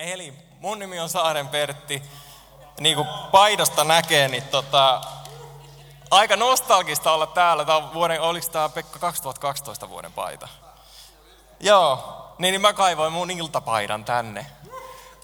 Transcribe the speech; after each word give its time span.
Eli 0.00 0.34
mun 0.60 0.78
nimi 0.78 1.00
on 1.00 1.08
Saaren 1.08 1.48
Pertti. 1.48 2.02
Niin 2.80 2.96
kuin 2.96 3.08
paidasta 3.30 3.84
näkee, 3.84 4.28
niin 4.28 4.42
tota, 4.42 5.00
aika 6.10 6.36
nostalgista 6.36 7.12
olla 7.12 7.26
täällä. 7.26 7.64
Tämä 7.64 7.78
on 7.78 7.94
vuoden, 7.94 8.20
oliko 8.20 8.46
tämä 8.52 8.68
Pekka 8.68 8.98
2012 8.98 9.88
vuoden 9.88 10.12
paita? 10.12 10.48
Joo, 11.60 11.98
niin, 12.38 12.52
niin 12.52 12.60
mä 12.60 12.72
kaivoin 12.72 13.12
mun 13.12 13.30
iltapaidan 13.30 14.04
tänne. 14.04 14.46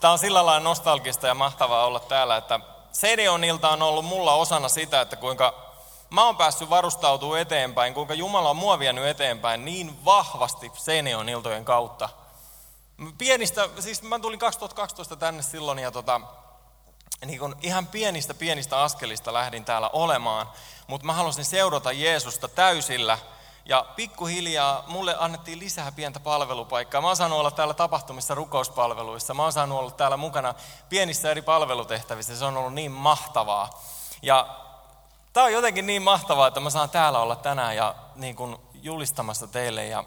Tämä 0.01 0.11
on 0.11 0.19
sillä 0.19 0.45
lailla 0.45 0.63
nostalgista 0.63 1.27
ja 1.27 1.33
mahtavaa 1.33 1.85
olla 1.85 1.99
täällä, 1.99 2.37
että 2.37 2.59
Sedeon 2.91 3.43
ilta 3.43 3.69
on 3.69 3.81
ollut 3.81 4.05
mulla 4.05 4.33
osana 4.33 4.69
sitä, 4.69 5.01
että 5.01 5.15
kuinka 5.15 5.53
mä 6.09 6.25
oon 6.25 6.37
päässyt 6.37 6.69
varustautumaan 6.69 7.41
eteenpäin, 7.41 7.93
kuinka 7.93 8.13
Jumala 8.13 8.49
on 8.49 8.57
mua 8.57 8.79
vienyt 8.79 9.05
eteenpäin 9.05 9.65
niin 9.65 10.05
vahvasti 10.05 10.71
Sedeon 10.75 11.29
iltojen 11.29 11.65
kautta– 11.65 12.09
Pienistä, 13.17 13.69
siis 13.79 14.01
mä 14.01 14.19
tulin 14.19 14.39
2012 14.39 15.15
tänne 15.15 15.41
silloin 15.41 15.79
ja 15.79 15.91
tota, 15.91 16.21
niin 17.25 17.39
kun 17.39 17.55
ihan 17.61 17.87
pienistä 17.87 18.33
pienistä 18.33 18.81
askelista 18.83 19.33
lähdin 19.33 19.65
täällä 19.65 19.89
olemaan, 19.89 20.49
mutta 20.87 21.05
mä 21.05 21.13
halusin 21.13 21.45
seurata 21.45 21.91
Jeesusta 21.91 22.47
täysillä 22.47 23.17
ja 23.65 23.85
pikkuhiljaa 23.95 24.83
mulle 24.87 25.15
annettiin 25.19 25.59
lisää 25.59 25.91
pientä 25.91 26.19
palvelupaikkaa. 26.19 27.01
Mä 27.01 27.07
oon 27.07 27.15
saanut 27.15 27.39
olla 27.39 27.51
täällä 27.51 27.73
tapahtumissa 27.73 28.35
rukouspalveluissa, 28.35 29.33
mä 29.33 29.43
oon 29.43 29.53
saanut 29.53 29.79
olla 29.79 29.91
täällä 29.91 30.17
mukana 30.17 30.53
pienissä 30.89 31.31
eri 31.31 31.41
palvelutehtävissä, 31.41 32.37
se 32.37 32.45
on 32.45 32.57
ollut 32.57 32.73
niin 32.73 32.91
mahtavaa. 32.91 33.83
Ja 34.21 34.57
tää 35.33 35.43
on 35.43 35.53
jotenkin 35.53 35.87
niin 35.87 36.01
mahtavaa, 36.01 36.47
että 36.47 36.59
mä 36.59 36.69
saan 36.69 36.89
täällä 36.89 37.19
olla 37.19 37.35
tänään 37.35 37.75
ja 37.75 37.95
niin 38.15 38.35
kun 38.35 38.59
julistamassa 38.73 39.47
teille 39.47 39.85
ja 39.85 40.03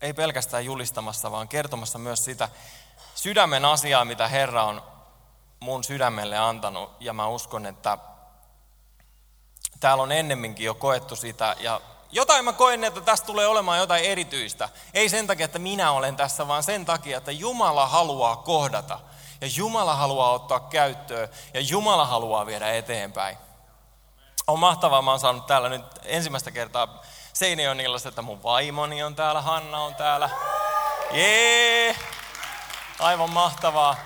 ei 0.00 0.12
pelkästään 0.12 0.64
julistamassa, 0.64 1.30
vaan 1.30 1.48
kertomassa 1.48 1.98
myös 1.98 2.24
sitä 2.24 2.48
sydämen 3.14 3.64
asiaa, 3.64 4.04
mitä 4.04 4.28
Herra 4.28 4.64
on 4.64 4.82
mun 5.60 5.84
sydämelle 5.84 6.38
antanut. 6.38 6.90
Ja 7.00 7.12
mä 7.12 7.26
uskon, 7.26 7.66
että 7.66 7.98
täällä 9.80 10.02
on 10.02 10.12
ennemminkin 10.12 10.66
jo 10.66 10.74
koettu 10.74 11.16
sitä. 11.16 11.56
Ja 11.60 11.80
jotain 12.10 12.44
mä 12.44 12.52
koen, 12.52 12.84
että 12.84 13.00
tästä 13.00 13.26
tulee 13.26 13.46
olemaan 13.46 13.78
jotain 13.78 14.04
erityistä. 14.04 14.68
Ei 14.94 15.08
sen 15.08 15.26
takia, 15.26 15.44
että 15.44 15.58
minä 15.58 15.92
olen 15.92 16.16
tässä, 16.16 16.48
vaan 16.48 16.62
sen 16.62 16.84
takia, 16.84 17.18
että 17.18 17.32
Jumala 17.32 17.86
haluaa 17.86 18.36
kohdata. 18.36 19.00
Ja 19.40 19.48
Jumala 19.56 19.94
haluaa 19.94 20.30
ottaa 20.30 20.60
käyttöön. 20.60 21.28
Ja 21.54 21.60
Jumala 21.60 22.06
haluaa 22.06 22.46
viedä 22.46 22.72
eteenpäin. 22.72 23.38
On 24.48 24.58
mahtavaa, 24.58 25.02
mä 25.02 25.10
oon 25.10 25.20
saanut 25.20 25.46
täällä 25.46 25.68
nyt 25.68 25.84
ensimmäistä 26.04 26.50
kertaa 26.50 27.02
Seinäjoella, 27.32 28.08
että 28.08 28.22
mun 28.22 28.42
vaimoni 28.42 29.02
on 29.02 29.14
täällä, 29.14 29.42
Hanna 29.42 29.78
on 29.78 29.94
täällä. 29.94 30.30
Jee! 31.12 31.96
Aivan 32.98 33.30
mahtavaa. 33.30 33.96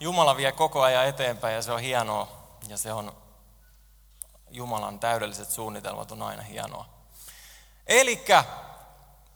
Jumala 0.00 0.36
vie 0.36 0.52
koko 0.52 0.82
ajan 0.82 1.06
eteenpäin 1.06 1.54
ja 1.54 1.62
se 1.62 1.72
on 1.72 1.80
hienoa. 1.80 2.28
Ja 2.68 2.78
se 2.78 2.92
on, 2.92 3.12
Jumalan 4.50 5.00
täydelliset 5.00 5.50
suunnitelmat 5.50 6.12
on 6.12 6.22
aina 6.22 6.42
hienoa. 6.42 6.86
Elikkä 7.86 8.44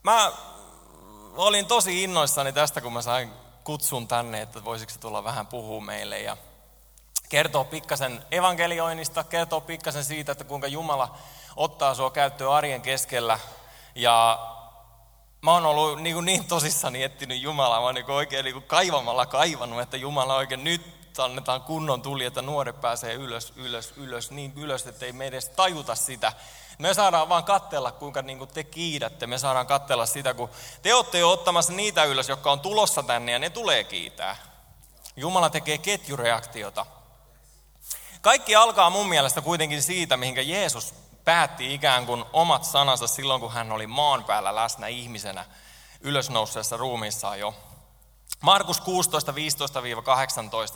mä 0.03 0.31
olin 1.35 1.65
tosi 1.65 2.03
innoissani 2.03 2.53
tästä, 2.53 2.81
kun 2.81 2.93
mä 2.93 3.01
sain 3.01 3.33
kutsun 3.63 4.07
tänne, 4.07 4.41
että 4.41 4.63
voisiko 4.63 4.93
tulla 4.99 5.23
vähän 5.23 5.47
puhua 5.47 5.81
meille 5.81 6.19
ja 6.19 6.37
kertoa 7.33 7.63
pikkasen 7.63 8.25
evankelioinnista, 8.31 9.23
kertoa 9.23 9.61
pikkasen 9.61 10.03
siitä, 10.03 10.31
että 10.31 10.43
kuinka 10.43 10.67
Jumala 10.67 11.17
ottaa 11.55 11.95
sua 11.95 12.11
käyttöön 12.11 12.51
arjen 12.51 12.81
keskellä. 12.81 13.39
Ja 13.95 14.39
mä 15.41 15.51
oon 15.51 15.65
ollut 15.65 16.01
niin, 16.01 16.13
kuin 16.13 16.25
niin 16.25 16.45
tosissani 16.45 17.03
etsinyt 17.03 17.41
Jumalaa, 17.41 17.79
mä 17.79 17.85
oon 17.85 17.95
niin 17.95 18.11
oikein 18.11 18.43
niin 18.43 18.53
kuin 18.53 18.65
kaivamalla 18.67 19.25
kaivannut, 19.25 19.81
että 19.81 19.97
Jumala 19.97 20.35
oikein 20.35 20.63
nyt 20.63 20.81
annetaan 21.17 21.61
kunnon 21.61 22.01
tuli, 22.01 22.25
että 22.25 22.41
nuoret 22.41 22.81
pääsee 22.81 23.13
ylös, 23.13 23.53
ylös, 23.55 23.93
ylös, 23.97 24.31
niin 24.31 24.53
ylös, 24.55 24.87
että 24.87 25.05
ei 25.05 25.13
me 25.13 25.27
edes 25.27 25.49
tajuta 25.49 25.95
sitä. 25.95 26.33
Me 26.79 26.93
saadaan 26.93 27.29
vaan 27.29 27.43
katsella, 27.43 27.91
kuinka 27.91 28.21
niin 28.21 28.37
kuin 28.37 28.49
te 28.49 28.63
kiidätte. 28.63 29.27
Me 29.27 29.37
saadaan 29.37 29.67
katsella 29.67 30.05
sitä, 30.05 30.33
kun 30.33 30.49
te 30.81 30.93
olette 30.93 31.19
jo 31.19 31.31
ottamassa 31.31 31.73
niitä 31.73 32.03
ylös, 32.03 32.29
jotka 32.29 32.51
on 32.51 32.59
tulossa 32.59 33.03
tänne 33.03 33.31
ja 33.31 33.39
ne 33.39 33.49
tulee 33.49 33.83
kiitää. 33.83 34.35
Jumala 35.15 35.49
tekee 35.49 35.77
ketjureaktiota. 35.77 36.85
Kaikki 38.23 38.55
alkaa 38.55 38.89
mun 38.89 39.09
mielestä 39.09 39.41
kuitenkin 39.41 39.81
siitä, 39.81 40.17
mihinkä 40.17 40.41
Jeesus 40.41 40.93
päätti 41.25 41.73
ikään 41.73 42.05
kuin 42.05 42.25
omat 42.33 42.63
sanansa 42.63 43.07
silloin, 43.07 43.41
kun 43.41 43.51
hän 43.51 43.71
oli 43.71 43.87
maan 43.87 44.23
päällä 44.23 44.55
läsnä 44.55 44.87
ihmisenä 44.87 45.45
ylösnouseessa 46.01 46.77
ruumiissaan 46.77 47.39
jo. 47.39 47.55
Markus 48.41 48.81
16, 48.81 49.31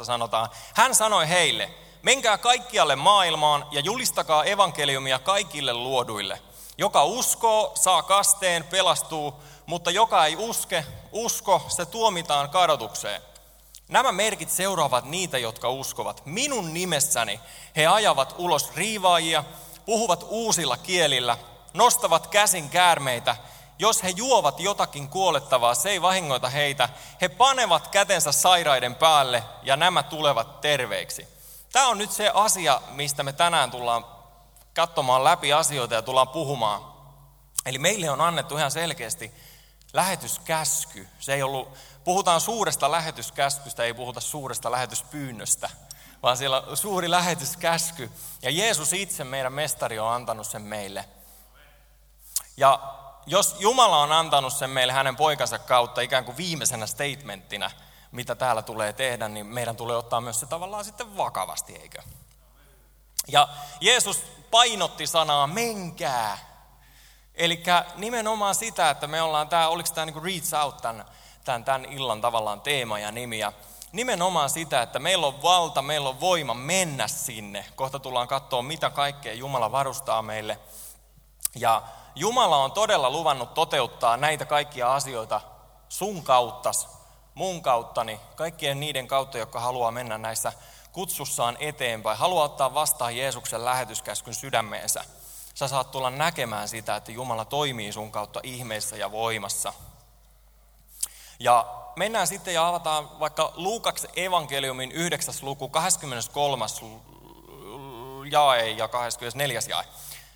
15-18 0.02 0.06
sanotaan, 0.06 0.50
hän 0.74 0.96
sanoi 0.96 1.30
heille, 1.30 1.70
menkää 2.02 2.38
kaikkialle 2.38 2.96
maailmaan 2.96 3.68
ja 3.72 3.80
julistakaa 3.80 4.44
evankeliumia 4.44 5.20
kaikille 5.20 5.74
luoduille. 5.74 6.42
Joka 6.78 7.04
uskoo, 7.04 7.72
saa 7.76 8.04
kasteen, 8.04 8.64
pelastuu, 8.64 9.44
mutta 9.66 9.92
joka 9.92 10.26
ei 10.26 10.36
uske, 10.36 10.86
usko, 11.12 11.66
se 11.68 11.86
tuomitaan 11.86 12.50
kadotukseen. 12.50 13.22
Nämä 13.88 14.12
merkit 14.12 14.50
seuraavat 14.50 15.06
niitä, 15.06 15.38
jotka 15.38 15.70
uskovat. 15.70 16.26
Minun 16.26 16.74
nimessäni 16.74 17.40
he 17.76 17.88
ajavat 17.88 18.36
ulos 18.38 18.76
riivaajia, 18.76 19.44
puhuvat 19.86 20.26
uusilla 20.30 20.78
kielillä, 20.78 21.38
nostavat 21.74 22.28
käsin 22.28 22.70
käärmeitä. 22.70 23.36
Jos 23.80 24.04
he 24.04 24.10
juovat 24.10 24.60
jotakin 24.60 25.10
kuolettavaa, 25.10 25.76
se 25.76 25.90
ei 25.90 26.02
vahingoita 26.02 26.50
heitä. 26.50 26.90
He 27.22 27.30
panevat 27.30 27.88
kätensä 27.88 28.32
sairaiden 28.32 28.96
päälle 28.96 29.44
ja 29.64 29.76
nämä 29.76 30.04
tulevat 30.04 30.62
terveiksi. 30.62 31.28
Tämä 31.72 31.88
on 31.88 31.98
nyt 31.98 32.12
se 32.12 32.32
asia, 32.34 32.82
mistä 32.92 33.24
me 33.24 33.34
tänään 33.34 33.72
tullaan 33.72 34.06
katsomaan 34.74 35.24
läpi 35.24 35.54
asioita 35.54 35.96
ja 35.96 36.02
tullaan 36.02 36.28
puhumaan. 36.28 36.82
Eli 37.66 37.78
meille 37.78 38.10
on 38.10 38.22
annettu 38.22 38.58
ihan 38.58 38.72
selkeästi 38.72 39.32
lähetyskäsky. 39.94 41.08
Se 41.20 41.34
ei 41.34 41.44
ollut, 41.44 41.78
puhutaan 42.08 42.42
suuresta 42.42 42.92
lähetyskäskystä, 42.92 43.84
ei 43.84 43.94
puhuta 43.94 44.20
suuresta 44.20 44.72
lähetyspyynnöstä 44.72 45.70
vaan 46.24 46.38
siellä 46.38 46.62
on 46.62 46.78
suuri 46.78 47.12
lähetyskäsky. 47.12 48.12
Ja 48.42 48.52
Jeesus 48.52 48.94
itse, 48.94 49.24
meidän 49.24 49.54
mestari, 49.54 50.00
on 50.00 50.14
antanut 50.14 50.48
sen 50.48 50.62
meille. 50.62 51.06
Ja 52.58 52.80
jos 53.26 53.56
Jumala 53.60 53.98
on 53.98 54.12
antanut 54.12 54.54
sen 54.54 54.70
meille 54.70 54.94
hänen 54.94 55.16
poikansa 55.16 55.60
kautta 55.60 56.02
ikään 56.02 56.26
kuin 56.26 56.38
viimeisenä 56.38 56.86
statementtina, 56.86 57.72
mitä 58.12 58.36
täällä 58.36 58.62
tulee 58.62 58.94
tehdä, 58.94 59.28
niin 59.28 59.46
meidän 59.46 59.76
tulee 59.76 59.98
ottaa 59.98 60.22
myös 60.22 60.40
se 60.40 60.46
tavallaan 60.46 60.86
sitten 60.86 61.18
vakavasti, 61.18 61.76
eikö? 61.76 62.02
Ja 63.28 63.48
Jeesus 63.82 64.24
painotti 64.52 65.08
sanaa 65.08 65.48
menkää. 65.48 66.38
Eli 67.36 67.64
nimenomaan 67.96 68.56
sitä, 68.56 68.90
että 68.90 69.08
me 69.08 69.22
ollaan 69.22 69.50
tämä, 69.50 69.68
oliko 69.68 69.90
tämä 69.94 70.06
niin 70.06 70.24
reach 70.24 70.54
out 70.54 70.78
tämän, 70.78 71.06
tämän, 71.48 71.64
tämän 71.64 71.86
illan 71.86 72.22
tavallaan 72.22 72.62
teema 72.62 73.00
ja 73.00 73.12
nimi. 73.12 73.40
Ja 73.40 73.54
nimenomaan 73.92 74.50
sitä, 74.50 74.82
että 74.82 75.00
meillä 75.00 75.28
on 75.28 75.42
valta, 75.44 75.82
meillä 75.82 76.10
on 76.10 76.20
voima 76.20 76.54
mennä 76.54 77.08
sinne. 77.08 77.66
Kohta 77.76 78.00
tullaan 78.00 78.28
katsoa, 78.28 78.62
mitä 78.62 78.90
kaikkea 78.90 79.34
Jumala 79.34 79.72
varustaa 79.72 80.22
meille. 80.22 80.60
Ja 81.56 81.82
Jumala 82.16 82.58
on 82.58 82.72
todella 82.72 83.10
luvannut 83.10 83.54
toteuttaa 83.54 84.18
näitä 84.18 84.46
kaikkia 84.46 84.96
asioita 84.96 85.42
sun 85.90 86.24
kauttas, 86.24 86.88
mun 87.34 87.62
kauttani, 87.62 88.20
kaikkien 88.36 88.80
niiden 88.80 89.08
kautta, 89.08 89.38
jotka 89.38 89.60
haluaa 89.60 89.92
mennä 89.92 90.18
näissä 90.18 90.54
kutsussaan 90.92 91.58
eteenpäin, 91.60 92.18
haluaa 92.18 92.46
ottaa 92.46 92.74
vastaan 92.74 93.18
Jeesuksen 93.18 93.66
lähetyskäskyn 93.66 94.34
sydämeensä. 94.34 95.04
Sä 95.54 95.68
saat 95.68 95.92
tulla 95.92 96.10
näkemään 96.10 96.68
sitä, 96.68 96.96
että 96.96 97.12
Jumala 97.12 97.46
toimii 97.46 97.92
sun 97.92 98.12
kautta 98.12 98.40
ihmeissä 98.44 98.96
ja 98.98 99.12
voimassa. 99.12 99.74
Ja 101.40 101.66
mennään 101.96 102.28
sitten 102.28 102.54
ja 102.54 102.68
avataan 102.68 103.20
vaikka 103.20 103.54
Luukaksen 103.56 104.10
evankeliumin 104.16 104.92
9. 104.92 105.34
luku, 105.42 105.70
23. 105.70 106.66
jae 108.32 108.70
ja 108.70 108.88
24. 108.88 109.60
jae. 109.70 109.86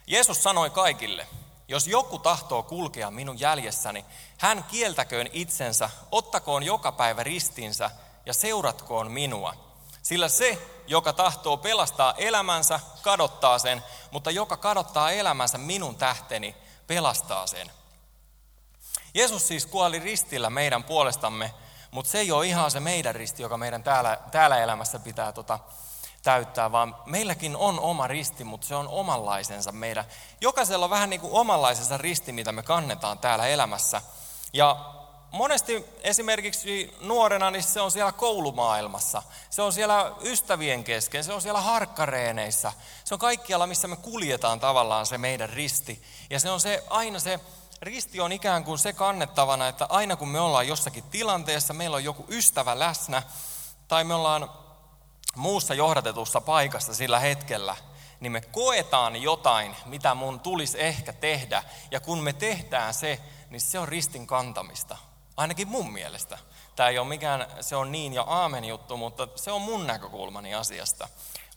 Jeesus 0.08 0.44
sanoi 0.44 0.70
kaikille, 0.70 1.28
jos 1.68 1.88
joku 1.88 2.20
tahtoo 2.20 2.64
kulkea 2.64 3.12
minun 3.12 3.40
jäljessäni, 3.40 4.06
hän 4.38 4.64
kieltäköön 4.64 5.30
itsensä, 5.34 5.90
ottakoon 6.12 6.64
joka 6.64 6.92
päivä 6.92 7.24
ristinsä 7.24 7.92
ja 8.26 8.34
seuratkoon 8.34 9.12
minua. 9.12 9.54
Sillä 10.02 10.30
se, 10.30 10.68
joka 10.88 11.14
tahtoo 11.14 11.58
pelastaa 11.58 12.14
elämänsä, 12.18 12.80
kadottaa 13.02 13.60
sen, 13.60 13.84
mutta 14.12 14.32
joka 14.32 14.58
kadottaa 14.58 15.12
elämänsä 15.12 15.58
minun 15.58 15.96
tähteni, 15.96 16.56
pelastaa 16.88 17.48
sen. 17.48 17.72
Jeesus 19.14 19.48
siis 19.48 19.66
kuoli 19.66 20.00
ristillä 20.00 20.50
meidän 20.50 20.84
puolestamme, 20.84 21.54
mutta 21.92 22.12
se 22.12 22.20
ei 22.20 22.32
ole 22.32 22.48
ihan 22.48 22.72
se 22.72 22.80
meidän 22.80 23.16
risti, 23.16 23.42
joka 23.42 23.58
meidän 23.58 23.84
täällä, 23.84 24.18
täällä 24.32 24.58
elämässä 24.58 25.00
pitää 25.00 25.32
tota, 25.32 25.60
täyttää, 26.24 26.72
vaan 26.72 26.96
meilläkin 27.06 27.56
on 27.56 27.80
oma 27.80 28.08
risti, 28.08 28.44
mutta 28.44 28.68
se 28.68 28.76
on 28.76 28.88
omanlaisensa 28.88 29.72
meidän. 29.72 30.06
Jokaisella 30.42 30.86
on 30.86 30.90
vähän 30.90 31.10
niin 31.10 31.22
kuin 31.22 31.34
omanlaisensa 31.34 31.98
risti, 31.98 32.32
mitä 32.32 32.52
me 32.52 32.64
kannetaan 32.64 33.20
täällä 33.20 33.48
elämässä. 33.48 34.02
Ja 34.54 34.94
monesti 35.32 35.86
esimerkiksi 36.04 36.98
nuorena, 37.02 37.52
niin 37.52 37.64
se 37.64 37.82
on 37.82 37.92
siellä 37.92 38.12
koulumaailmassa, 38.12 39.22
se 39.50 39.62
on 39.62 39.74
siellä 39.74 40.12
ystävien 40.22 40.84
kesken, 40.84 41.24
se 41.24 41.34
on 41.34 41.42
siellä 41.42 41.62
harkkareeneissä, 41.62 42.74
se 43.04 43.14
on 43.16 43.20
kaikkialla, 43.20 43.68
missä 43.68 43.88
me 43.88 43.96
kuljetaan 43.96 44.60
tavallaan 44.60 45.06
se 45.06 45.18
meidän 45.18 45.50
risti. 45.50 46.04
Ja 46.30 46.40
se 46.40 46.50
on 46.50 46.60
se, 46.60 46.84
aina 46.90 47.20
se 47.20 47.40
risti 47.82 48.20
on 48.20 48.32
ikään 48.32 48.64
kuin 48.64 48.80
se 48.80 48.94
kannettavana, 48.94 49.68
että 49.68 49.86
aina 49.90 50.16
kun 50.16 50.28
me 50.28 50.40
ollaan 50.40 50.68
jossakin 50.68 51.04
tilanteessa, 51.04 51.74
meillä 51.74 51.96
on 51.96 52.04
joku 52.04 52.26
ystävä 52.30 52.80
läsnä, 52.80 53.24
tai 53.88 54.04
me 54.04 54.14
ollaan 54.14 54.50
muussa 55.36 55.74
johdatetussa 55.74 56.42
paikassa 56.42 56.94
sillä 56.94 57.20
hetkellä, 57.20 57.76
niin 58.20 58.32
me 58.32 58.42
koetaan 58.42 59.22
jotain, 59.22 59.76
mitä 59.86 60.16
mun 60.16 60.40
tulisi 60.40 60.82
ehkä 60.82 61.14
tehdä. 61.14 61.64
Ja 61.92 62.00
kun 62.00 62.20
me 62.20 62.34
tehdään 62.34 62.94
se, 62.94 63.20
niin 63.50 63.62
se 63.62 63.80
on 63.80 63.88
ristin 63.88 64.28
kantamista. 64.28 64.98
Ainakin 65.38 65.68
mun 65.68 65.94
mielestä. 65.94 66.38
Tämä 66.76 66.90
ei 66.90 67.00
ole 67.00 67.08
mikään, 67.08 67.48
se 67.62 67.76
on 67.76 67.92
niin 67.92 68.14
ja 68.14 68.24
aamen 68.28 68.66
juttu, 68.66 68.98
mutta 68.98 69.28
se 69.36 69.52
on 69.52 69.62
mun 69.62 69.88
näkökulmani 69.88 70.56
asiasta. 70.56 71.08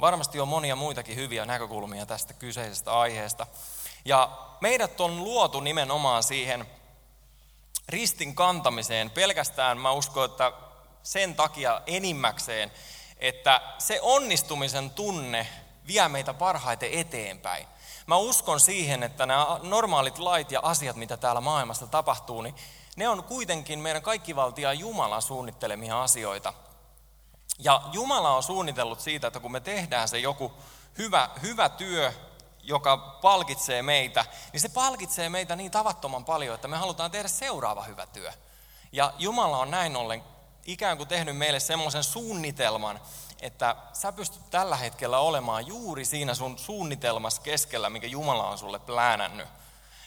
Varmasti 0.00 0.40
on 0.40 0.48
monia 0.48 0.76
muitakin 0.76 1.16
hyviä 1.16 1.44
näkökulmia 1.44 2.06
tästä 2.06 2.34
kyseisestä 2.34 2.98
aiheesta. 2.98 3.46
Ja 4.04 4.30
meidät 4.60 5.00
on 5.00 5.24
luotu 5.24 5.60
nimenomaan 5.60 6.22
siihen 6.22 6.66
ristin 7.88 8.34
kantamiseen 8.34 9.10
pelkästään, 9.10 9.78
mä 9.78 9.92
uskon, 9.92 10.24
että 10.24 10.52
sen 11.02 11.34
takia 11.34 11.82
enimmäkseen, 11.86 12.72
että 13.18 13.60
se 13.78 13.98
onnistumisen 14.02 14.90
tunne 14.90 15.46
vie 15.86 16.08
meitä 16.08 16.34
parhaiten 16.34 16.92
eteenpäin. 16.92 17.66
Mä 18.06 18.16
uskon 18.16 18.60
siihen, 18.60 19.02
että 19.02 19.26
nämä 19.26 19.60
normaalit 19.62 20.18
lait 20.18 20.52
ja 20.52 20.60
asiat, 20.62 20.96
mitä 20.96 21.16
täällä 21.16 21.40
maailmassa 21.40 21.86
tapahtuu, 21.86 22.42
niin 22.42 22.54
ne 22.96 23.08
on 23.08 23.24
kuitenkin 23.24 23.78
meidän 23.78 24.02
kaikkivaltia 24.02 24.72
Jumalan 24.72 25.22
suunnittelemia 25.22 26.02
asioita. 26.02 26.54
Ja 27.58 27.82
Jumala 27.92 28.36
on 28.36 28.42
suunnitellut 28.42 29.00
siitä, 29.00 29.26
että 29.26 29.40
kun 29.40 29.52
me 29.52 29.60
tehdään 29.60 30.08
se 30.08 30.18
joku 30.18 30.52
hyvä, 30.98 31.30
hyvä 31.42 31.68
työ, 31.68 32.12
joka 32.64 32.96
palkitsee 32.96 33.82
meitä, 33.82 34.24
niin 34.52 34.60
se 34.60 34.68
palkitsee 34.68 35.28
meitä 35.28 35.56
niin 35.56 35.70
tavattoman 35.70 36.24
paljon, 36.24 36.54
että 36.54 36.68
me 36.68 36.76
halutaan 36.76 37.10
tehdä 37.10 37.28
seuraava 37.28 37.82
hyvä 37.82 38.06
työ. 38.06 38.32
Ja 38.92 39.12
Jumala 39.18 39.58
on 39.58 39.70
näin 39.70 39.96
ollen 39.96 40.22
ikään 40.66 40.96
kuin 40.96 41.08
tehnyt 41.08 41.36
meille 41.36 41.60
semmoisen 41.60 42.04
suunnitelman, 42.04 43.00
että 43.40 43.76
sä 43.92 44.12
pystyt 44.12 44.50
tällä 44.50 44.76
hetkellä 44.76 45.18
olemaan 45.18 45.66
juuri 45.66 46.04
siinä 46.04 46.34
sun 46.34 46.58
suunnitelmassa 46.58 47.42
keskellä, 47.42 47.90
mikä 47.90 48.06
Jumala 48.06 48.48
on 48.48 48.58
sulle 48.58 48.78
pläänännyt. 48.78 49.48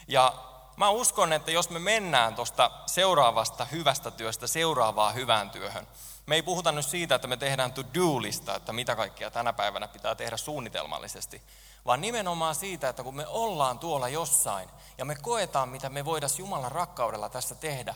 Ja 0.08 0.34
mä 0.76 0.90
uskon, 0.90 1.32
että 1.32 1.50
jos 1.50 1.70
me 1.70 1.78
mennään 1.78 2.34
tuosta 2.34 2.70
seuraavasta 2.86 3.64
hyvästä 3.64 4.10
työstä 4.10 4.46
seuraavaan 4.46 5.14
hyvään 5.14 5.50
työhön, 5.50 5.86
me 6.26 6.34
ei 6.34 6.42
puhuta 6.42 6.72
nyt 6.72 6.86
siitä, 6.86 7.14
että 7.14 7.28
me 7.28 7.36
tehdään 7.36 7.72
to-do-lista, 7.72 8.54
että 8.54 8.72
mitä 8.72 8.96
kaikkea 8.96 9.30
tänä 9.30 9.52
päivänä 9.52 9.88
pitää 9.88 10.14
tehdä 10.14 10.36
suunnitelmallisesti, 10.36 11.42
vaan 11.88 12.00
nimenomaan 12.00 12.54
siitä, 12.54 12.88
että 12.88 13.02
kun 13.02 13.16
me 13.16 13.26
ollaan 13.26 13.78
tuolla 13.78 14.08
jossain 14.08 14.68
ja 14.98 15.04
me 15.04 15.14
koetaan, 15.14 15.68
mitä 15.68 15.88
me 15.88 16.04
voidaan 16.04 16.30
Jumalan 16.38 16.72
rakkaudella 16.72 17.28
tässä 17.28 17.54
tehdä, 17.54 17.94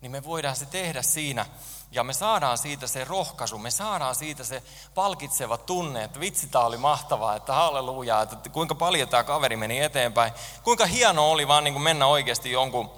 niin 0.00 0.12
me 0.12 0.24
voidaan 0.24 0.56
se 0.56 0.66
tehdä 0.66 1.02
siinä 1.02 1.46
ja 1.90 2.04
me 2.04 2.12
saadaan 2.12 2.58
siitä 2.58 2.86
se 2.86 3.04
rohkaisu, 3.04 3.58
me 3.58 3.70
saadaan 3.70 4.14
siitä 4.14 4.44
se 4.44 4.62
palkitseva 4.94 5.58
tunne, 5.58 6.04
että 6.04 6.20
vitsi 6.20 6.46
tämä 6.46 6.64
oli 6.64 6.76
mahtavaa, 6.76 7.36
että 7.36 7.52
halleluja, 7.52 8.22
että 8.22 8.48
kuinka 8.48 8.74
paljon 8.74 9.08
tämä 9.08 9.24
kaveri 9.24 9.56
meni 9.56 9.80
eteenpäin. 9.80 10.32
Kuinka 10.62 10.86
hieno 10.86 11.30
oli 11.30 11.48
vaan 11.48 11.64
niin 11.64 11.74
kuin 11.74 11.82
mennä 11.82 12.06
oikeasti 12.06 12.52
jonkun, 12.52 12.90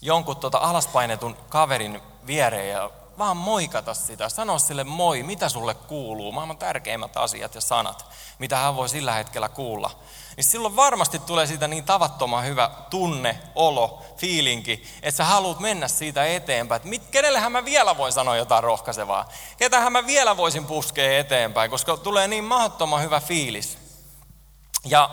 jonkun 0.00 0.36
tota 0.36 0.58
alaspainetun 0.58 1.36
kaverin 1.48 2.02
viereen 2.26 2.70
ja 2.70 2.90
vaan 3.18 3.36
moikata 3.36 3.94
sitä, 3.94 4.28
sanoa 4.28 4.58
sille 4.58 4.84
moi, 4.84 5.22
mitä 5.22 5.48
sulle 5.48 5.74
kuuluu, 5.74 6.32
maailman 6.32 6.56
tärkeimmät 6.56 7.16
asiat 7.16 7.54
ja 7.54 7.60
sanat, 7.60 8.06
mitä 8.38 8.56
hän 8.56 8.76
voi 8.76 8.88
sillä 8.88 9.12
hetkellä 9.12 9.48
kuulla. 9.48 9.90
Niin 10.36 10.44
silloin 10.44 10.76
varmasti 10.76 11.18
tulee 11.18 11.46
siitä 11.46 11.68
niin 11.68 11.84
tavattoman 11.84 12.44
hyvä 12.44 12.70
tunne, 12.90 13.40
olo, 13.54 14.02
fiilinki, 14.16 14.84
että 15.02 15.16
sä 15.16 15.24
haluat 15.24 15.60
mennä 15.60 15.88
siitä 15.88 16.26
eteenpäin. 16.26 16.82
Että 16.82 17.10
kenellehän 17.10 17.52
mä 17.52 17.64
vielä 17.64 17.96
voin 17.96 18.12
sanoa 18.12 18.36
jotain 18.36 18.64
rohkaisevaa? 18.64 19.28
Ketähän 19.56 19.92
mä 19.92 20.06
vielä 20.06 20.36
voisin 20.36 20.66
puskea 20.66 21.18
eteenpäin, 21.18 21.70
koska 21.70 21.96
tulee 21.96 22.28
niin 22.28 22.44
mahdottoman 22.44 23.02
hyvä 23.02 23.20
fiilis. 23.20 23.78
Ja 24.84 25.10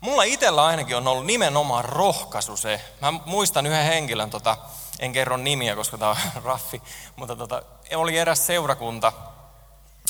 mulla 0.00 0.22
itsellä 0.22 0.64
ainakin 0.64 0.96
on 0.96 1.08
ollut 1.08 1.26
nimenomaan 1.26 1.84
rohkaisu 1.84 2.56
se. 2.56 2.80
Mä 3.00 3.12
muistan 3.12 3.66
yhden 3.66 3.84
henkilön, 3.84 4.30
tota, 4.30 4.56
en 4.98 5.12
kerro 5.12 5.36
nimiä, 5.36 5.76
koska 5.76 5.98
tämä 5.98 6.10
on 6.10 6.16
raffi, 6.44 6.82
mutta 7.16 7.36
tota, 7.36 7.62
oli 7.94 8.18
eräs 8.18 8.46
seurakunta, 8.46 9.12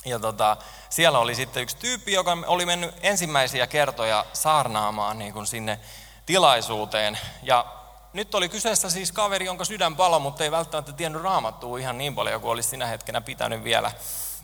ja 0.04 0.18
tota, 0.18 0.56
siellä 0.90 1.18
oli 1.18 1.34
sitten 1.34 1.62
yksi 1.62 1.76
tyyppi, 1.76 2.12
joka 2.12 2.38
oli 2.46 2.66
mennyt 2.66 2.94
ensimmäisiä 3.02 3.66
kertoja 3.66 4.24
saarnaamaan 4.32 5.18
niin 5.18 5.32
kuin 5.32 5.46
sinne 5.46 5.80
tilaisuuteen. 6.26 7.18
Ja 7.42 7.66
nyt 8.12 8.34
oli 8.34 8.48
kyseessä 8.48 8.90
siis 8.90 9.12
kaveri, 9.12 9.46
jonka 9.46 9.64
sydän 9.64 9.96
palo, 9.96 10.18
mutta 10.18 10.44
ei 10.44 10.50
välttämättä 10.50 10.92
tiennyt 10.92 11.22
raamattua 11.22 11.78
ihan 11.78 11.98
niin 11.98 12.14
paljon 12.14 12.40
kuin 12.40 12.50
olisi 12.50 12.68
sinä 12.68 12.86
hetkenä 12.86 13.20
pitänyt 13.20 13.64
vielä. 13.64 13.92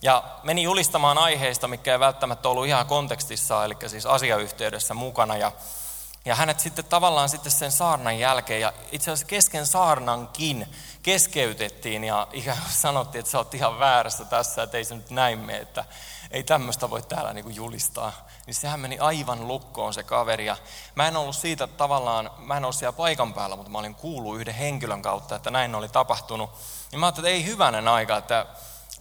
Ja 0.02 0.24
meni 0.42 0.62
julistamaan 0.62 1.18
aiheista, 1.18 1.68
mikä 1.68 1.92
ei 1.92 2.00
välttämättä 2.00 2.48
ollut 2.48 2.66
ihan 2.66 2.86
kontekstissa, 2.86 3.64
eli 3.64 3.76
siis 3.86 4.06
asiayhteydessä 4.06 4.94
mukana. 4.94 5.36
Ja 5.36 5.52
ja 6.24 6.34
hänet 6.34 6.60
sitten 6.60 6.84
tavallaan 6.84 7.28
sitten 7.28 7.52
sen 7.52 7.72
saarnan 7.72 8.18
jälkeen, 8.18 8.60
ja 8.60 8.72
itse 8.92 9.10
asiassa 9.10 9.26
kesken 9.26 9.66
saarnankin 9.66 10.66
keskeytettiin 11.02 12.04
ja 12.04 12.28
ikään 12.32 12.58
kuin 12.58 12.72
sanottiin, 12.72 13.20
että 13.20 13.30
sä 13.30 13.38
oot 13.38 13.54
ihan 13.54 13.78
väärässä 13.78 14.24
tässä, 14.24 14.62
että 14.62 14.76
ei 14.76 14.84
se 14.84 14.94
nyt 14.94 15.10
näin 15.10 15.38
mene, 15.38 15.58
että 15.58 15.84
ei 16.30 16.42
tämmöistä 16.42 16.90
voi 16.90 17.02
täällä 17.02 17.32
niin 17.32 17.44
kuin 17.44 17.56
julistaa. 17.56 18.12
Niin 18.46 18.54
sehän 18.54 18.80
meni 18.80 18.98
aivan 18.98 19.48
lukkoon 19.48 19.94
se 19.94 20.02
kaveri. 20.02 20.46
Ja 20.46 20.56
mä 20.94 21.08
en 21.08 21.16
ollut 21.16 21.36
siitä 21.36 21.66
tavallaan, 21.66 22.30
mä 22.38 22.56
en 22.56 22.64
ollut 22.64 22.76
siellä 22.76 22.92
paikan 22.92 23.34
päällä, 23.34 23.56
mutta 23.56 23.70
mä 23.70 23.78
olin 23.78 23.94
kuullut 23.94 24.36
yhden 24.36 24.54
henkilön 24.54 25.02
kautta, 25.02 25.36
että 25.36 25.50
näin 25.50 25.74
oli 25.74 25.88
tapahtunut. 25.88 26.50
Ja 26.92 26.98
mä 26.98 27.06
ajattelin, 27.06 27.28
että 27.28 27.36
ei 27.36 27.46
hyvänen 27.46 27.88
aika, 27.88 28.16
että 28.16 28.46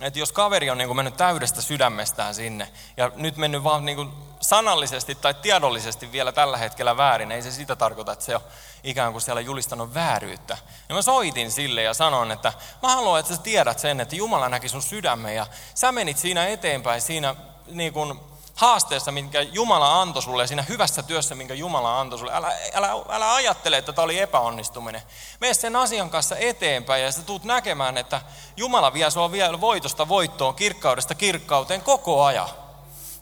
että 0.03 0.19
jos 0.19 0.31
kaveri 0.31 0.69
on 0.69 0.77
niin 0.77 0.87
kuin 0.87 0.95
mennyt 0.95 1.17
täydestä 1.17 1.61
sydämestään 1.61 2.35
sinne 2.35 2.67
ja 2.97 3.11
nyt 3.15 3.37
mennyt 3.37 3.63
vaan 3.63 3.85
niin 3.85 3.95
kuin 3.95 4.09
sanallisesti 4.41 5.15
tai 5.15 5.33
tiedollisesti 5.33 6.11
vielä 6.11 6.31
tällä 6.31 6.57
hetkellä 6.57 6.97
väärin, 6.97 7.31
ei 7.31 7.41
se 7.41 7.51
sitä 7.51 7.75
tarkoita, 7.75 8.11
että 8.11 8.25
se 8.25 8.35
on 8.35 8.41
ikään 8.83 9.11
kuin 9.11 9.21
siellä 9.21 9.41
julistanut 9.41 9.93
vääryyttä. 9.93 10.57
Ja 10.89 10.95
mä 10.95 11.01
soitin 11.01 11.51
sille 11.51 11.83
ja 11.83 11.93
sanoin, 11.93 12.31
että 12.31 12.53
mä 12.83 12.89
haluan, 12.89 13.19
että 13.19 13.35
sä 13.35 13.41
tiedät 13.41 13.79
sen, 13.79 13.99
että 13.99 14.15
Jumala 14.15 14.49
näki 14.49 14.69
sun 14.69 14.81
sydämen 14.81 15.35
ja 15.35 15.47
sä 15.75 15.91
menit 15.91 16.17
siinä 16.17 16.47
eteenpäin 16.47 17.01
siinä 17.01 17.35
niin 17.67 17.93
kuin 17.93 18.19
haasteessa, 18.55 19.11
minkä 19.11 19.41
Jumala 19.41 20.01
antoi 20.01 20.21
sulle, 20.21 20.47
siinä 20.47 20.65
hyvässä 20.69 21.03
työssä, 21.03 21.35
minkä 21.35 21.53
Jumala 21.53 21.99
antoi 21.99 22.19
sulle. 22.19 22.33
Älä, 22.33 22.51
älä, 22.73 22.91
älä 23.09 23.33
ajattele, 23.33 23.77
että 23.77 23.93
tämä 23.93 24.03
oli 24.03 24.19
epäonnistuminen. 24.19 25.01
Mene 25.39 25.53
sen 25.53 25.75
asian 25.75 26.09
kanssa 26.09 26.37
eteenpäin 26.37 27.03
ja 27.03 27.11
sä 27.11 27.21
tulet 27.21 27.43
näkemään, 27.43 27.97
että 27.97 28.21
Jumala 28.57 28.93
vie 28.93 29.11
sua 29.11 29.31
vielä 29.31 29.61
voitosta 29.61 30.07
voittoon, 30.07 30.55
kirkkaudesta 30.55 31.15
kirkkauteen 31.15 31.81
koko 31.81 32.23
ajan. 32.23 32.49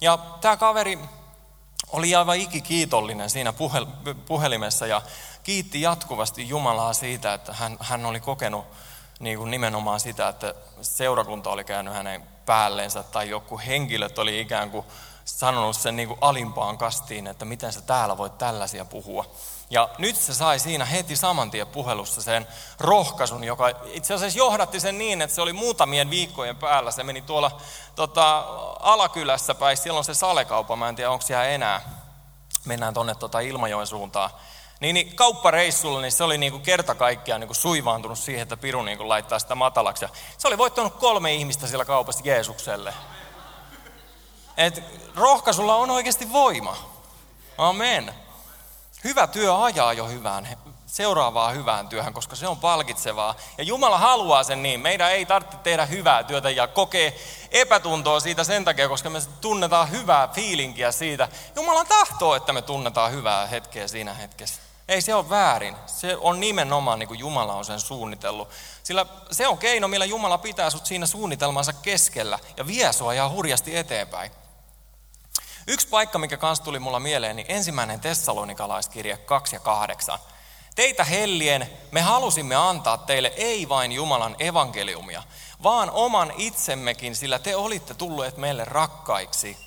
Ja 0.01 0.19
tämä 0.41 0.57
kaveri 0.57 0.99
oli 1.91 2.15
aivan 2.15 2.37
ikikiitollinen 2.37 3.29
siinä 3.29 3.53
puhel, 3.53 3.85
puhelimessa 4.25 4.87
ja 4.87 5.01
kiitti 5.43 5.81
jatkuvasti 5.81 6.49
Jumalaa 6.49 6.93
siitä, 6.93 7.33
että 7.33 7.53
hän, 7.53 7.77
hän 7.79 8.05
oli 8.05 8.19
kokenut 8.19 8.65
niin 9.19 9.37
kuin 9.37 9.51
nimenomaan 9.51 9.99
sitä, 9.99 10.27
että 10.27 10.53
seurakunta 10.81 11.49
oli 11.49 11.63
käynyt 11.63 11.93
hänen 11.93 12.23
päälleensä 12.45 13.03
tai 13.03 13.29
joku 13.29 13.61
henkilöt 13.67 14.19
oli 14.19 14.39
ikään 14.39 14.71
kuin 14.71 14.85
sanonut 15.25 15.75
sen 15.75 15.95
niin 15.95 16.07
kuin 16.07 16.17
alimpaan 16.21 16.77
kastiin, 16.77 17.27
että 17.27 17.45
miten 17.45 17.73
sä 17.73 17.81
täällä 17.81 18.17
voit 18.17 18.37
tällaisia 18.37 18.85
puhua. 18.85 19.25
Ja 19.69 19.89
nyt 19.97 20.15
se 20.15 20.33
sai 20.33 20.59
siinä 20.59 20.85
heti 20.85 21.15
saman 21.15 21.51
tien 21.51 21.67
puhelussa 21.67 22.21
sen 22.21 22.47
rohkaisun, 22.79 23.43
joka 23.43 23.69
itse 23.85 24.13
asiassa 24.13 24.39
johdatti 24.39 24.79
sen 24.79 24.97
niin, 24.97 25.21
että 25.21 25.35
se 25.35 25.41
oli 25.41 25.53
muutamien 25.53 26.09
viikkojen 26.09 26.55
päällä. 26.55 26.91
Se 26.91 27.03
meni 27.03 27.21
tuolla 27.21 27.61
tota, 27.95 28.45
Alakylässä 28.79 29.55
päin, 29.55 29.77
siellä 29.77 29.97
on 29.97 30.03
se 30.03 30.13
salekaupa, 30.13 30.75
mä 30.75 30.89
en 30.89 30.95
tiedä 30.95 31.11
onko 31.11 31.25
siellä 31.25 31.45
enää. 31.45 31.81
Mennään 32.65 32.93
tuonne 32.93 33.15
tota 33.15 33.39
Ilmajoen 33.39 33.87
suuntaan. 33.87 34.29
Niin, 34.79 34.93
niin 34.93 35.15
kauppareissulla 35.15 36.01
niin 36.01 36.11
se 36.11 36.23
oli 36.23 36.37
niin 36.37 36.51
kuin 36.51 36.63
kerta 36.63 36.95
kaikkiaan 36.95 37.41
niin 37.41 37.47
kuin 37.47 37.55
suivaantunut 37.55 38.19
siihen, 38.19 38.43
että 38.43 38.57
Piru 38.57 38.81
niin 38.81 38.97
kuin 38.97 39.09
laittaa 39.09 39.39
sitä 39.39 39.55
matalaksi. 39.55 40.05
Ja 40.05 40.09
se 40.37 40.47
oli 40.47 40.57
voittanut 40.57 40.95
kolme 40.95 41.33
ihmistä 41.33 41.67
siellä 41.67 41.85
kaupassa 41.85 42.21
Jeesukselle. 42.23 42.93
Et 44.57 44.83
rohkaisulla 45.15 45.75
on 45.75 45.89
oikeasti 45.89 46.31
voima. 46.31 46.77
Amen. 47.57 48.13
Hyvä 49.03 49.27
työ 49.27 49.63
ajaa 49.63 49.93
jo 49.93 50.07
hyvään, 50.07 50.47
seuraavaa 50.85 51.51
hyvään 51.51 51.87
työhön, 51.87 52.13
koska 52.13 52.35
se 52.35 52.47
on 52.47 52.57
palkitsevaa. 52.57 53.35
Ja 53.57 53.63
Jumala 53.63 53.97
haluaa 53.97 54.43
sen 54.43 54.63
niin. 54.63 54.79
Meidän 54.79 55.11
ei 55.11 55.25
tarvitse 55.25 55.57
tehdä 55.57 55.85
hyvää 55.85 56.23
työtä 56.23 56.49
ja 56.49 56.67
kokea 56.67 57.11
epätuntoa 57.51 58.19
siitä 58.19 58.43
sen 58.43 58.65
takia, 58.65 58.89
koska 58.89 59.09
me 59.09 59.19
tunnetaan 59.41 59.91
hyvää 59.91 60.27
fiilinkiä 60.27 60.91
siitä. 60.91 61.29
Jumala 61.55 61.85
tahtoo, 61.85 62.35
että 62.35 62.53
me 62.53 62.61
tunnetaan 62.61 63.11
hyvää 63.11 63.47
hetkeä 63.47 63.87
siinä 63.87 64.13
hetkessä. 64.13 64.61
Ei 64.87 65.01
se 65.01 65.15
ole 65.15 65.29
väärin. 65.29 65.75
Se 65.85 66.17
on 66.17 66.39
nimenomaan 66.39 66.99
niin 66.99 67.07
kuin 67.07 67.19
Jumala 67.19 67.53
on 67.53 67.65
sen 67.65 67.79
suunnitellut. 67.79 68.49
Sillä 68.83 69.05
se 69.31 69.47
on 69.47 69.57
keino, 69.57 69.87
millä 69.87 70.05
Jumala 70.05 70.37
pitää 70.37 70.69
sut 70.69 70.85
siinä 70.85 71.05
suunnitelmansa 71.05 71.73
keskellä 71.73 72.39
ja 72.57 72.67
vie 72.67 72.93
sua 72.93 73.13
ihan 73.13 73.31
hurjasti 73.31 73.77
eteenpäin. 73.77 74.31
Yksi 75.71 75.87
paikka, 75.87 76.19
mikä 76.19 76.37
kanssa 76.37 76.63
tuli 76.63 76.79
mulla 76.79 76.99
mieleen, 76.99 77.35
niin 77.35 77.45
ensimmäinen 77.49 77.99
Tessalonikalaiskirje 77.99 79.17
2 79.17 79.55
ja 79.55 79.59
8. 79.59 80.19
Teitä 80.75 81.03
hellien 81.03 81.69
me 81.91 82.01
halusimme 82.01 82.55
antaa 82.55 82.97
teille 82.97 83.33
ei 83.35 83.69
vain 83.69 83.91
Jumalan 83.91 84.35
evankeliumia, 84.39 85.23
vaan 85.63 85.91
oman 85.91 86.33
itsemmekin, 86.37 87.15
sillä 87.15 87.39
te 87.39 87.55
olitte 87.55 87.93
tulleet 87.93 88.37
meille 88.37 88.65
rakkaiksi. 88.65 89.57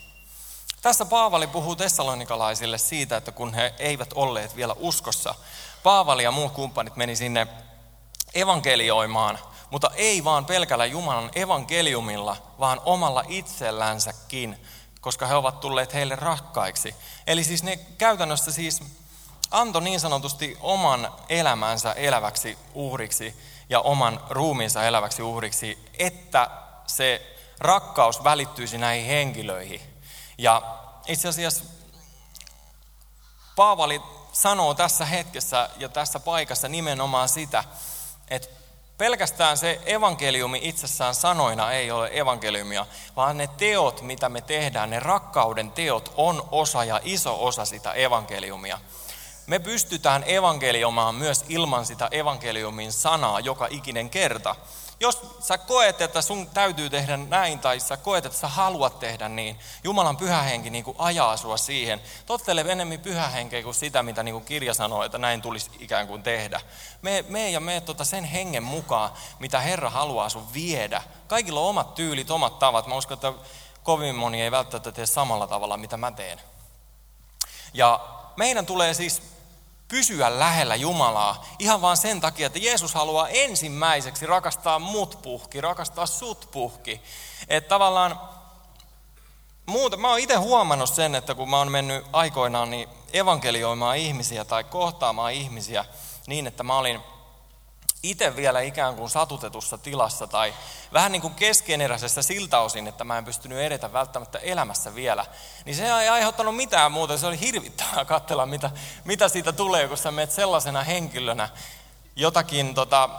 Tässä 0.83 1.05
Paavali 1.05 1.47
puhuu 1.47 1.77
tessalonikalaisille 1.77 2.79
siitä, 2.79 3.17
että 3.17 3.33
kun 3.33 3.55
he 3.55 3.75
eivät 3.79 4.13
olleet 4.15 4.57
vielä 4.57 4.75
uskossa, 4.79 5.35
Paavali 5.83 6.23
ja 6.23 6.31
muut 6.31 6.53
kumppanit 6.53 6.97
meni 6.97 7.17
sinne 7.17 7.47
evankelioimaan, 8.35 9.39
mutta 9.71 9.91
ei 9.95 10.25
vaan 10.25 10.47
pelkällä 10.47 10.87
Jumalan 10.87 11.31
evankeliumilla, 11.35 12.37
vaan 12.61 12.81
omalla 12.85 13.25
itsellänsäkin, 13.29 14.59
koska 15.05 15.27
he 15.27 15.35
ovat 15.35 15.61
tulleet 15.61 15.95
heille 15.95 16.17
rakkaiksi. 16.17 16.95
Eli 17.27 17.45
siis 17.45 17.63
ne 17.63 17.77
käytännössä 17.77 18.53
siis 18.53 18.83
antoi 19.51 19.83
niin 19.83 20.01
sanotusti 20.01 20.59
oman 20.61 21.13
elämänsä 21.29 21.93
eläväksi 21.93 22.59
uhriksi 22.75 23.35
ja 23.69 23.81
oman 23.81 24.21
ruumiinsa 24.31 24.85
eläväksi 24.85 25.23
uhriksi, 25.23 25.91
että 25.99 26.51
se 26.87 27.37
rakkaus 27.59 28.25
välittyisi 28.25 28.79
näihin 28.79 29.07
henkilöihin. 29.07 29.81
Ja 30.39 30.63
itse 31.07 31.29
asiassa 31.29 31.65
Paavali 33.57 34.03
sanoo 34.33 34.75
tässä 34.75 35.05
hetkessä 35.05 35.71
ja 35.77 35.89
tässä 35.89 36.21
paikassa 36.21 36.69
nimenomaan 36.69 37.29
sitä, 37.29 37.65
että 38.29 38.49
pelkästään 38.99 39.59
se 39.59 39.81
evankeliumi 39.87 40.61
itsessään 40.63 41.15
sanoina 41.15 41.73
ei 41.73 41.91
ole 41.91 42.11
evankeliumia, 42.13 42.87
vaan 43.17 43.37
ne 43.39 43.47
teot, 43.47 44.03
mitä 44.03 44.29
me 44.29 44.41
tehdään, 44.41 44.91
ne 44.91 45.01
rakkauden 45.01 45.71
teot 45.71 46.13
on 46.17 46.49
osa 46.51 46.85
ja 46.85 47.01
iso 47.05 47.45
osa 47.45 47.65
sitä 47.65 47.93
evankeliumia. 47.93 48.81
Me 49.47 49.59
pystytään 49.59 50.25
evankeliomaan 50.27 51.15
myös 51.15 51.45
ilman 51.49 51.87
sitä 51.87 52.09
evankeliumin 52.11 52.93
sanaa 52.93 53.41
joka 53.41 53.67
ikinen 53.71 54.11
kerta. 54.11 54.57
Jos 55.01 55.21
sä 55.41 55.59
koet, 55.59 56.01
että 56.01 56.23
sun 56.23 56.47
täytyy 56.47 56.91
tehdä 56.91 57.17
näin, 57.17 57.59
tai 57.59 57.81
sä 57.81 57.97
koet, 57.97 58.27
että 58.27 58.39
sä 58.39 58.49
haluat 58.49 58.99
tehdä 58.99 59.29
niin, 59.29 59.59
Jumalan 59.85 60.17
pyhähenki 60.17 60.71
niin 60.71 60.85
kuin 60.85 60.97
ajaa 60.99 61.37
sua 61.37 61.57
siihen. 61.57 62.01
Tottele 62.27 62.61
enemmän 62.61 63.01
pyhähenkeä 63.01 63.63
kuin 63.63 63.75
sitä, 63.75 64.03
mitä 64.03 64.23
niin 64.23 64.33
kuin 64.33 64.45
kirja 64.45 64.75
sanoo, 64.75 65.03
että 65.03 65.19
näin 65.19 65.43
tulisi 65.43 65.71
ikään 65.79 66.07
kuin 66.07 66.23
tehdä. 66.23 66.61
Me, 67.03 67.25
me 67.29 67.51
ja 67.51 67.61
me 67.61 67.81
tota 67.81 68.05
sen 68.05 68.25
hengen 68.25 68.63
mukaan, 68.63 69.11
mitä 69.39 69.61
Herra 69.61 69.91
haluaa 69.91 70.29
sun 70.29 70.55
viedä. 70.55 71.03
Kaikilla 71.27 71.61
on 71.61 71.69
omat 71.69 71.95
tyylit, 71.95 72.31
omat 72.31 72.59
tavat. 72.59 72.87
Mä 72.87 72.95
uskon, 72.95 73.15
että 73.15 73.33
kovin 73.83 74.15
moni 74.15 74.43
ei 74.43 74.51
välttämättä 74.51 74.93
tee 74.93 75.07
samalla 75.07 75.47
tavalla, 75.47 75.77
mitä 75.77 75.97
mä 75.97 76.13
teen. 76.13 76.41
Ja 77.75 78.01
meidän 78.37 78.67
tulee 78.67 78.95
siis 78.95 79.23
pysyä 79.89 80.39
lähellä 80.39 80.75
Jumalaa 80.75 81.45
ihan 81.59 81.81
vaan 81.81 81.97
sen 81.97 82.21
takia, 82.21 82.47
että 82.47 82.59
Jeesus 82.59 82.95
haluaa 82.95 83.29
ensimmäiseksi 83.29 84.27
rakastaa 84.27 84.79
mut 84.79 85.19
puhki, 85.23 85.61
rakastaa 85.61 86.07
sut 86.07 86.49
puhki. 86.53 87.03
Että 87.49 87.69
tavallaan 87.69 88.21
muuta, 89.67 89.97
mä 89.97 90.09
oon 90.09 90.19
itse 90.19 90.35
huomannut 90.35 90.91
sen, 90.91 91.15
että 91.15 91.35
kun 91.35 91.51
mä 91.51 91.59
oon 91.59 91.73
mennyt 91.73 92.07
aikoinaan 92.13 92.71
niin 92.71 92.89
evankelioimaan 93.13 93.97
ihmisiä 93.97 94.45
tai 94.45 94.65
kohtaamaan 94.65 95.33
ihmisiä 95.33 95.85
niin, 96.27 96.47
että 96.47 96.63
mä 96.63 96.79
olin 96.79 97.01
itse 98.05 98.37
vielä 98.37 98.61
ikään 98.61 98.95
kuin 98.95 99.11
satutetussa 99.11 99.79
tilassa 99.79 100.27
tai 100.27 100.55
vähän 100.93 101.13
niin 101.13 101.23
kuin 101.23 101.35
keskeneräisessä 101.35 102.23
siltä 102.23 102.61
osin, 102.61 102.87
että 102.87 103.05
mä 103.05 103.19
en 103.19 103.25
pystynyt 103.25 103.59
edetä 103.59 103.93
välttämättä 103.93 104.39
elämässä 104.39 104.95
vielä, 104.95 105.27
niin 105.65 105.77
se 105.77 105.85
ei 105.85 106.09
aiheuttanut 106.09 106.57
mitään 106.57 106.93
muuta. 106.93 107.19
Se 107.19 107.27
oli 107.27 107.41
hirvittävää 107.41 108.05
katsella, 108.05 108.47
mitä, 108.47 108.71
mitä 109.05 109.29
siitä 109.29 109.53
tulee, 109.53 109.89
kun 109.89 109.97
sä 109.97 110.11
menet 110.11 110.33
sellaisena 110.33 110.83
henkilönä 110.83 111.49
jotakin 112.17 112.75
tota, 112.75 113.11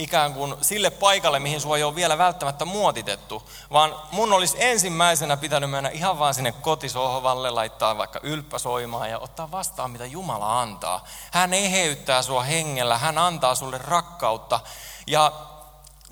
ikään 0.00 0.34
kuin 0.34 0.54
sille 0.62 0.90
paikalle, 0.90 1.38
mihin 1.38 1.60
sua 1.60 1.76
ei 1.76 1.82
ole 1.82 1.94
vielä 1.94 2.18
välttämättä 2.18 2.64
muotitettu, 2.64 3.50
vaan 3.72 3.96
mun 4.12 4.32
olisi 4.32 4.56
ensimmäisenä 4.58 5.36
pitänyt 5.36 5.70
mennä 5.70 5.88
ihan 5.88 6.18
vaan 6.18 6.34
sinne 6.34 6.52
kotisohvalle, 6.52 7.50
laittaa 7.50 7.98
vaikka 7.98 8.20
ylppäsoimaan 8.22 9.10
ja 9.10 9.18
ottaa 9.18 9.50
vastaan, 9.50 9.90
mitä 9.90 10.06
Jumala 10.06 10.60
antaa. 10.60 11.04
Hän 11.30 11.54
eheyttää 11.54 12.22
sua 12.22 12.42
hengellä, 12.42 12.98
hän 12.98 13.18
antaa 13.18 13.54
sulle 13.54 13.78
rakkautta. 13.78 14.60
Ja 15.06 15.32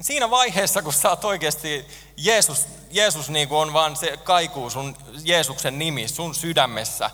siinä 0.01 0.31
vaiheessa, 0.31 0.83
kun 0.83 0.93
sä 0.93 1.11
oot 1.11 1.25
oikeasti, 1.25 1.89
Jeesus, 2.17 2.69
Jeesus 2.91 3.31
niin 3.31 3.49
kuin 3.49 3.59
on 3.59 3.73
vaan 3.73 3.97
se 3.97 4.17
kaikuu 4.17 4.71
sun 4.71 4.97
Jeesuksen 5.25 5.79
nimi 5.79 6.09
sun 6.09 6.35
sydämessä. 6.35 7.11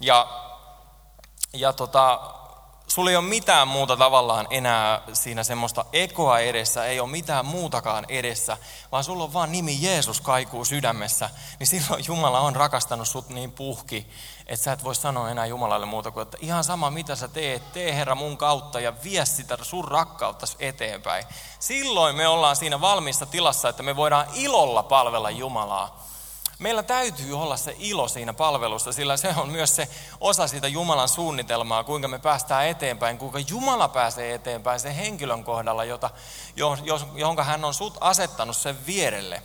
Ja, 0.00 0.28
ja 1.52 1.72
tota, 1.72 2.20
sulla 2.88 3.10
ei 3.10 3.16
ole 3.16 3.24
mitään 3.24 3.68
muuta 3.68 3.96
tavallaan 3.96 4.46
enää 4.50 5.02
siinä 5.12 5.44
semmoista 5.44 5.84
ekoa 5.92 6.38
edessä, 6.38 6.84
ei 6.84 7.00
ole 7.00 7.10
mitään 7.10 7.46
muutakaan 7.46 8.04
edessä, 8.08 8.56
vaan 8.92 9.04
sulla 9.04 9.24
on 9.24 9.32
vaan 9.32 9.52
nimi 9.52 9.78
Jeesus 9.80 10.20
kaikuu 10.20 10.64
sydämessä, 10.64 11.30
niin 11.58 11.66
silloin 11.66 12.04
Jumala 12.06 12.40
on 12.40 12.56
rakastanut 12.56 13.08
sut 13.08 13.28
niin 13.28 13.52
puhki, 13.52 14.10
että 14.46 14.64
sä 14.64 14.72
et 14.72 14.84
voi 14.84 14.94
sanoa 14.94 15.30
enää 15.30 15.46
Jumalalle 15.46 15.86
muuta 15.86 16.10
kuin, 16.10 16.22
että 16.22 16.38
ihan 16.40 16.64
sama 16.64 16.90
mitä 16.90 17.16
sä 17.16 17.28
teet, 17.28 17.72
tee 17.72 17.94
Herra 17.94 18.14
mun 18.14 18.36
kautta 18.36 18.80
ja 18.80 18.92
vie 19.04 19.26
sitä 19.26 19.58
sun 19.62 19.84
rakkautta 19.84 20.46
eteenpäin. 20.58 21.24
Silloin 21.60 22.16
me 22.16 22.28
ollaan 22.28 22.56
siinä 22.56 22.80
valmissa 22.80 23.26
tilassa, 23.26 23.68
että 23.68 23.82
me 23.82 23.96
voidaan 23.96 24.26
ilolla 24.34 24.82
palvella 24.82 25.30
Jumalaa. 25.30 26.08
Meillä 26.58 26.82
täytyy 26.82 27.40
olla 27.40 27.56
se 27.56 27.76
ilo 27.78 28.08
siinä 28.08 28.32
palvelussa, 28.32 28.92
sillä 28.92 29.16
se 29.16 29.34
on 29.36 29.48
myös 29.48 29.76
se 29.76 29.88
osa 30.20 30.48
siitä 30.48 30.68
Jumalan 30.68 31.08
suunnitelmaa, 31.08 31.84
kuinka 31.84 32.08
me 32.08 32.18
päästään 32.18 32.66
eteenpäin, 32.66 33.18
kuinka 33.18 33.38
Jumala 33.38 33.88
pääsee 33.88 34.34
eteenpäin 34.34 34.80
sen 34.80 34.94
henkilön 34.94 35.44
kohdalla, 35.44 35.84
jota, 35.84 36.10
johon 37.14 37.44
hän 37.44 37.64
on 37.64 37.74
sut 37.74 37.98
asettanut 38.00 38.56
sen 38.56 38.86
vierelle. 38.86 39.42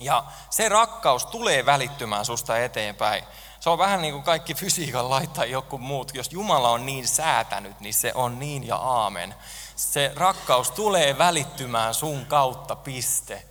Ja 0.00 0.24
se 0.50 0.68
rakkaus 0.68 1.26
tulee 1.26 1.66
välittymään 1.66 2.24
susta 2.24 2.58
eteenpäin. 2.58 3.24
Se 3.60 3.70
on 3.70 3.78
vähän 3.78 4.02
niin 4.02 4.14
kuin 4.14 4.24
kaikki 4.24 4.54
fysiikan 4.54 5.10
laittaa 5.10 5.44
joku 5.44 5.78
muut. 5.78 6.14
Jos 6.14 6.32
Jumala 6.32 6.70
on 6.70 6.86
niin 6.86 7.08
säätänyt, 7.08 7.80
niin 7.80 7.94
se 7.94 8.12
on 8.14 8.38
niin 8.38 8.66
ja 8.66 8.76
aamen. 8.76 9.34
Se 9.76 10.12
rakkaus 10.16 10.70
tulee 10.70 11.18
välittymään 11.18 11.94
sun 11.94 12.26
kautta, 12.26 12.76
piste. 12.76 13.42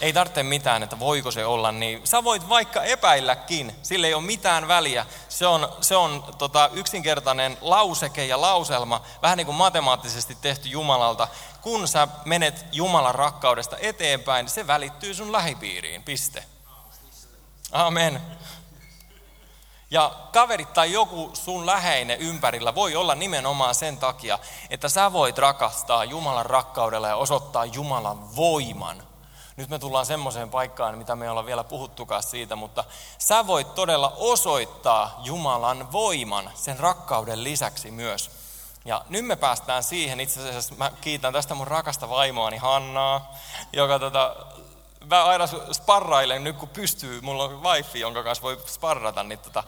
Ei 0.00 0.12
tarvitse 0.12 0.42
mitään, 0.42 0.82
että 0.82 0.98
voiko 0.98 1.30
se 1.30 1.46
olla 1.46 1.72
niin. 1.72 2.00
Sä 2.04 2.24
voit 2.24 2.48
vaikka 2.48 2.82
epäilläkin, 2.82 3.76
sillä 3.82 4.06
ei 4.06 4.14
ole 4.14 4.22
mitään 4.22 4.68
väliä. 4.68 5.06
Se 5.28 5.46
on, 5.46 5.68
se 5.80 5.96
on 5.96 6.24
tota, 6.38 6.70
yksinkertainen 6.72 7.58
lauseke 7.60 8.24
ja 8.24 8.40
lauselma, 8.40 9.02
vähän 9.22 9.36
niin 9.36 9.46
kuin 9.46 9.56
matemaattisesti 9.56 10.34
tehty 10.34 10.68
Jumalalta. 10.68 11.28
Kun 11.60 11.88
sä 11.88 12.08
menet 12.24 12.64
Jumalan 12.72 13.14
rakkaudesta 13.14 13.76
eteenpäin, 13.80 14.48
se 14.48 14.66
välittyy 14.66 15.14
sun 15.14 15.32
lähipiiriin, 15.32 16.02
piste. 16.02 16.44
Amen. 17.72 18.22
Ja 19.90 20.12
kaverit 20.32 20.72
tai 20.72 20.92
joku 20.92 21.30
sun 21.34 21.66
läheinen 21.66 22.18
ympärillä 22.18 22.74
voi 22.74 22.96
olla 22.96 23.14
nimenomaan 23.14 23.74
sen 23.74 23.96
takia, 23.96 24.38
että 24.70 24.88
sä 24.88 25.12
voit 25.12 25.38
rakastaa 25.38 26.04
Jumalan 26.04 26.46
rakkaudella 26.46 27.08
ja 27.08 27.16
osoittaa 27.16 27.64
Jumalan 27.64 28.36
voiman 28.36 29.11
nyt 29.56 29.68
me 29.68 29.78
tullaan 29.78 30.06
semmoiseen 30.06 30.50
paikkaan, 30.50 30.98
mitä 30.98 31.16
me 31.16 31.24
ei 31.24 31.28
olla 31.28 31.46
vielä 31.46 31.64
puhuttukaan 31.64 32.22
siitä, 32.22 32.56
mutta 32.56 32.84
sä 33.18 33.46
voit 33.46 33.74
todella 33.74 34.12
osoittaa 34.16 35.20
Jumalan 35.24 35.92
voiman 35.92 36.50
sen 36.54 36.78
rakkauden 36.78 37.44
lisäksi 37.44 37.90
myös. 37.90 38.30
Ja 38.84 39.04
nyt 39.08 39.26
me 39.26 39.36
päästään 39.36 39.82
siihen, 39.82 40.20
itse 40.20 40.40
asiassa 40.40 40.74
mä 40.74 40.90
kiitän 41.00 41.32
tästä 41.32 41.54
mun 41.54 41.66
rakasta 41.66 42.08
vaimoani 42.08 42.56
Hannaa, 42.56 43.34
joka 43.72 43.98
tota, 43.98 44.36
mä 45.10 45.24
aina 45.24 45.44
sparrailen 45.72 46.44
nyt 46.44 46.56
kun 46.56 46.68
pystyy, 46.68 47.20
mulla 47.20 47.44
on 47.44 47.62
wifi, 47.62 48.00
jonka 48.00 48.22
kanssa 48.22 48.42
voi 48.42 48.58
sparrata, 48.66 49.22
niin 49.22 49.38
tota, 49.38 49.64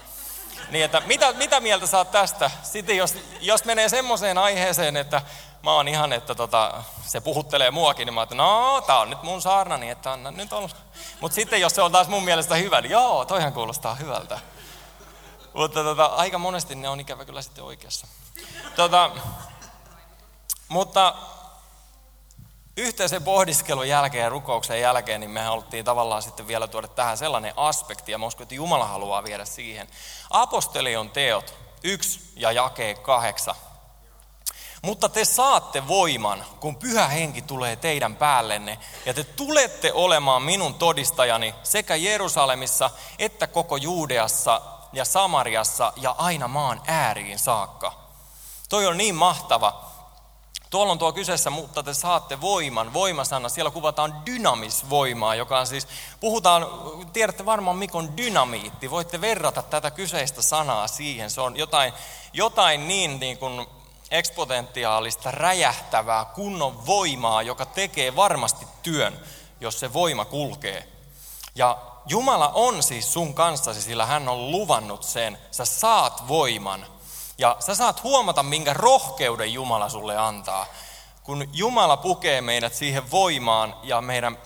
niin 0.70 0.84
että 0.84 1.02
mitä, 1.06 1.32
mitä 1.32 1.60
mieltä 1.60 1.86
saat 1.86 2.10
tästä? 2.10 2.50
Sitten 2.62 2.96
jos, 2.96 3.14
jos 3.40 3.64
menee 3.64 3.88
semmoiseen 3.88 4.38
aiheeseen, 4.38 4.96
että 4.96 5.22
mä 5.64 5.72
oon 5.72 5.88
ihan, 5.88 6.12
että 6.12 6.34
tota, 6.34 6.82
se 7.06 7.20
puhuttelee 7.20 7.70
muakin, 7.70 8.06
niin 8.06 8.14
mä 8.14 8.22
että 8.22 8.34
no, 8.34 8.80
tää 8.86 8.98
on 8.98 9.10
nyt 9.10 9.22
mun 9.22 9.42
saarnani, 9.42 9.90
että 9.90 10.12
anna 10.12 10.30
nyt 10.30 10.52
olla. 10.52 10.68
Mutta 11.20 11.34
sitten 11.34 11.60
jos 11.60 11.74
se 11.74 11.82
on 11.82 11.92
taas 11.92 12.08
mun 12.08 12.24
mielestä 12.24 12.54
hyvä, 12.54 12.80
niin 12.80 12.90
joo, 12.90 13.24
toihan 13.24 13.52
kuulostaa 13.52 13.94
hyvältä. 13.94 14.40
Mutta 15.54 15.82
tota, 15.82 16.04
aika 16.04 16.38
monesti 16.38 16.74
ne 16.74 16.88
on 16.88 17.00
ikävä 17.00 17.24
kyllä 17.24 17.42
sitten 17.42 17.64
oikeassa. 17.64 18.06
Tota, 18.76 19.10
mutta 20.68 21.14
yhteisen 22.76 23.22
pohdiskelun 23.22 23.88
jälkeen 23.88 24.22
ja 24.22 24.28
rukouksen 24.28 24.80
jälkeen, 24.80 25.20
niin 25.20 25.30
me 25.30 25.42
haluttiin 25.42 25.84
tavallaan 25.84 26.22
sitten 26.22 26.46
vielä 26.46 26.68
tuoda 26.68 26.88
tähän 26.88 27.18
sellainen 27.18 27.52
aspekti, 27.56 28.12
ja 28.12 28.18
mä 28.18 28.26
uskon, 28.26 28.42
että 28.42 28.54
Jumala 28.54 28.86
haluaa 28.86 29.24
viedä 29.24 29.44
siihen. 29.44 29.88
Apostolion 30.30 31.10
teot 31.10 31.54
1 31.82 32.20
ja 32.36 32.52
jakee 32.52 32.94
8. 32.94 33.54
Mutta 34.84 35.08
te 35.08 35.24
saatte 35.24 35.88
voiman, 35.88 36.44
kun 36.60 36.76
pyhä 36.76 37.08
henki 37.08 37.42
tulee 37.42 37.76
teidän 37.76 38.16
päällenne, 38.16 38.78
ja 39.06 39.14
te 39.14 39.24
tulette 39.24 39.92
olemaan 39.92 40.42
minun 40.42 40.74
todistajani 40.74 41.54
sekä 41.62 41.96
Jerusalemissa 41.96 42.90
että 43.18 43.46
koko 43.46 43.76
Juudeassa 43.76 44.60
ja 44.92 45.04
Samariassa 45.04 45.92
ja 45.96 46.14
aina 46.18 46.48
maan 46.48 46.82
ääriin 46.86 47.38
saakka. 47.38 47.92
Toi 48.68 48.86
on 48.86 48.96
niin 48.96 49.14
mahtava. 49.14 49.84
Tuolla 50.70 50.92
on 50.92 50.98
tuo 50.98 51.12
kyseessä, 51.12 51.50
mutta 51.50 51.82
te 51.82 51.94
saatte 51.94 52.40
voiman. 52.40 52.92
Voimasana, 52.92 53.48
siellä 53.48 53.70
kuvataan 53.70 54.22
dynamisvoimaa, 54.26 55.34
joka 55.34 55.58
on 55.58 55.66
siis, 55.66 55.88
puhutaan, 56.20 56.66
tiedätte 57.12 57.46
varmaan 57.46 57.76
mikä 57.76 57.98
on 57.98 58.16
dynamiitti. 58.16 58.90
Voitte 58.90 59.20
verrata 59.20 59.62
tätä 59.62 59.90
kyseistä 59.90 60.42
sanaa 60.42 60.88
siihen. 60.88 61.30
Se 61.30 61.40
on 61.40 61.56
jotain, 61.56 61.92
jotain 62.32 62.88
niin, 62.88 63.20
niin 63.20 63.38
kuin 63.38 63.66
eksponentiaalista, 64.10 65.30
räjähtävää, 65.30 66.24
kunnon 66.24 66.86
voimaa, 66.86 67.42
joka 67.42 67.66
tekee 67.66 68.16
varmasti 68.16 68.66
työn, 68.82 69.20
jos 69.60 69.80
se 69.80 69.92
voima 69.92 70.24
kulkee. 70.24 70.88
Ja 71.54 71.78
Jumala 72.06 72.48
on 72.48 72.82
siis 72.82 73.12
sun 73.12 73.34
kanssasi, 73.34 73.82
sillä 73.82 74.06
hän 74.06 74.28
on 74.28 74.50
luvannut 74.50 75.02
sen. 75.02 75.38
Sä 75.50 75.64
saat 75.64 76.28
voiman. 76.28 76.86
Ja 77.38 77.56
sä 77.60 77.74
saat 77.74 78.02
huomata, 78.02 78.42
minkä 78.42 78.72
rohkeuden 78.74 79.52
Jumala 79.52 79.88
sulle 79.88 80.16
antaa. 80.16 80.66
Kun 81.22 81.48
Jumala 81.52 81.96
pukee 81.96 82.40
meidät 82.40 82.74
siihen 82.74 83.10
voimaan 83.10 83.76
ja 83.82 84.00
meidän, 84.00 84.38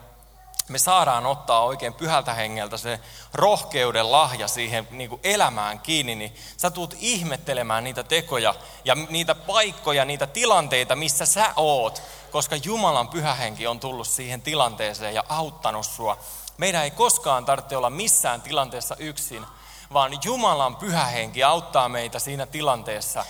me 0.69 0.79
saadaan 0.79 1.27
ottaa 1.27 1.65
oikein 1.65 1.95
pyhältä 1.95 2.35
hengeltä 2.35 2.77
se 2.77 3.01
rohkeuden 3.35 4.13
lahja 4.13 4.49
siihen 4.49 4.89
niin 4.91 5.11
kuin 5.11 5.21
elämään 5.25 5.81
kiinni, 5.81 6.15
niin 6.15 6.35
sä 6.57 6.71
tuut 6.71 6.95
ihmettelemään 6.99 7.85
niitä 7.85 8.03
tekoja 8.03 8.55
ja 8.85 8.95
niitä 8.95 9.35
paikkoja, 9.35 10.05
niitä 10.05 10.27
tilanteita, 10.27 10.97
missä 10.97 11.27
sä 11.27 11.53
oot, 11.57 12.03
koska 12.31 12.57
Jumalan 12.57 13.09
pyhähenki 13.09 13.67
on 13.67 13.81
tullut 13.81 14.07
siihen 14.09 14.43
tilanteeseen 14.43 15.15
ja 15.15 15.25
auttanut 15.29 15.87
sua. 15.87 16.19
Meidän 16.57 16.85
ei 16.85 16.91
koskaan 16.91 17.45
tarvitse 17.45 17.77
olla 17.77 17.91
missään 17.91 18.43
tilanteessa 18.43 18.97
yksin, 18.99 19.47
vaan 19.93 20.19
Jumalan 20.25 20.77
pyhähenki 20.77 21.45
auttaa 21.45 21.89
meitä 21.89 22.19
siinä 22.19 22.47
tilanteessa 22.47 23.25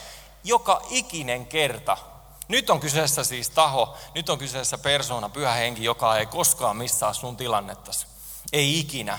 joka 0.44 0.82
ikinen 0.90 1.46
kerta. 1.46 1.96
Nyt 2.48 2.70
on 2.70 2.80
kyseessä 2.80 3.24
siis 3.24 3.50
taho, 3.50 3.96
nyt 4.14 4.28
on 4.28 4.38
kyseessä 4.38 4.78
persona, 4.78 5.28
pyhä 5.28 5.52
henki, 5.52 5.84
joka 5.84 6.18
ei 6.18 6.26
koskaan 6.26 6.76
missaa 6.76 7.12
sun 7.12 7.36
tilannettasi. 7.36 8.06
Ei 8.52 8.78
ikinä. 8.78 9.18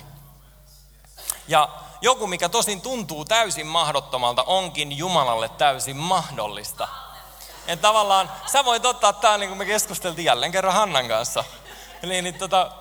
Ja 1.48 1.70
joku, 2.02 2.28
mikä 2.28 2.50
tosin 2.50 2.82
tuntuu 2.82 3.26
täysin 3.26 3.68
mahdottomalta, 3.68 4.44
onkin 4.44 4.98
Jumalalle 4.98 5.50
täysin 5.50 5.98
mahdollista. 5.98 6.88
Ja 7.68 7.78
tavallaan 7.78 8.32
sä 8.46 8.66
voit 8.66 8.86
ottaa 8.86 9.14
tämä, 9.14 9.38
niin 9.38 9.50
kuin 9.50 9.58
me 9.58 9.66
keskusteltiin 9.66 10.26
jälleen 10.26 10.52
kerran 10.52 10.74
Hannan 10.74 11.08
kanssa. 11.08 11.44
Eli 12.04 12.22
niin, 12.22 12.36
tota, 12.36 12.72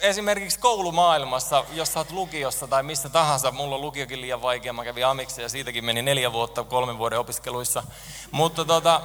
esimerkiksi 0.00 0.58
koulumaailmassa, 0.58 1.64
jos 1.72 1.92
sä 1.92 2.00
oot 2.00 2.10
lukiossa 2.10 2.66
tai 2.66 2.82
missä 2.82 3.08
tahansa, 3.08 3.50
mulla 3.50 3.74
on 3.74 3.80
lukiokin 3.80 4.20
liian 4.20 4.42
vaikea, 4.42 4.72
mä 4.72 4.84
kävin 4.84 5.06
Amiksi 5.06 5.42
ja 5.42 5.48
siitäkin 5.48 5.84
meni 5.84 6.02
neljä 6.02 6.32
vuotta 6.32 6.64
kolmen 6.64 6.98
vuoden 6.98 7.18
opiskeluissa. 7.18 7.82
Mutta, 8.30 8.64
tota, 8.64 9.00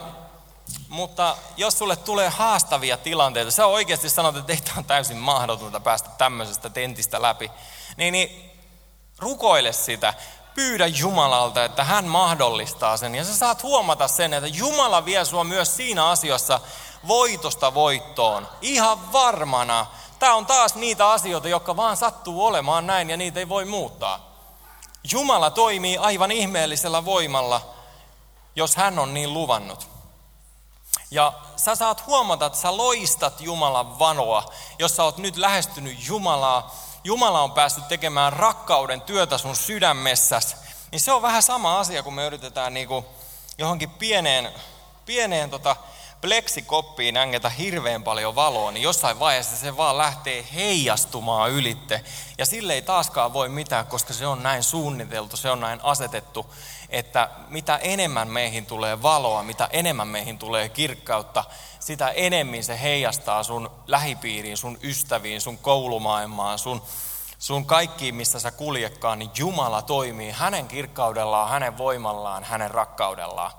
mutta 0.95 1.37
jos 1.57 1.77
sulle 1.77 1.95
tulee 1.95 2.29
haastavia 2.29 2.97
tilanteita, 2.97 3.51
sä 3.51 3.65
oikeasti 3.65 4.09
sanot, 4.09 4.37
että 4.37 4.47
teitä 4.47 4.71
on 4.77 4.85
täysin 4.85 5.17
mahdotonta 5.17 5.79
päästä 5.79 6.09
tämmöisestä 6.17 6.69
tentistä 6.69 7.21
läpi, 7.21 7.51
niin, 7.97 8.11
niin 8.11 8.51
rukoile 9.19 9.73
sitä, 9.73 10.13
pyydä 10.55 10.87
Jumalalta, 10.87 11.65
että 11.65 11.83
hän 11.83 12.05
mahdollistaa 12.05 12.97
sen. 12.97 13.15
Ja 13.15 13.23
sä 13.23 13.35
saat 13.35 13.63
huomata 13.63 14.07
sen, 14.07 14.33
että 14.33 14.47
Jumala 14.47 15.05
vie 15.05 15.25
sua 15.25 15.43
myös 15.43 15.75
siinä 15.75 16.07
asiassa 16.07 16.59
voitosta 17.07 17.73
voittoon. 17.73 18.47
Ihan 18.61 19.11
varmana. 19.11 19.85
Tämä 20.19 20.35
on 20.35 20.45
taas 20.45 20.75
niitä 20.75 21.09
asioita, 21.09 21.47
jotka 21.47 21.75
vaan 21.75 21.97
sattuu 21.97 22.45
olemaan 22.45 22.87
näin 22.87 23.09
ja 23.09 23.17
niitä 23.17 23.39
ei 23.39 23.49
voi 23.49 23.65
muuttaa. 23.65 24.35
Jumala 25.12 25.49
toimii 25.49 25.97
aivan 25.97 26.31
ihmeellisellä 26.31 27.05
voimalla, 27.05 27.62
jos 28.55 28.75
hän 28.75 28.99
on 28.99 29.13
niin 29.13 29.34
luvannut. 29.34 29.94
Ja 31.12 31.34
sä 31.56 31.76
saat 31.76 32.06
huomata, 32.06 32.46
että 32.46 32.60
sä 32.60 32.78
loistat 32.78 33.41
Jumalan 33.41 34.00
vanoa, 34.00 34.54
jos 34.80 34.96
sä 34.96 35.04
oot 35.04 35.18
nyt 35.18 35.38
lähestynyt 35.38 36.08
Jumalaa. 36.08 36.76
Jumala 37.04 37.41
on 37.41 37.52
päässyt 37.52 37.88
tekemään 37.88 38.34
rakkauden 38.34 39.02
työtä 39.02 39.38
sun 39.38 39.56
sydämessäsi. 39.56 40.56
Niin 40.91 41.00
se 41.00 41.12
on 41.12 41.22
vähän 41.22 41.44
sama 41.44 41.80
asia, 41.80 42.04
kun 42.04 42.13
me 42.13 42.26
yritetään 42.26 42.74
niin 42.74 42.88
kuin 42.88 43.06
johonkin 43.58 43.89
pieneen, 43.89 44.52
pieneen 45.06 45.50
tota, 45.50 45.76
pleksikoppiin 46.22 47.18
ängetä 47.18 47.50
hirveän 47.50 48.04
paljon 48.04 48.36
valoa, 48.36 48.72
niin 48.72 48.84
jossain 48.84 49.20
vaiheessa 49.20 49.56
se 49.56 49.78
vaan 49.78 49.98
lähtee 49.98 50.46
heijastumaan 50.54 51.52
ylitte. 51.52 52.04
Ja 52.38 52.46
sille 52.46 52.74
ei 52.74 52.82
taaskaan 52.82 53.34
voi 53.34 53.50
mitään, 53.50 53.88
koska 53.88 54.13
se 54.13 54.28
on 54.28 54.44
näin 54.44 54.63
suunniteltu, 54.63 55.38
se 55.38 55.50
on 55.50 55.60
näin 55.60 55.80
asetettu, 55.84 56.46
että 56.95 57.29
mitä 57.47 57.77
enemmän 57.77 58.27
meihin 58.27 58.65
tulee 58.65 59.01
valoa, 59.01 59.43
mitä 59.43 59.69
enemmän 59.71 60.08
meihin 60.08 60.38
tulee 60.38 60.69
kirkkautta, 60.69 61.43
sitä 61.79 62.10
enemmän 62.10 62.63
se 62.63 62.81
heijastaa 62.81 63.43
sun 63.43 63.71
lähipiiriin, 63.88 64.58
sun 64.58 64.77
ystäviin, 64.84 65.41
sun 65.41 65.58
koulumaailmaan, 65.58 66.60
sun, 66.60 66.81
sun 67.39 67.65
kaikkiin, 67.65 68.15
missä 68.15 68.39
sä 68.39 68.51
kuljekaan, 68.51 69.19
niin 69.19 69.31
Jumala 69.38 69.81
toimii 69.81 70.31
hänen 70.31 70.67
kirkkaudellaan, 70.67 71.49
hänen 71.49 71.77
voimallaan, 71.77 72.43
hänen 72.43 72.71
rakkaudellaan. 72.71 73.51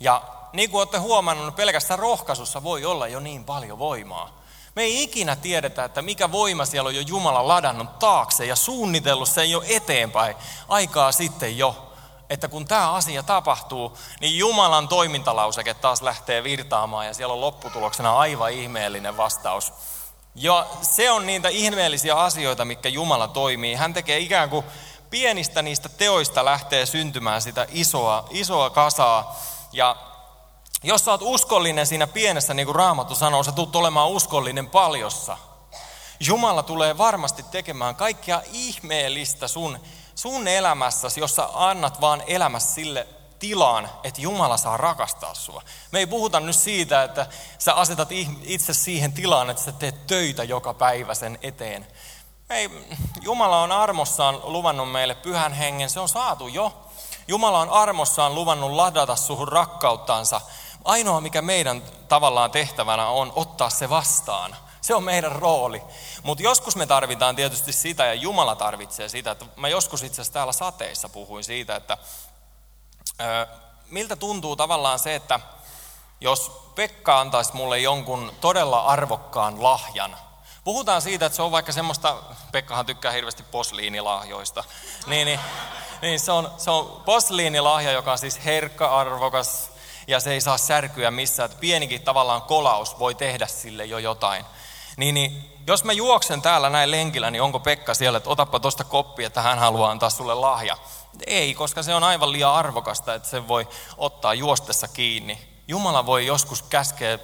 Ja 0.00 0.22
niin 0.52 0.70
kuin 0.70 0.78
olette 0.78 0.98
huomannut, 0.98 1.56
pelkässä 1.56 1.96
rohkaisussa 1.96 2.62
voi 2.62 2.84
olla 2.84 3.08
jo 3.08 3.20
niin 3.20 3.44
paljon 3.44 3.78
voimaa. 3.78 4.38
Me 4.76 4.82
ei 4.82 5.02
ikinä 5.02 5.36
tiedetä, 5.36 5.84
että 5.84 6.02
mikä 6.02 6.32
voima 6.32 6.64
siellä 6.64 6.88
on 6.88 6.94
jo 6.94 7.02
Jumala 7.06 7.48
ladannut 7.48 7.98
taakse 7.98 8.46
ja 8.46 8.56
suunnitellut 8.56 9.28
sen 9.28 9.50
jo 9.50 9.62
eteenpäin 9.68 10.36
aikaa 10.68 11.12
sitten 11.12 11.58
jo. 11.58 11.87
Että 12.30 12.48
kun 12.48 12.64
tämä 12.64 12.92
asia 12.92 13.22
tapahtuu, 13.22 13.98
niin 14.20 14.38
Jumalan 14.38 14.88
toimintalauseke 14.88 15.74
taas 15.74 16.02
lähtee 16.02 16.44
virtaamaan 16.44 17.06
ja 17.06 17.14
siellä 17.14 17.34
on 17.34 17.40
lopputuloksena 17.40 18.18
aivan 18.18 18.52
ihmeellinen 18.52 19.16
vastaus. 19.16 19.72
Ja 20.34 20.66
se 20.82 21.10
on 21.10 21.26
niitä 21.26 21.48
ihmeellisiä 21.48 22.14
asioita, 22.14 22.64
mikä 22.64 22.88
Jumala 22.88 23.28
toimii. 23.28 23.74
Hän 23.74 23.94
tekee 23.94 24.18
ikään 24.18 24.50
kuin 24.50 24.64
pienistä 25.10 25.62
niistä 25.62 25.88
teoista 25.88 26.44
lähtee 26.44 26.86
syntymään 26.86 27.42
sitä 27.42 27.66
isoa, 27.70 28.26
isoa 28.30 28.70
kasaa. 28.70 29.40
Ja 29.72 29.96
jos 30.82 31.04
sä 31.04 31.10
oot 31.10 31.22
uskollinen 31.24 31.86
siinä 31.86 32.06
pienessä, 32.06 32.54
niin 32.54 32.66
kuin 32.66 32.76
Raamattu 32.76 33.14
sanoo, 33.14 33.42
sä 33.42 33.52
tulet 33.52 33.76
olemaan 33.76 34.08
uskollinen 34.08 34.70
paljossa. 34.70 35.36
Jumala 36.20 36.62
tulee 36.62 36.98
varmasti 36.98 37.42
tekemään 37.42 37.94
kaikkea 37.94 38.42
ihmeellistä 38.52 39.48
sun, 39.48 39.78
sun 40.18 40.48
elämässäsi, 40.48 41.20
jos 41.20 41.36
sä 41.36 41.48
annat 41.54 42.00
vaan 42.00 42.22
elämässä 42.26 42.74
sille 42.74 43.06
tilaan, 43.38 43.90
että 44.04 44.20
Jumala 44.20 44.56
saa 44.56 44.76
rakastaa 44.76 45.34
sua. 45.34 45.62
Me 45.92 45.98
ei 45.98 46.06
puhuta 46.06 46.40
nyt 46.40 46.56
siitä, 46.56 47.02
että 47.02 47.26
sä 47.58 47.74
asetat 47.74 48.08
itse 48.42 48.74
siihen 48.74 49.12
tilaan, 49.12 49.50
että 49.50 49.62
sä 49.62 49.72
teet 49.72 50.06
töitä 50.06 50.44
joka 50.44 50.74
päivä 50.74 51.14
sen 51.14 51.38
eteen. 51.42 51.86
Ei, 52.50 52.70
Jumala 53.20 53.62
on 53.62 53.72
armossaan 53.72 54.40
luvannut 54.42 54.92
meille 54.92 55.14
pyhän 55.14 55.52
hengen, 55.52 55.90
se 55.90 56.00
on 56.00 56.08
saatu 56.08 56.48
jo. 56.48 56.72
Jumala 57.28 57.60
on 57.60 57.70
armossaan 57.70 58.34
luvannut 58.34 58.70
ladata 58.70 59.16
suhun 59.16 59.48
rakkauttansa 59.48 60.40
Ainoa, 60.84 61.20
mikä 61.20 61.42
meidän 61.42 61.82
tavallaan 62.08 62.50
tehtävänä 62.50 63.08
on 63.08 63.32
ottaa 63.36 63.70
se 63.70 63.90
vastaan. 63.90 64.56
Se 64.88 64.94
on 64.94 65.04
meidän 65.04 65.32
rooli. 65.32 65.82
Mutta 66.22 66.42
joskus 66.42 66.76
me 66.76 66.86
tarvitaan 66.86 67.36
tietysti 67.36 67.72
sitä, 67.72 68.06
ja 68.06 68.14
Jumala 68.14 68.56
tarvitsee 68.56 69.08
sitä. 69.08 69.30
Että 69.30 69.44
mä 69.56 69.68
joskus 69.68 70.02
itse 70.02 70.14
asiassa 70.14 70.32
täällä 70.32 70.52
sateissa 70.52 71.08
puhuin 71.08 71.44
siitä, 71.44 71.76
että 71.76 71.98
ö, 73.20 73.46
miltä 73.90 74.16
tuntuu 74.16 74.56
tavallaan 74.56 74.98
se, 74.98 75.14
että 75.14 75.40
jos 76.20 76.52
Pekka 76.74 77.20
antaisi 77.20 77.56
mulle 77.56 77.78
jonkun 77.78 78.32
todella 78.40 78.80
arvokkaan 78.80 79.62
lahjan, 79.62 80.16
Puhutaan 80.64 81.02
siitä, 81.02 81.26
että 81.26 81.36
se 81.36 81.42
on 81.42 81.52
vaikka 81.52 81.72
semmoista, 81.72 82.16
Pekkahan 82.52 82.86
tykkää 82.86 83.12
hirveästi 83.12 83.42
posliinilahjoista, 83.42 84.64
niin, 85.06 85.26
niin, 85.26 85.40
niin 86.02 86.20
se, 86.20 86.32
on, 86.32 86.52
se 86.56 86.70
on 86.70 87.02
posliinilahja, 87.04 87.92
joka 87.92 88.12
on 88.12 88.18
siis 88.18 88.44
herkka, 88.44 89.00
arvokas, 89.00 89.70
ja 90.06 90.20
se 90.20 90.32
ei 90.32 90.40
saa 90.40 90.58
särkyä 90.58 91.10
missään. 91.10 91.50
Että 91.50 91.60
pienikin 91.60 92.02
tavallaan 92.02 92.42
kolaus 92.42 92.98
voi 92.98 93.14
tehdä 93.14 93.46
sille 93.46 93.84
jo 93.84 93.98
jotain. 93.98 94.44
Niin, 94.98 95.14
niin 95.14 95.60
jos 95.66 95.84
mä 95.84 95.92
juoksen 95.92 96.42
täällä 96.42 96.70
näin 96.70 96.90
lenkillä, 96.90 97.30
niin 97.30 97.42
onko 97.42 97.60
Pekka 97.60 97.94
siellä, 97.94 98.16
että 98.16 98.30
otappa 98.30 98.60
tuosta 98.60 98.84
koppi, 98.84 99.24
että 99.24 99.42
hän 99.42 99.58
haluaa 99.58 99.90
antaa 99.90 100.10
sulle 100.10 100.34
lahja? 100.34 100.76
Ei, 101.26 101.54
koska 101.54 101.82
se 101.82 101.94
on 101.94 102.04
aivan 102.04 102.32
liian 102.32 102.54
arvokasta, 102.54 103.14
että 103.14 103.28
se 103.28 103.48
voi 103.48 103.68
ottaa 103.96 104.34
juostessa 104.34 104.88
kiinni. 104.88 105.38
Jumala 105.68 106.06
voi 106.06 106.26
joskus 106.26 106.62
käskeä 106.62 107.18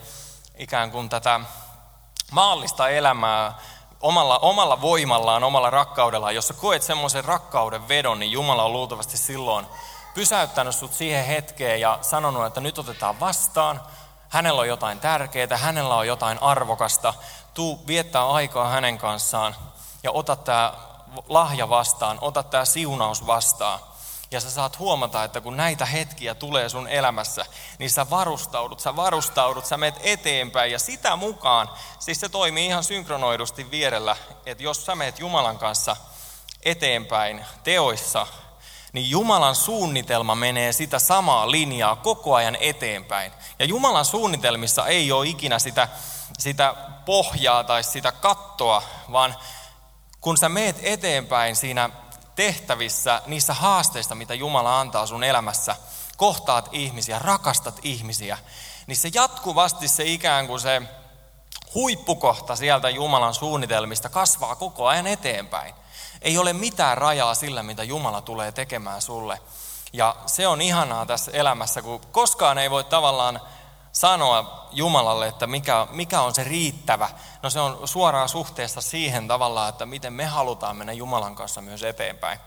ikään 0.59 0.91
kuin 0.91 1.09
tätä 1.09 1.41
maallista 2.31 2.89
elämää 2.89 3.59
omalla, 4.01 4.39
omalla 4.39 4.81
voimallaan, 4.81 5.45
omalla 5.45 5.71
rakkaudellaan. 5.71 6.35
Jos 6.35 6.49
sä 6.49 6.55
koet 6.55 6.83
semmoisen 6.83 7.25
rakkauden 7.25 7.89
vedon, 7.89 8.19
niin 8.19 8.33
Jumala 8.33 8.65
on 8.65 8.73
luultavasti 8.73 9.17
silloin 9.17 9.67
pysäyttänyt 10.15 10.75
sut 10.75 10.95
siihen 10.95 11.25
hetkeen 11.25 11.81
ja 11.81 11.99
sanonut, 12.03 12.47
että 12.47 12.61
nyt 12.61 12.79
otetaan 12.79 13.21
vastaan, 13.21 13.81
hänellä 14.29 14.61
on 14.61 14.69
jotain 14.69 15.01
tärkeää, 15.01 15.57
hänellä 15.57 15.95
on 15.95 16.07
jotain 16.07 16.43
arvokasta, 16.43 17.15
tuu 17.55 17.85
viettää 17.87 18.31
aikaa 18.31 18.69
hänen 18.69 18.99
kanssaan 18.99 19.57
ja 20.03 20.13
ota 20.13 20.37
tämä 20.37 20.73
lahja 21.29 21.69
vastaan, 21.69 22.19
ota 22.21 22.43
tämä 22.43 22.65
siunaus 22.65 23.27
vastaan. 23.27 23.81
Ja 24.31 24.41
sä 24.41 24.51
saat 24.51 24.79
huomata, 24.79 25.25
että 25.25 25.41
kun 25.41 25.57
näitä 25.57 25.87
hetkiä 25.87 26.35
tulee 26.35 26.69
sun 26.69 26.89
elämässä, 26.89 27.47
niin 27.79 27.91
sä 27.91 28.11
varustaudut, 28.11 28.81
sä 28.81 28.97
varustaudut, 28.97 29.67
sä 29.67 29.77
meet 29.77 29.95
eteenpäin 30.03 30.73
ja 30.73 30.79
sitä 30.79 31.17
mukaan, 31.17 31.71
siis 31.99 32.21
se 32.21 32.29
toimii 32.29 32.67
ihan 32.67 32.85
synkronoidusti 32.85 33.71
vierellä, 33.71 34.17
että 34.47 34.63
jos 34.63 34.87
sä 34.87 34.95
meet 34.95 35.19
Jumalan 35.19 35.59
kanssa 35.59 35.97
eteenpäin 36.63 37.45
teoissa, 37.65 38.27
niin 38.93 39.11
Jumalan 39.11 39.55
suunnitelma 39.55 40.35
menee 40.35 40.73
sitä 40.73 40.99
samaa 40.99 41.51
linjaa 41.51 41.97
koko 41.97 42.35
ajan 42.35 42.57
eteenpäin. 42.61 43.33
Ja 43.59 43.65
Jumalan 43.65 44.05
suunnitelmissa 44.05 44.87
ei 44.87 45.13
ole 45.13 45.29
ikinä 45.29 45.59
sitä, 45.59 45.89
sitä 46.39 46.75
pohjaa 47.05 47.65
tai 47.65 47.85
sitä 47.85 48.13
kattoa, 48.13 48.83
vaan 49.13 49.37
kun 50.21 50.37
sä 50.37 50.49
meet 50.49 50.77
eteenpäin 50.83 51.57
siinä 51.57 51.91
tehtävissä, 52.35 53.23
niissä 53.27 53.55
haasteissa, 53.55 54.15
mitä 54.15 54.35
Jumala 54.35 54.81
antaa 54.81 55.07
sun 55.07 55.25
elämässä, 55.25 55.77
kohtaat 56.17 56.69
ihmisiä, 56.73 57.19
rakastat 57.19 57.81
ihmisiä, 57.83 58.39
niin 58.87 58.97
se 58.97 59.11
jatkuvasti 59.15 59.89
se 59.89 60.05
ikään 60.05 60.47
kuin 60.47 60.61
se 60.61 60.83
huippukohta 61.75 62.57
sieltä 62.57 62.91
Jumalan 62.91 63.35
suunnitelmista 63.35 64.09
kasvaa 64.09 64.57
koko 64.57 64.87
ajan 64.87 65.07
eteenpäin. 65.07 65.75
Ei 66.23 66.39
ole 66.39 66.53
mitään 66.53 66.99
rajaa 66.99 67.35
sillä, 67.35 67.63
mitä 67.63 67.83
Jumala 67.83 68.21
tulee 68.21 68.53
tekemään 68.53 69.03
sulle. 69.03 69.41
Ja 69.93 70.17
se 70.27 70.47
on 70.47 70.63
ihanaa 70.63 71.07
tässä 71.07 71.31
elämässä, 71.35 71.83
kun 71.83 72.01
koskaan 72.13 72.59
ei 72.59 72.71
voi 72.71 72.85
tavallaan 72.85 73.41
sanoa 73.95 74.69
Jumalalle, 74.73 75.27
että 75.27 75.47
mikä, 75.47 75.87
mikä 75.91 76.21
on 76.21 76.35
se 76.35 76.45
riittävä. 76.45 77.11
No 77.43 77.51
se 77.51 77.61
on 77.61 77.89
suoraan 77.89 78.29
suhteessa 78.29 78.81
siihen 78.81 79.29
tavallaan, 79.29 79.69
että 79.69 79.87
miten 79.87 80.13
me 80.13 80.25
halutaan 80.25 80.77
mennä 80.77 80.93
Jumalan 80.93 81.35
kanssa 81.35 81.61
myös 81.61 81.83
eteenpäin. 81.83 82.39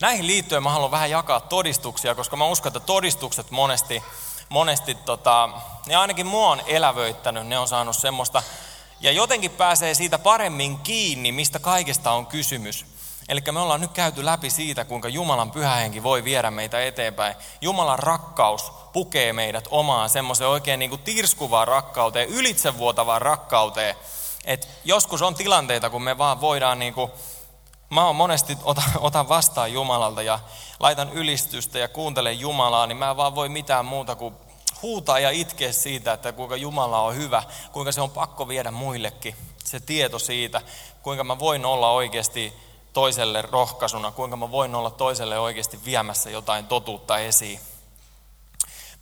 Näihin 0.00 0.26
liittyen 0.26 0.62
mä 0.62 0.70
haluan 0.70 0.90
vähän 0.90 1.10
jakaa 1.10 1.40
todistuksia, 1.40 2.14
koska 2.14 2.36
mä 2.36 2.46
uskon, 2.46 2.70
että 2.70 2.80
todistukset 2.80 3.50
monesti, 3.50 4.02
monesti 4.48 4.94
tota, 4.94 5.48
ne 5.86 5.96
ainakin 5.96 6.26
mua 6.26 6.50
on 6.50 6.62
elävöittänyt, 6.66 7.46
ne 7.46 7.58
on 7.58 7.68
saanut 7.68 7.96
semmoista, 7.96 8.42
ja 9.00 9.12
jotenkin 9.12 9.50
pääsee 9.50 9.94
siitä 9.94 10.18
paremmin 10.18 10.78
kiinni, 10.78 11.32
mistä 11.32 11.58
kaikesta 11.58 12.10
on 12.10 12.26
kysymys. 12.26 12.86
Eli 13.30 13.40
me 13.52 13.60
ollaan 13.60 13.80
nyt 13.80 13.92
käyty 13.92 14.24
läpi 14.24 14.50
siitä, 14.50 14.84
kuinka 14.84 15.08
Jumalan 15.08 15.50
pyhähenki 15.50 16.02
voi 16.02 16.24
viedä 16.24 16.50
meitä 16.50 16.84
eteenpäin. 16.84 17.34
Jumalan 17.60 17.98
rakkaus 17.98 18.72
pukee 18.92 19.32
meidät 19.32 19.68
omaan 19.70 20.10
semmoiseen 20.10 20.50
oikein 20.50 20.78
niin 20.78 20.90
kuin 20.90 21.02
tirskuvaan 21.02 21.68
rakkauteen, 21.68 22.28
ylitsevuotavaan 22.28 23.22
rakkauteen. 23.22 23.94
Et 24.44 24.68
joskus 24.84 25.22
on 25.22 25.34
tilanteita, 25.34 25.90
kun 25.90 26.02
me 26.02 26.18
vaan 26.18 26.40
voidaan, 26.40 26.78
niin 26.78 26.94
kuin, 26.94 27.10
mä 27.90 28.06
oon 28.06 28.16
monesti 28.16 28.58
otan, 28.64 28.90
otan 28.98 29.28
vastaan 29.28 29.72
Jumalalta 29.72 30.22
ja 30.22 30.40
laitan 30.80 31.12
ylistystä 31.12 31.78
ja 31.78 31.88
kuuntelen 31.88 32.40
Jumalaa, 32.40 32.86
niin 32.86 32.98
mä 32.98 33.10
en 33.10 33.16
vaan 33.16 33.34
voi 33.34 33.48
mitään 33.48 33.84
muuta 33.84 34.14
kuin 34.14 34.34
huutaa 34.82 35.18
ja 35.18 35.30
itkeä 35.30 35.72
siitä, 35.72 36.12
että 36.12 36.32
kuinka 36.32 36.56
Jumala 36.56 37.00
on 37.00 37.16
hyvä, 37.16 37.42
kuinka 37.72 37.92
se 37.92 38.00
on 38.00 38.10
pakko 38.10 38.48
viedä 38.48 38.70
muillekin. 38.70 39.36
Se 39.64 39.80
tieto 39.80 40.18
siitä, 40.18 40.62
kuinka 41.02 41.24
mä 41.24 41.38
voin 41.38 41.66
olla 41.66 41.90
oikeasti 41.90 42.69
toiselle 42.92 43.42
rohkaisuna, 43.42 44.10
kuinka 44.10 44.36
mä 44.36 44.50
voin 44.50 44.74
olla 44.74 44.90
toiselle 44.90 45.38
oikeasti 45.38 45.84
viemässä 45.84 46.30
jotain 46.30 46.66
totuutta 46.66 47.18
esiin. 47.18 47.60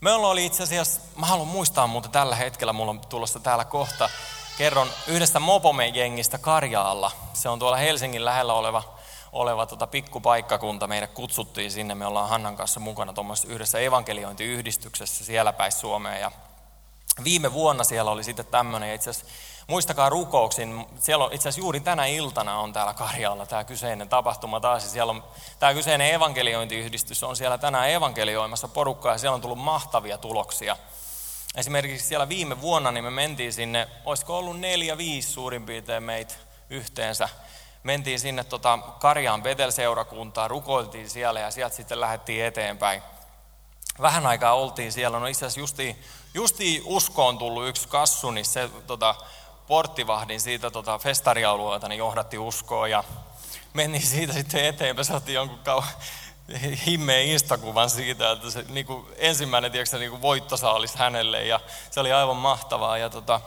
Me 0.00 0.12
oli 0.12 0.46
itse 0.46 0.62
asiassa, 0.62 1.00
mä 1.16 1.26
haluan 1.26 1.48
muistaa 1.48 1.86
muuta 1.86 2.08
tällä 2.08 2.36
hetkellä, 2.36 2.72
mulla 2.72 2.90
on 2.90 3.00
tulossa 3.00 3.40
täällä 3.40 3.64
kohta, 3.64 4.10
kerron 4.58 4.88
yhdestä 5.06 5.38
Mopome-jengistä 5.38 6.38
Karjaalla. 6.38 7.10
Se 7.32 7.48
on 7.48 7.58
tuolla 7.58 7.76
Helsingin 7.76 8.24
lähellä 8.24 8.52
oleva, 8.54 8.82
oleva 9.32 9.66
tota 9.66 9.86
pikkupaikkakunta. 9.86 10.86
Meidät 10.86 11.12
kutsuttiin 11.12 11.70
sinne, 11.70 11.94
me 11.94 12.06
ollaan 12.06 12.28
Hannan 12.28 12.56
kanssa 12.56 12.80
mukana 12.80 13.12
tuommoisessa 13.12 13.48
yhdessä 13.48 13.78
evankeliointiyhdistyksessä 13.78 15.24
siellä 15.24 15.52
päin 15.52 15.72
Suomeen. 15.72 16.20
Ja 16.20 16.32
viime 17.24 17.52
vuonna 17.52 17.84
siellä 17.84 18.10
oli 18.10 18.24
sitten 18.24 18.46
tämmöinen, 18.46 18.94
itse 18.94 19.10
asiassa 19.10 19.32
muistakaa 19.68 20.08
rukouksin, 20.08 20.86
siellä 20.98 21.24
on 21.24 21.32
itse 21.32 21.48
asiassa 21.48 21.60
juuri 21.60 21.80
tänä 21.80 22.06
iltana 22.06 22.58
on 22.58 22.72
täällä 22.72 22.94
Karjalla 22.94 23.46
tämä 23.46 23.64
kyseinen 23.64 24.08
tapahtuma 24.08 24.60
taas, 24.60 24.92
siellä 24.92 25.10
on 25.10 25.24
tämä 25.58 25.74
kyseinen 25.74 26.14
evankeliointiyhdistys 26.14 27.22
on 27.22 27.36
siellä 27.36 27.58
tänään 27.58 27.90
evankelioimassa 27.90 28.68
porukkaa, 28.68 29.12
ja 29.12 29.18
siellä 29.18 29.34
on 29.34 29.40
tullut 29.40 29.58
mahtavia 29.58 30.18
tuloksia. 30.18 30.76
Esimerkiksi 31.56 32.06
siellä 32.06 32.28
viime 32.28 32.60
vuonna 32.60 32.92
niin 32.92 33.04
me 33.04 33.10
mentiin 33.10 33.52
sinne, 33.52 33.88
olisiko 34.04 34.38
ollut 34.38 34.60
neljä, 34.60 34.98
viisi 34.98 35.32
suurin 35.32 35.66
piirtein 35.66 36.02
meitä 36.02 36.34
yhteensä, 36.70 37.28
mentiin 37.82 38.20
sinne 38.20 38.44
tota 38.44 38.78
Karjaan 38.98 39.42
Betel-seurakuntaan, 39.42 40.50
rukoiltiin 40.50 41.10
siellä 41.10 41.40
ja 41.40 41.50
sieltä 41.50 41.76
sitten 41.76 42.00
lähdettiin 42.00 42.44
eteenpäin. 42.44 43.02
Vähän 44.00 44.26
aikaa 44.26 44.54
oltiin 44.54 44.92
siellä, 44.92 45.18
no 45.18 45.26
itse 45.26 45.46
asiassa 45.46 45.60
justiin, 45.60 46.02
justiin 46.34 46.82
uskoon 46.84 47.38
tullut 47.38 47.68
yksi 47.68 47.88
kassu, 47.88 48.30
niin 48.30 48.44
se 48.44 48.70
tota, 48.86 49.14
porttivahdin 49.68 50.40
siitä 50.40 50.70
tota 50.70 50.98
festarialueelta, 50.98 51.88
niin 51.88 51.98
johdatti 51.98 52.38
uskoa 52.38 52.88
ja 52.88 53.04
meni 53.72 54.00
siitä 54.00 54.32
sitten 54.32 54.64
eteenpäin. 54.64 55.04
Saatiin 55.04 55.34
jonkun 55.34 55.58
kau- 55.58 56.02
himmeen 56.86 57.26
instakuvan 57.26 57.90
siitä, 57.90 58.30
että 58.30 58.50
se 58.50 58.64
niin 58.68 58.86
kuin 58.86 59.06
ensimmäinen 59.16 59.72
tiedätkö, 59.72 59.98
niin 59.98 60.10
kuin 60.10 60.22
voittosaalis 60.22 60.94
hänelle 60.94 61.44
ja 61.44 61.60
se 61.90 62.00
oli 62.00 62.12
aivan 62.12 62.36
mahtavaa. 62.36 62.98
Ja 62.98 63.10
tota, 63.10 63.40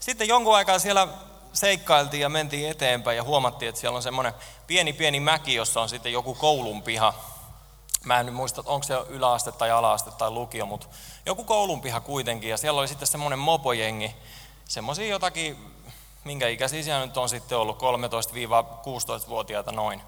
sitten 0.00 0.28
jonkun 0.28 0.56
aikaa 0.56 0.78
siellä 0.78 1.08
seikkailtiin 1.52 2.20
ja 2.20 2.28
mentiin 2.28 2.70
eteenpäin 2.70 3.16
ja 3.16 3.24
huomattiin, 3.24 3.68
että 3.68 3.80
siellä 3.80 3.96
on 3.96 4.02
semmoinen 4.02 4.34
pieni 4.66 4.92
pieni 4.92 5.20
mäki, 5.20 5.54
jossa 5.54 5.80
on 5.80 5.88
sitten 5.88 6.12
joku 6.12 6.34
koulun 6.34 6.82
piha. 6.82 7.14
Mä 8.04 8.20
en 8.20 8.26
nyt 8.26 8.34
muista, 8.34 8.62
onko 8.66 8.82
se 8.82 8.94
yläaste 9.08 9.52
tai 9.52 9.70
alaaste 9.70 10.10
tai 10.10 10.30
lukio, 10.30 10.66
mutta 10.66 10.86
joku 11.26 11.44
koulun 11.44 11.80
piha 11.80 12.00
kuitenkin. 12.00 12.50
Ja 12.50 12.56
siellä 12.56 12.80
oli 12.80 12.88
sitten 12.88 13.08
semmoinen 13.08 13.38
mopojengi, 13.38 14.14
semmoisia 14.68 15.06
jotakin, 15.06 15.56
minkä 16.24 16.48
ikäisiä 16.48 16.82
siellä 16.82 17.06
nyt 17.06 17.16
on 17.16 17.28
sitten 17.28 17.58
ollut, 17.58 17.82
13-16-vuotiaita 17.82 19.72
noin. 19.72 20.02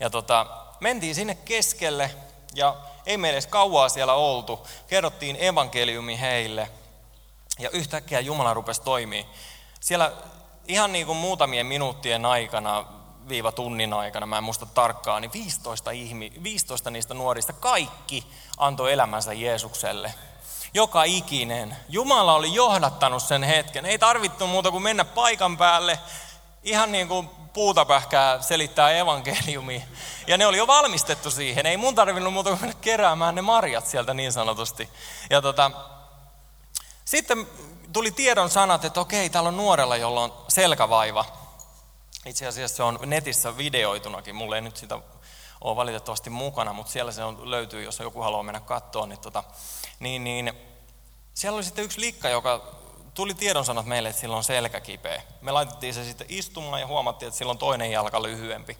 Ja 0.00 0.10
tota, 0.10 0.46
mentiin 0.80 1.14
sinne 1.14 1.34
keskelle 1.34 2.10
ja 2.54 2.76
ei 3.06 3.16
me 3.16 3.30
edes 3.30 3.46
kauaa 3.46 3.88
siellä 3.88 4.14
oltu. 4.14 4.66
Kerrottiin 4.86 5.36
evankeliumi 5.40 6.20
heille 6.20 6.70
ja 7.58 7.70
yhtäkkiä 7.70 8.20
Jumala 8.20 8.54
rupesi 8.54 8.82
toimii. 8.82 9.26
Siellä 9.80 10.12
ihan 10.68 10.92
niin 10.92 11.06
kuin 11.06 11.18
muutamien 11.18 11.66
minuuttien 11.66 12.26
aikana, 12.26 12.84
viiva 13.28 13.52
tunnin 13.52 13.92
aikana, 13.92 14.26
mä 14.26 14.38
en 14.38 14.44
muista 14.44 14.66
tarkkaan, 14.66 15.22
niin 15.22 15.32
15, 15.32 15.90
ihmi, 15.90 16.32
15 16.42 16.90
niistä 16.90 17.14
nuorista 17.14 17.52
kaikki 17.52 18.26
antoi 18.58 18.92
elämänsä 18.92 19.32
Jeesukselle. 19.32 20.14
Joka 20.74 21.04
ikinen. 21.04 21.76
Jumala 21.88 22.34
oli 22.34 22.54
johdattanut 22.54 23.22
sen 23.22 23.42
hetken. 23.42 23.86
Ei 23.86 23.98
tarvittu 23.98 24.46
muuta 24.46 24.70
kuin 24.70 24.82
mennä 24.82 25.04
paikan 25.04 25.56
päälle, 25.56 25.98
ihan 26.62 26.92
niin 26.92 27.08
kuin 27.08 27.28
puutapähkää 27.52 28.42
selittää 28.42 28.90
evankeliumi. 28.90 29.84
Ja 30.26 30.38
ne 30.38 30.46
oli 30.46 30.56
jo 30.56 30.66
valmistettu 30.66 31.30
siihen. 31.30 31.66
Ei 31.66 31.76
mun 31.76 31.94
tarvinnut 31.94 32.32
muuta 32.32 32.50
kuin 32.50 32.60
mennä 32.60 32.76
keräämään 32.80 33.34
ne 33.34 33.42
marjat 33.42 33.86
sieltä 33.86 34.14
niin 34.14 34.32
sanotusti. 34.32 34.88
Ja 35.30 35.42
tota, 35.42 35.70
sitten 37.04 37.46
tuli 37.92 38.10
tiedon 38.10 38.50
sanat, 38.50 38.84
että 38.84 39.00
okei, 39.00 39.30
täällä 39.30 39.48
on 39.48 39.56
nuorella, 39.56 39.96
jolla 39.96 40.24
on 40.24 40.32
selkävaiva. 40.48 41.24
Itse 42.26 42.46
asiassa 42.46 42.76
se 42.76 42.82
on 42.82 42.98
netissä 43.06 43.56
videoitunakin. 43.56 44.34
Mulla 44.34 44.56
ei 44.56 44.62
nyt 44.62 44.76
sitä 44.76 44.98
ole 45.60 45.76
valitettavasti 45.76 46.30
mukana, 46.30 46.72
mutta 46.72 46.92
siellä 46.92 47.12
se 47.12 47.24
on, 47.24 47.50
löytyy, 47.50 47.82
jos 47.82 47.98
joku 47.98 48.20
haluaa 48.20 48.42
mennä 48.42 48.60
katsoa. 48.60 49.06
Niin, 49.06 49.20
tota, 49.20 49.44
niin, 50.00 50.24
niin 50.24 50.52
siellä 51.34 51.56
oli 51.56 51.64
sitten 51.64 51.84
yksi 51.84 52.00
likka, 52.00 52.28
joka 52.28 52.62
tuli 53.14 53.34
tiedonsanat 53.34 53.86
meille, 53.86 54.08
että 54.08 54.20
sillä 54.20 54.36
on 54.36 54.44
selkä 54.44 54.80
kipeä. 54.80 55.22
Me 55.40 55.52
laitettiin 55.52 55.94
se 55.94 56.04
sitten 56.04 56.26
istumaan 56.30 56.80
ja 56.80 56.86
huomattiin, 56.86 57.26
että 57.26 57.38
sillä 57.38 57.50
on 57.50 57.58
toinen 57.58 57.90
jalka 57.90 58.22
lyhyempi. 58.22 58.78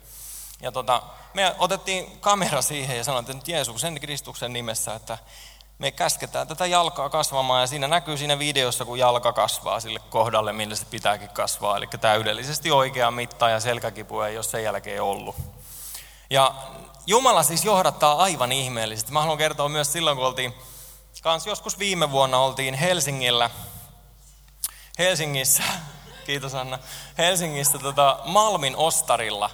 Ja 0.60 0.72
tota, 0.72 1.02
me 1.34 1.54
otettiin 1.58 2.20
kamera 2.20 2.62
siihen 2.62 2.96
ja 2.96 3.04
sanoin, 3.04 3.22
että 3.22 3.34
nyt 3.34 3.48
Jeesuksen 3.48 4.00
Kristuksen 4.00 4.52
nimessä, 4.52 4.94
että 4.94 5.18
me 5.78 5.90
käsketään 5.90 6.48
tätä 6.48 6.66
jalkaa 6.66 7.10
kasvamaan 7.10 7.60
ja 7.60 7.66
siinä 7.66 7.88
näkyy 7.88 8.16
siinä 8.16 8.38
videossa, 8.38 8.84
kun 8.84 8.98
jalka 8.98 9.32
kasvaa 9.32 9.80
sille 9.80 10.00
kohdalle, 10.10 10.52
millä 10.52 10.74
se 10.74 10.84
pitääkin 10.84 11.28
kasvaa. 11.28 11.76
Eli 11.76 11.86
täydellisesti 11.86 12.70
oikea 12.70 13.10
mitta 13.10 13.48
ja 13.48 13.60
selkäkipu 13.60 14.20
ei 14.20 14.36
ole 14.36 14.42
sen 14.42 14.64
jälkeen 14.64 15.02
ollut. 15.02 15.36
Ja 16.30 16.54
Jumala 17.06 17.42
siis 17.42 17.64
johdattaa 17.64 18.22
aivan 18.22 18.52
ihmeellisesti. 18.52 19.12
Mä 19.12 19.20
haluan 19.20 19.38
kertoa 19.38 19.68
myös 19.68 19.92
silloin, 19.92 20.16
kun 20.16 20.26
oltiin, 20.26 20.54
kans 21.22 21.46
joskus 21.46 21.78
viime 21.78 22.10
vuonna 22.10 22.38
oltiin 22.38 22.74
Helsingillä, 22.74 23.50
Helsingissä, 24.98 25.62
kiitos 26.26 26.54
Anna, 26.54 26.78
Helsingissä 27.18 27.78
tota 27.78 28.18
Malmin 28.24 28.76
ostarilla. 28.76 29.50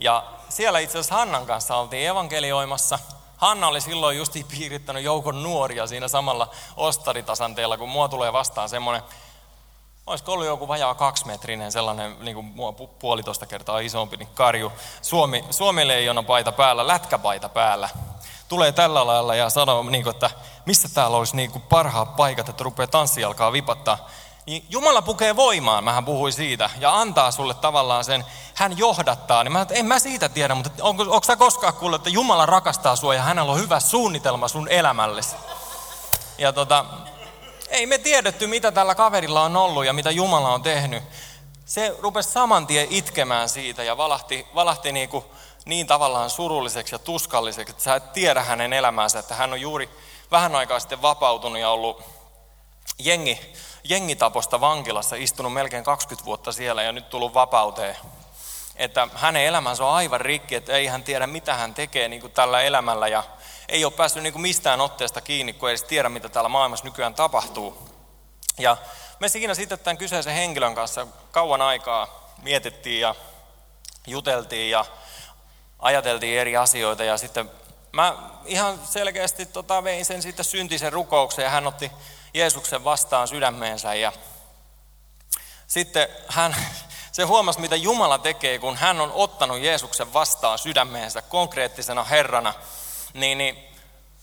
Ja 0.00 0.26
siellä 0.48 0.78
itse 0.78 0.98
asiassa 0.98 1.14
Hannan 1.14 1.46
kanssa 1.46 1.76
oltiin 1.76 2.08
evankelioimassa 2.08 2.98
Hanna 3.36 3.68
oli 3.68 3.80
silloin 3.80 4.16
justi 4.16 4.44
piirittänyt 4.44 5.02
joukon 5.02 5.42
nuoria 5.42 5.86
siinä 5.86 6.08
samalla 6.08 6.50
ostaritasanteella, 6.76 7.78
kun 7.78 7.88
mua 7.88 8.08
tulee 8.08 8.32
vastaan 8.32 8.68
semmoinen, 8.68 9.02
olisiko 10.06 10.32
ollut 10.32 10.46
joku 10.46 10.68
vajaa 10.68 10.94
kaksimetrinen 10.94 11.72
sellainen 11.72 12.16
niin 12.20 12.34
kuin 12.34 12.46
mua 12.46 12.72
puolitoista 12.72 13.46
kertaa 13.46 13.78
isompi, 13.78 14.16
niin 14.16 14.28
karju, 14.34 14.72
Suomi, 15.02 15.44
Suomi 15.50 15.82
paita 16.26 16.52
päällä, 16.52 16.86
lätkäpaita 16.86 17.48
päällä. 17.48 17.88
Tulee 18.48 18.72
tällä 18.72 19.06
lailla 19.06 19.34
ja 19.34 19.50
sanoo, 19.50 19.82
niin 19.82 20.02
kuin, 20.02 20.14
että 20.14 20.30
missä 20.66 20.88
täällä 20.94 21.16
olisi 21.16 21.36
niin 21.36 21.50
kuin 21.50 21.62
parhaat 21.62 22.16
paikat, 22.16 22.48
että 22.48 22.64
rupeaa 22.64 22.86
tanssi 22.86 23.24
alkaa 23.24 23.52
vipattaa. 23.52 24.08
Niin 24.46 24.66
Jumala 24.70 25.02
pukee 25.02 25.36
voimaan, 25.36 25.84
mähän 25.84 26.04
puhuin 26.04 26.32
siitä, 26.32 26.70
ja 26.78 27.00
antaa 27.00 27.30
sulle 27.30 27.54
tavallaan 27.54 28.04
sen, 28.04 28.24
hän 28.54 28.78
johdattaa. 28.78 29.44
Niin 29.44 29.52
mä 29.52 29.66
en 29.70 29.86
mä 29.86 29.98
siitä 29.98 30.28
tiedä, 30.28 30.54
mutta 30.54 30.70
onko, 30.80 31.02
onko 31.02 31.24
sä 31.24 31.36
koskaan 31.36 31.74
kuullut, 31.74 32.00
että 32.00 32.10
Jumala 32.10 32.46
rakastaa 32.46 32.96
sua 32.96 33.14
ja 33.14 33.22
hänellä 33.22 33.52
on 33.52 33.58
hyvä 33.58 33.80
suunnitelma 33.80 34.48
sun 34.48 34.68
elämällesi. 34.68 35.36
Ja 36.38 36.52
tota, 36.52 36.84
ei 37.68 37.86
me 37.86 37.98
tiedetty, 37.98 38.46
mitä 38.46 38.72
tällä 38.72 38.94
kaverilla 38.94 39.42
on 39.42 39.56
ollut 39.56 39.84
ja 39.84 39.92
mitä 39.92 40.10
Jumala 40.10 40.54
on 40.54 40.62
tehnyt. 40.62 41.02
Se 41.64 41.96
rupesi 41.98 42.30
saman 42.30 42.66
tien 42.66 42.86
itkemään 42.90 43.48
siitä 43.48 43.82
ja 43.82 43.96
valahti, 43.96 44.46
valahti 44.54 44.92
niin, 44.92 45.08
kuin 45.08 45.24
niin 45.64 45.86
tavallaan 45.86 46.30
surulliseksi 46.30 46.94
ja 46.94 46.98
tuskalliseksi, 46.98 47.70
että 47.70 47.84
sä 47.84 47.94
et 47.94 48.12
tiedä 48.12 48.42
hänen 48.42 48.72
elämäänsä, 48.72 49.18
että 49.18 49.34
hän 49.34 49.52
on 49.52 49.60
juuri 49.60 49.88
vähän 50.30 50.54
aikaa 50.54 50.80
sitten 50.80 51.02
vapautunut 51.02 51.58
ja 51.58 51.70
ollut 51.70 52.02
jengi, 52.98 53.40
jengitaposta 53.84 54.60
vankilassa, 54.60 55.16
istunut 55.16 55.52
melkein 55.52 55.84
20 55.84 56.26
vuotta 56.26 56.52
siellä 56.52 56.82
ja 56.82 56.92
nyt 56.92 57.10
tullut 57.10 57.34
vapauteen. 57.34 57.96
Että 58.76 59.08
hänen 59.14 59.44
elämänsä 59.44 59.84
on 59.84 59.94
aivan 59.94 60.20
rikki, 60.20 60.54
että 60.54 60.72
ei 60.72 60.86
hän 60.86 61.02
tiedä 61.02 61.26
mitä 61.26 61.54
hän 61.54 61.74
tekee 61.74 62.08
niin 62.08 62.20
kuin 62.20 62.32
tällä 62.32 62.62
elämällä 62.62 63.08
ja 63.08 63.22
ei 63.68 63.84
ole 63.84 63.92
päässyt 63.92 64.22
niin 64.22 64.32
kuin 64.32 64.42
mistään 64.42 64.80
otteesta 64.80 65.20
kiinni, 65.20 65.52
kun 65.52 65.68
ei 65.68 65.72
edes 65.72 65.82
tiedä 65.82 66.08
mitä 66.08 66.28
täällä 66.28 66.48
maailmassa 66.48 66.84
nykyään 66.84 67.14
tapahtuu. 67.14 67.88
Ja 68.58 68.76
me 69.20 69.28
siinä 69.28 69.54
sitten 69.54 69.78
tämän 69.78 69.98
kyseisen 69.98 70.34
henkilön 70.34 70.74
kanssa 70.74 71.06
kauan 71.30 71.62
aikaa 71.62 72.32
mietittiin 72.42 73.00
ja 73.00 73.14
juteltiin 74.06 74.70
ja 74.70 74.84
ajateltiin 75.78 76.38
eri 76.38 76.56
asioita. 76.56 77.04
Ja 77.04 77.16
sitten 77.16 77.50
mä 77.92 78.16
ihan 78.44 78.80
selkeästi 78.84 79.46
tota, 79.46 79.84
vein 79.84 80.04
sen 80.04 80.22
sitten 80.22 80.44
syntisen 80.44 80.92
rukouksen 80.92 81.42
ja 81.42 81.50
hän 81.50 81.66
otti 81.66 81.92
Jeesuksen 82.34 82.84
vastaan 82.84 83.28
sydämeensä. 83.28 83.94
Ja 83.94 84.12
sitten 85.66 86.08
hän, 86.28 86.56
se 87.12 87.22
huomasi, 87.22 87.60
mitä 87.60 87.76
Jumala 87.76 88.18
tekee, 88.18 88.58
kun 88.58 88.76
hän 88.76 89.00
on 89.00 89.12
ottanut 89.12 89.58
Jeesuksen 89.58 90.12
vastaan 90.12 90.58
sydämeensä 90.58 91.22
konkreettisena 91.22 92.04
Herrana, 92.04 92.54
niin, 93.20 93.38
niin 93.38 93.66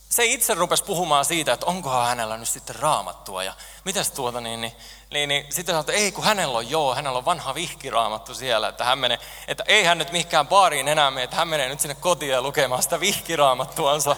se 0.09 0.25
itse 0.25 0.53
rupesi 0.53 0.83
puhumaan 0.83 1.25
siitä, 1.25 1.53
että 1.53 1.65
onkohan 1.65 2.07
hänellä 2.07 2.37
nyt 2.37 2.49
sitten 2.49 2.75
raamattua 2.75 3.43
ja 3.43 3.53
mitäs 3.85 4.11
tuota, 4.11 4.41
niin, 4.41 4.61
niin, 4.61 4.73
niin, 5.11 5.29
niin 5.29 5.45
sitten 5.49 5.73
sanoi, 5.73 5.79
että 5.79 5.93
ei 5.93 6.11
kun 6.11 6.23
hänellä 6.23 6.57
on 6.57 6.69
joo, 6.69 6.95
hänellä 6.95 7.17
on 7.17 7.25
vanha 7.25 7.55
vihkiraamattu 7.55 8.35
siellä, 8.35 8.67
että 8.67 8.83
hän 8.83 8.99
menee, 8.99 9.19
että 9.47 9.63
ei 9.67 9.83
hän 9.83 9.97
nyt 9.97 10.11
mihinkään 10.11 10.47
baariin 10.47 10.87
enää 10.87 11.11
mene, 11.11 11.23
että 11.23 11.35
hän 11.35 11.47
menee 11.47 11.69
nyt 11.69 11.79
sinne 11.79 11.95
kotiin 11.95 12.31
ja 12.31 12.41
lukemaan 12.41 12.83
sitä 12.83 12.99
vihkiraamattuansa. 12.99 14.15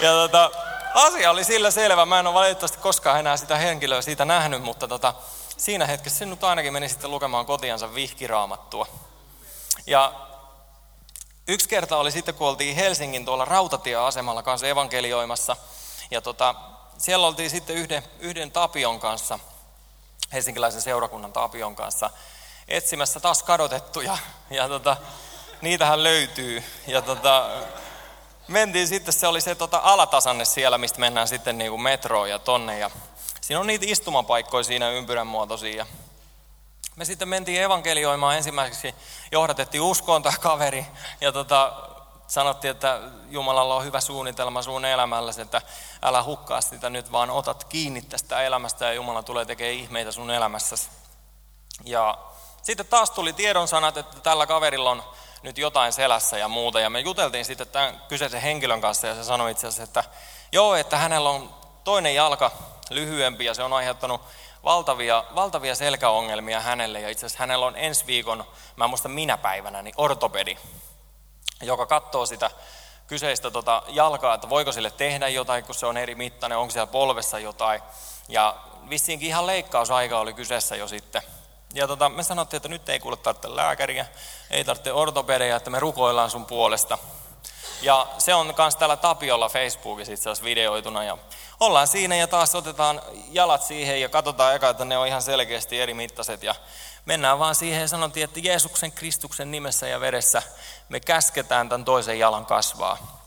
Ja 0.00 0.10
tota, 0.10 0.50
asia 0.94 1.30
oli 1.30 1.44
sillä 1.44 1.70
selvä, 1.70 2.06
mä 2.06 2.20
en 2.20 2.26
ole 2.26 2.34
valitettavasti 2.34 2.78
koskaan 2.78 3.20
enää 3.20 3.36
sitä 3.36 3.56
henkilöä 3.56 4.02
siitä 4.02 4.24
nähnyt, 4.24 4.62
mutta 4.62 4.88
tota, 4.88 5.14
siinä 5.56 5.86
hetkessä 5.86 6.18
se 6.18 6.26
nyt 6.26 6.44
ainakin 6.44 6.72
meni 6.72 6.88
sitten 6.88 7.10
lukemaan 7.10 7.46
kotiansa 7.46 7.94
vihkiraamattua. 7.94 8.86
Ja 9.86 10.12
Yksi 11.50 11.68
kerta 11.68 11.96
oli 11.96 12.12
sitten, 12.12 12.34
kun 12.34 12.48
oltiin 12.48 12.76
Helsingin 12.76 13.24
tuolla 13.24 13.44
rautatieasemalla 13.44 14.42
kanssa 14.42 14.66
evankelioimassa. 14.66 15.56
Ja 16.10 16.20
tota, 16.20 16.54
siellä 16.98 17.26
oltiin 17.26 17.50
sitten 17.50 17.76
yhden, 17.76 18.02
yhden 18.20 18.50
Tapion 18.50 19.00
kanssa, 19.00 19.38
helsinkiläisen 20.32 20.82
seurakunnan 20.82 21.32
Tapion 21.32 21.76
kanssa, 21.76 22.10
etsimässä 22.68 23.20
taas 23.20 23.42
kadotettuja. 23.42 24.18
Ja 24.50 24.68
tota, 24.68 24.96
niitähän 25.60 26.02
löytyy. 26.02 26.62
Ja 26.86 27.02
tota, 27.02 27.50
mentiin 28.48 28.88
sitten, 28.88 29.14
se 29.14 29.26
oli 29.26 29.40
se 29.40 29.54
tota 29.54 29.80
alatasanne 29.82 30.44
siellä, 30.44 30.78
mistä 30.78 31.00
mennään 31.00 31.28
sitten 31.28 31.58
niin 31.58 31.70
kuin 31.70 31.82
metroon 31.82 32.30
ja 32.30 32.38
tonne. 32.38 32.78
Ja 32.78 32.90
siinä 33.40 33.60
on 33.60 33.66
niitä 33.66 33.84
istumapaikkoja 33.88 34.64
siinä 34.64 34.90
ympyrän 34.90 35.26
muotoisia. 35.26 35.86
Me 36.98 37.04
sitten 37.04 37.28
mentiin 37.28 37.62
evankelioimaan 37.62 38.36
ensimmäiseksi, 38.36 38.94
johdatettiin 39.32 39.82
uskoon 39.82 40.22
tämä 40.22 40.36
kaveri 40.40 40.86
ja 41.20 41.32
tota, 41.32 41.72
sanottiin, 42.26 42.70
että 42.70 43.00
Jumalalla 43.28 43.74
on 43.74 43.84
hyvä 43.84 44.00
suunnitelma 44.00 44.62
sun 44.62 44.84
elämälläsi, 44.84 45.40
että 45.40 45.62
älä 46.02 46.22
hukkaa 46.22 46.60
sitä 46.60 46.90
nyt, 46.90 47.12
vaan 47.12 47.30
otat 47.30 47.64
kiinni 47.64 48.02
tästä 48.02 48.42
elämästä 48.42 48.84
ja 48.84 48.92
Jumala 48.92 49.22
tulee 49.22 49.44
tekemään 49.44 49.74
ihmeitä 49.74 50.12
sun 50.12 50.30
elämässäsi. 50.30 50.88
Ja 51.84 52.18
sitten 52.62 52.86
taas 52.86 53.10
tuli 53.10 53.32
tiedon 53.32 53.68
sanat, 53.68 53.96
että 53.96 54.20
tällä 54.20 54.46
kaverilla 54.46 54.90
on 54.90 55.02
nyt 55.42 55.58
jotain 55.58 55.92
selässä 55.92 56.38
ja 56.38 56.48
muuta. 56.48 56.80
Ja 56.80 56.90
me 56.90 57.00
juteltiin 57.00 57.44
sitten 57.44 57.68
tämän 57.68 58.00
kyseisen 58.08 58.42
henkilön 58.42 58.80
kanssa 58.80 59.06
ja 59.06 59.14
se 59.14 59.24
sanoi 59.24 59.50
itse 59.50 59.66
asiassa, 59.66 59.82
että 59.82 60.04
joo, 60.52 60.74
että 60.74 60.96
hänellä 60.96 61.30
on 61.30 61.54
toinen 61.84 62.14
jalka 62.14 62.50
lyhyempi 62.90 63.44
ja 63.44 63.54
se 63.54 63.62
on 63.62 63.72
aiheuttanut 63.72 64.20
valtavia, 64.64 65.24
valtavia 65.34 65.74
selkäongelmia 65.74 66.60
hänelle. 66.60 67.00
Ja 67.00 67.08
itse 67.08 67.26
asiassa 67.26 67.42
hänellä 67.42 67.66
on 67.66 67.76
ensi 67.76 68.06
viikon, 68.06 68.44
mä 68.76 68.84
en 68.84 68.90
muista 68.90 69.08
minä 69.08 69.36
päivänä, 69.36 69.82
niin 69.82 69.94
ortopedi, 69.96 70.58
joka 71.62 71.86
katsoo 71.86 72.26
sitä 72.26 72.50
kyseistä 73.06 73.50
tota 73.50 73.82
jalkaa, 73.88 74.34
että 74.34 74.48
voiko 74.48 74.72
sille 74.72 74.90
tehdä 74.90 75.28
jotain, 75.28 75.64
kun 75.64 75.74
se 75.74 75.86
on 75.86 75.96
eri 75.96 76.14
mittainen, 76.14 76.58
onko 76.58 76.70
siellä 76.70 76.86
polvessa 76.86 77.38
jotain. 77.38 77.82
Ja 78.28 78.56
vissiinkin 78.90 79.28
ihan 79.28 79.46
leikkausaika 79.46 80.18
oli 80.18 80.32
kyseessä 80.32 80.76
jo 80.76 80.88
sitten. 80.88 81.22
Ja 81.74 81.86
tota, 81.86 82.08
me 82.08 82.22
sanottiin, 82.22 82.58
että 82.58 82.68
nyt 82.68 82.88
ei 82.88 83.00
kuule 83.00 83.16
tarvitse 83.16 83.56
lääkäriä, 83.56 84.06
ei 84.50 84.64
tarvitse 84.64 84.92
ortopedia, 84.92 85.56
että 85.56 85.70
me 85.70 85.80
rukoillaan 85.80 86.30
sun 86.30 86.46
puolesta. 86.46 86.98
Ja 87.82 88.06
se 88.18 88.34
on 88.34 88.54
myös 88.58 88.76
täällä 88.76 88.96
Tapiolla 88.96 89.48
Facebookissa 89.48 90.12
itse 90.12 90.30
asiassa 90.30 90.44
videoituna. 90.44 91.04
Ja 91.04 91.18
ollaan 91.60 91.86
siinä 91.86 92.16
ja 92.16 92.26
taas 92.26 92.54
otetaan 92.54 93.02
jalat 93.30 93.62
siihen 93.62 94.00
ja 94.00 94.08
katsotaan 94.08 94.54
eka, 94.54 94.68
että 94.68 94.84
ne 94.84 94.98
on 94.98 95.06
ihan 95.06 95.22
selkeästi 95.22 95.80
eri 95.80 95.94
mittaiset. 95.94 96.42
Ja 96.42 96.54
mennään 97.04 97.38
vaan 97.38 97.54
siihen 97.54 97.80
ja 97.80 97.88
sanottiin, 97.88 98.24
että 98.24 98.40
Jeesuksen 98.40 98.92
Kristuksen 98.92 99.50
nimessä 99.50 99.88
ja 99.88 100.00
veressä 100.00 100.42
me 100.88 101.00
käsketään 101.00 101.68
tämän 101.68 101.84
toisen 101.84 102.18
jalan 102.18 102.46
kasvaa. 102.46 103.22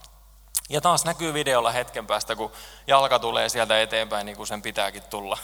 Ja 0.69 0.81
taas 0.81 1.05
näkyy 1.05 1.33
videolla 1.33 1.71
hetken 1.71 2.07
päästä, 2.07 2.35
kun 2.35 2.51
jalka 2.87 3.19
tulee 3.19 3.49
sieltä 3.49 3.81
eteenpäin 3.81 4.25
niin 4.25 4.37
kuin 4.37 4.47
sen 4.47 4.61
pitääkin 4.61 5.03
tulla. 5.03 5.37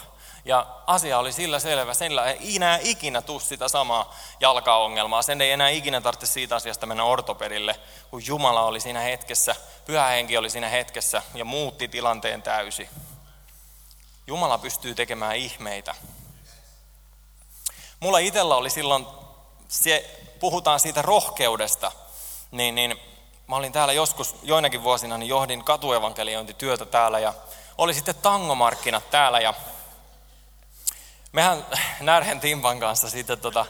Ja 0.44 0.66
asia 0.86 1.18
oli 1.18 1.32
sillä 1.32 1.58
selvä, 1.58 1.94
sillä 1.94 2.24
ei 2.26 2.56
enää 2.56 2.78
ikinä 2.82 3.22
tuu 3.22 3.40
sitä 3.40 3.68
samaa 3.68 4.14
jalkaongelmaa. 4.40 5.22
Sen 5.22 5.40
ei 5.40 5.50
enää 5.50 5.68
ikinä 5.68 6.00
tarvitse 6.00 6.26
siitä 6.26 6.56
asiasta 6.56 6.86
mennä 6.86 7.04
ortopedille, 7.04 7.80
kun 8.10 8.26
Jumala 8.26 8.62
oli 8.62 8.80
siinä 8.80 9.00
hetkessä, 9.00 9.56
pyhä 9.84 10.06
henki 10.06 10.36
oli 10.36 10.50
siinä 10.50 10.68
hetkessä 10.68 11.22
ja 11.34 11.44
muutti 11.44 11.88
tilanteen 11.88 12.42
täysi. 12.42 12.88
Jumala 14.26 14.58
pystyy 14.58 14.94
tekemään 14.94 15.36
ihmeitä. 15.36 15.94
Mulla 18.00 18.18
itsellä 18.18 18.56
oli 18.56 18.70
silloin, 18.70 19.06
se, 19.68 20.20
puhutaan 20.40 20.80
siitä 20.80 21.02
rohkeudesta, 21.02 21.92
niin, 22.50 22.74
niin 22.74 23.00
mä 23.46 23.56
olin 23.56 23.72
täällä 23.72 23.92
joskus 23.92 24.36
joinakin 24.42 24.82
vuosina, 24.82 25.18
niin 25.18 25.28
johdin 25.28 25.64
katuevankeliointityötä 25.64 26.84
täällä 26.84 27.18
ja 27.18 27.34
oli 27.78 27.94
sitten 27.94 28.14
tangomarkkinat 28.14 29.10
täällä 29.10 29.40
ja 29.40 29.54
mehän 31.38 31.66
Närhen 32.00 32.40
Timpan 32.40 32.80
kanssa 32.80 33.10
sitten 33.10 33.38
tota, 33.38 33.66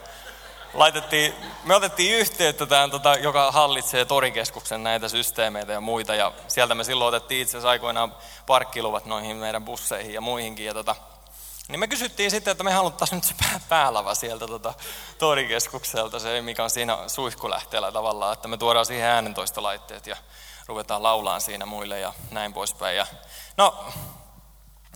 laitettiin, 0.75 1.35
me 1.65 1.75
otettiin 1.75 2.19
yhteyttä 2.19 2.67
tähän, 2.67 2.91
tota, 2.91 3.15
joka 3.15 3.53
hallitsee 3.53 4.05
torikeskuksen 4.05 4.83
näitä 4.83 5.09
systeemeitä 5.09 5.73
ja 5.73 5.81
muita. 5.81 6.15
Ja 6.15 6.33
sieltä 6.49 6.75
me 6.75 6.85
silloin 6.85 7.09
otettiin 7.15 7.43
itse 7.43 7.51
asiassa 7.51 7.69
aikoinaan 7.69 8.15
parkkiluvat 8.47 9.07
noihin 9.07 9.37
meidän 9.37 9.65
busseihin 9.65 10.15
ja 10.15 10.21
muihinkin. 10.21 10.67
Ja 10.67 10.75
tota, 10.75 10.97
niin 11.69 11.81
me 11.81 11.89
kysyttiin 11.89 12.31
sitten, 12.31 12.53
että 12.53 12.65
me 12.65 12.73
haluttaisiin 12.73 13.17
nyt 13.17 13.25
se 13.25 13.35
päälava 13.69 14.15
sieltä 14.15 14.47
tota, 14.47 14.75
torikeskukselta, 15.19 16.19
se 16.19 16.43
mikä 16.43 16.65
on 16.65 16.71
siinä 16.71 16.99
suihkulähteellä 17.07 17.93
tavallaan, 17.93 18.33
että 18.33 18.49
me 18.49 18.57
tuodaan 18.57 18.87
siihen 18.87 19.09
äänentoistolaitteet 19.09 20.07
ja 20.07 20.17
ruvetaan 20.67 21.03
laulaan 21.03 21.41
siinä 21.41 21.67
muille 21.67 22.01
ja 22.01 22.13
näin 22.31 22.53
poispäin. 22.53 22.97
Ja, 22.97 23.07
no, 23.57 23.85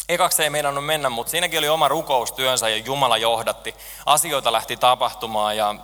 Ekaksi 0.08 0.42
ei 0.42 0.50
meinannut 0.50 0.86
mennä, 0.86 1.10
mutta 1.10 1.30
siinäkin 1.30 1.58
oli 1.58 1.68
oma 1.68 1.88
rukoustyönsä 1.88 2.68
ja 2.68 2.76
Jumala 2.76 3.16
johdatti. 3.16 3.74
Asioita 4.06 4.52
lähti 4.52 4.76
tapahtumaan 4.76 5.56
ja 5.56 5.74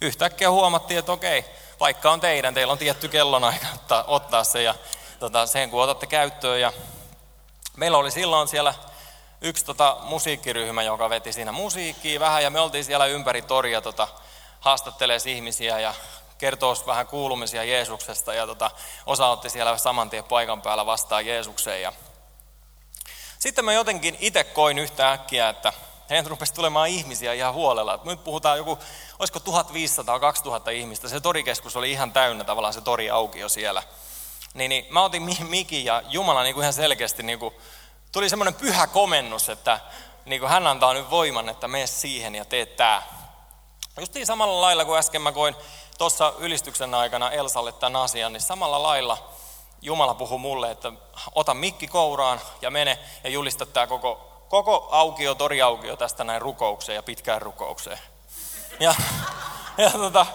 yhtäkkiä 0.00 0.50
huomattiin, 0.50 0.98
että 0.98 1.12
okei, 1.12 1.44
vaikka 1.80 2.10
on 2.10 2.20
teidän, 2.20 2.54
teillä 2.54 2.72
on 2.72 2.78
tietty 2.78 3.08
kellonaika 3.08 3.66
ottaa, 3.74 4.04
ottaa 4.06 4.44
se 4.44 4.62
ja 4.62 4.74
tota, 5.18 5.46
sen 5.46 5.70
kun 5.70 5.82
otatte 5.82 6.06
käyttöön. 6.06 6.60
Ja 6.60 6.72
meillä 7.76 7.98
oli 7.98 8.10
silloin 8.10 8.48
siellä 8.48 8.74
yksi 9.40 9.64
tota, 9.64 9.96
musiikkiryhmä, 10.02 10.82
joka 10.82 11.10
veti 11.10 11.32
siinä 11.32 11.52
musiikkia 11.52 12.20
vähän 12.20 12.42
ja 12.42 12.50
me 12.50 12.60
oltiin 12.60 12.84
siellä 12.84 13.06
ympäri 13.06 13.42
toria 13.42 13.80
tota, 13.80 14.08
haastattelee 14.60 15.18
ihmisiä 15.26 15.80
ja 15.80 15.94
kertoo 16.38 16.76
vähän 16.86 17.06
kuulumisia 17.06 17.64
Jeesuksesta 17.64 18.34
ja 18.34 18.46
tota, 18.46 18.70
osa 19.06 19.28
otti 19.28 19.50
siellä 19.50 19.78
saman 19.78 20.10
tien 20.10 20.24
paikan 20.24 20.62
päällä 20.62 20.86
vastaan 20.86 21.26
Jeesukseen. 21.26 21.82
Ja 21.82 21.92
sitten 23.40 23.64
mä 23.64 23.72
jotenkin 23.72 24.16
itse 24.20 24.44
koin 24.44 24.78
yhtä 24.78 25.12
äkkiä, 25.12 25.48
että 25.48 25.72
heidän 26.10 26.26
rupesi 26.26 26.54
tulemaan 26.54 26.88
ihmisiä 26.88 27.32
ihan 27.32 27.54
huolella. 27.54 28.00
Nyt 28.04 28.24
puhutaan 28.24 28.58
joku, 28.58 28.78
olisiko 29.18 29.38
1500-2000 30.68 30.70
ihmistä. 30.70 31.08
Se 31.08 31.20
torikeskus 31.20 31.76
oli 31.76 31.90
ihan 31.90 32.12
täynnä 32.12 32.44
tavallaan 32.44 32.74
se 32.74 32.80
tori 32.80 33.10
auki 33.10 33.38
jo 33.38 33.48
siellä. 33.48 33.82
Niin, 34.54 34.68
niin 34.68 34.86
mä 34.90 35.02
otin 35.02 35.28
mikin 35.48 35.84
ja 35.84 36.02
Jumala 36.08 36.42
niin 36.42 36.54
kuin 36.54 36.62
ihan 36.62 36.72
selkeästi 36.72 37.22
niin 37.22 37.38
kuin, 37.38 37.54
tuli 38.12 38.28
semmoinen 38.28 38.54
pyhä 38.54 38.86
komennus, 38.86 39.48
että 39.48 39.80
niin 40.24 40.40
kuin 40.40 40.50
hän 40.50 40.66
antaa 40.66 40.94
nyt 40.94 41.10
voiman, 41.10 41.48
että 41.48 41.68
mene 41.68 41.86
siihen 41.86 42.34
ja 42.34 42.44
tee 42.44 42.66
tämä. 42.66 43.02
Just 44.00 44.14
niin 44.14 44.26
samalla 44.26 44.60
lailla 44.60 44.84
kuin 44.84 44.98
äsken 44.98 45.22
mä 45.22 45.32
koin 45.32 45.56
tuossa 45.98 46.32
ylistyksen 46.38 46.94
aikana 46.94 47.30
Elsalle 47.30 47.72
tämän 47.72 48.02
asian, 48.02 48.32
niin 48.32 48.40
samalla 48.40 48.82
lailla 48.82 49.30
Jumala 49.82 50.14
puhuu 50.14 50.38
mulle, 50.38 50.70
että 50.70 50.92
ota 51.34 51.54
mikki 51.54 51.88
kouraan 51.88 52.40
ja 52.62 52.70
mene 52.70 52.98
ja 53.24 53.30
julista 53.30 53.66
tämä 53.66 53.86
koko, 53.86 54.44
koko 54.48 54.88
aukio, 54.90 55.34
toriaukio 55.34 55.96
tästä 55.96 56.24
näin 56.24 56.42
rukoukseen 56.42 56.96
ja 56.96 57.02
pitkään 57.02 57.42
rukoukseen. 57.42 57.98
Ja, 58.80 58.94
ja 59.78 59.90
tota, 59.90 60.26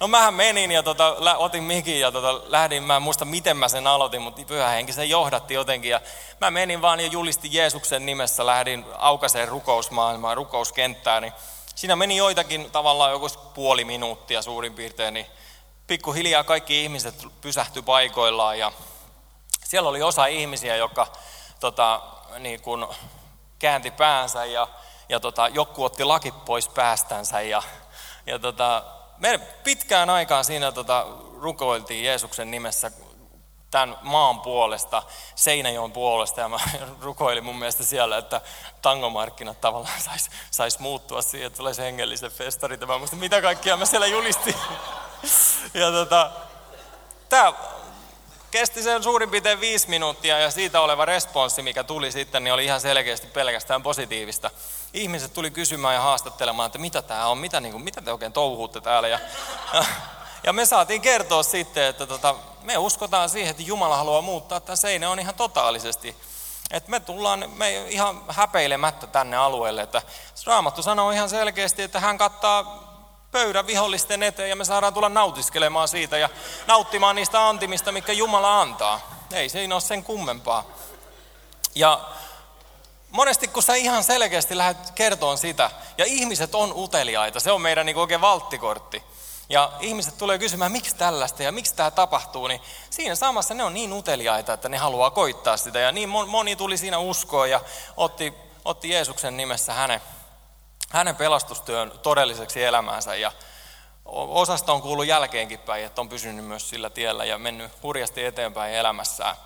no 0.00 0.08
mähän 0.08 0.34
menin 0.34 0.70
ja 0.70 0.82
tota, 0.82 1.16
otin 1.36 1.62
mikin 1.62 2.00
ja 2.00 2.12
tota, 2.12 2.40
lähdin, 2.44 2.82
mä 2.82 2.96
en 2.96 3.02
muista 3.02 3.24
miten 3.24 3.56
mä 3.56 3.68
sen 3.68 3.86
aloitin, 3.86 4.22
mutta 4.22 4.42
pyhä 4.46 4.68
henki 4.68 4.92
sen 4.92 5.10
johdatti 5.10 5.54
jotenkin. 5.54 5.90
Ja 5.90 6.00
mä 6.40 6.50
menin 6.50 6.82
vaan 6.82 7.00
ja 7.00 7.06
julistin 7.06 7.52
Jeesuksen 7.52 8.06
nimessä, 8.06 8.46
lähdin 8.46 8.84
aukaseen 8.98 9.48
rukousmaailmaan, 9.48 10.36
rukouskenttään, 10.36 11.22
niin 11.22 11.32
siinä 11.74 11.96
meni 11.96 12.16
joitakin 12.16 12.70
tavallaan 12.70 13.12
joku 13.12 13.28
puoli 13.54 13.84
minuuttia 13.84 14.42
suurin 14.42 14.74
piirtein, 14.74 15.14
niin 15.14 15.26
pikkuhiljaa 15.88 16.44
kaikki 16.44 16.82
ihmiset 16.82 17.14
pysähtyi 17.40 17.82
paikoillaan 17.82 18.58
ja 18.58 18.72
siellä 19.64 19.88
oli 19.88 20.02
osa 20.02 20.26
ihmisiä, 20.26 20.76
jotka 20.76 21.06
tota, 21.60 22.00
niin 22.38 22.60
kun 22.60 22.88
käänti 23.58 23.90
päänsä 23.90 24.44
ja, 24.44 24.68
ja 25.08 25.20
tota, 25.20 25.48
joku 25.48 25.84
otti 25.84 26.04
lakit 26.04 26.44
pois 26.44 26.68
päästänsä 26.68 27.40
ja, 27.40 27.62
ja 28.26 28.38
tota, 28.38 28.84
me 29.18 29.38
pitkään 29.38 30.10
aikaan 30.10 30.44
siinä 30.44 30.72
tota, 30.72 31.06
rukoiltiin 31.40 32.04
Jeesuksen 32.04 32.50
nimessä 32.50 32.90
tämän 33.70 33.96
maan 34.02 34.40
puolesta, 34.40 35.02
Seinäjoen 35.34 35.92
puolesta, 35.92 36.40
ja 36.40 36.48
mä 36.48 36.58
rukoilin 37.02 37.44
mun 37.44 37.58
mielestä 37.58 37.84
siellä, 37.84 38.18
että 38.18 38.40
tangomarkkinat 38.82 39.60
tavallaan 39.60 40.00
sais, 40.00 40.30
sais 40.50 40.78
muuttua 40.78 41.22
siihen, 41.22 41.46
että 41.46 41.56
tulee 41.56 41.74
hengellisen 41.78 42.30
festarit, 42.30 42.86
mä 42.86 42.98
muistin, 42.98 43.18
mitä 43.18 43.42
kaikkia 43.42 43.76
mä 43.76 43.86
siellä 43.86 44.06
julistin. 44.06 44.54
Ja 45.74 45.90
tota, 45.90 46.30
tämä 47.28 47.52
kesti 48.50 48.82
sen 48.82 49.02
suurin 49.02 49.30
piirtein 49.30 49.60
viisi 49.60 49.88
minuuttia, 49.88 50.38
ja 50.38 50.50
siitä 50.50 50.80
oleva 50.80 51.04
responssi, 51.04 51.62
mikä 51.62 51.84
tuli 51.84 52.12
sitten, 52.12 52.44
niin 52.44 52.54
oli 52.54 52.64
ihan 52.64 52.80
selkeästi 52.80 53.26
pelkästään 53.26 53.82
positiivista. 53.82 54.50
Ihmiset 54.92 55.32
tuli 55.32 55.50
kysymään 55.50 55.94
ja 55.94 56.00
haastattelemaan, 56.00 56.66
että 56.66 56.78
mitä 56.78 57.02
tämä 57.02 57.26
on, 57.26 57.38
mitä, 57.38 57.60
niin 57.60 57.72
kuin, 57.72 57.84
mitä 57.84 58.00
te 58.00 58.12
oikein 58.12 58.32
touhuutte 58.32 58.80
täällä, 58.80 59.08
ja, 59.08 59.18
ja 59.72 59.84
ja 60.48 60.52
me 60.52 60.66
saatiin 60.66 61.00
kertoa 61.00 61.42
sitten, 61.42 61.84
että 61.84 62.06
tota, 62.06 62.34
me 62.68 62.78
uskotaan 62.78 63.28
siihen, 63.28 63.50
että 63.50 63.62
Jumala 63.62 63.96
haluaa 63.96 64.22
muuttaa 64.22 64.60
tämän 64.60 65.10
on 65.10 65.18
ihan 65.18 65.34
totaalisesti. 65.34 66.16
Että 66.70 66.90
me 66.90 67.00
tullaan 67.00 67.50
me 67.56 67.86
ihan 67.88 68.24
häpeilemättä 68.28 69.06
tänne 69.06 69.36
alueelle. 69.36 69.82
Että 69.82 70.02
Raamattu 70.46 70.82
sanoo 70.82 71.10
ihan 71.10 71.28
selkeästi, 71.28 71.82
että 71.82 72.00
hän 72.00 72.18
kattaa 72.18 72.88
pöydän 73.32 73.66
vihollisten 73.66 74.22
eteen 74.22 74.48
ja 74.48 74.56
me 74.56 74.64
saadaan 74.64 74.94
tulla 74.94 75.08
nautiskelemaan 75.08 75.88
siitä 75.88 76.18
ja 76.18 76.28
nauttimaan 76.66 77.16
niistä 77.16 77.48
antimista, 77.48 77.92
mikä 77.92 78.12
Jumala 78.12 78.60
antaa. 78.60 79.00
Ei 79.32 79.48
siinä 79.48 79.74
ole 79.74 79.80
sen 79.80 80.04
kummempaa. 80.04 80.64
Ja 81.74 82.00
monesti 83.10 83.48
kun 83.48 83.62
sä 83.62 83.74
ihan 83.74 84.04
selkeästi 84.04 84.56
lähdet 84.56 84.90
kertoon 84.90 85.38
sitä, 85.38 85.70
ja 85.98 86.04
ihmiset 86.04 86.54
on 86.54 86.72
uteliaita, 86.76 87.40
se 87.40 87.52
on 87.52 87.60
meidän 87.60 87.86
niin 87.86 87.96
oikein 87.96 88.20
valttikortti 88.20 89.02
ja 89.48 89.72
ihmiset 89.80 90.18
tulee 90.18 90.38
kysymään, 90.38 90.72
miksi 90.72 90.96
tällaista 90.96 91.42
ja 91.42 91.52
miksi 91.52 91.74
tämä 91.74 91.90
tapahtuu, 91.90 92.46
niin 92.46 92.60
siinä 92.90 93.14
samassa 93.14 93.54
ne 93.54 93.64
on 93.64 93.74
niin 93.74 93.92
uteliaita, 93.92 94.52
että 94.52 94.68
ne 94.68 94.76
haluaa 94.76 95.10
koittaa 95.10 95.56
sitä. 95.56 95.78
Ja 95.78 95.92
niin 95.92 96.08
moni 96.08 96.56
tuli 96.56 96.78
siinä 96.78 96.98
uskoon 96.98 97.50
ja 97.50 97.60
otti, 97.96 98.34
otti 98.64 98.90
Jeesuksen 98.90 99.36
nimessä 99.36 99.72
hänen, 99.72 100.00
hänen 100.90 101.16
pelastustyön 101.16 101.92
todelliseksi 102.02 102.64
elämäänsä. 102.64 103.14
Ja 103.14 103.32
osasta 104.04 104.72
on 104.72 104.82
kuullut 104.82 105.06
jälkeenkin 105.06 105.58
päin, 105.58 105.84
että 105.84 106.00
on 106.00 106.08
pysynyt 106.08 106.44
myös 106.44 106.70
sillä 106.70 106.90
tiellä 106.90 107.24
ja 107.24 107.38
mennyt 107.38 107.72
hurjasti 107.82 108.24
eteenpäin 108.24 108.74
elämässään. 108.74 109.36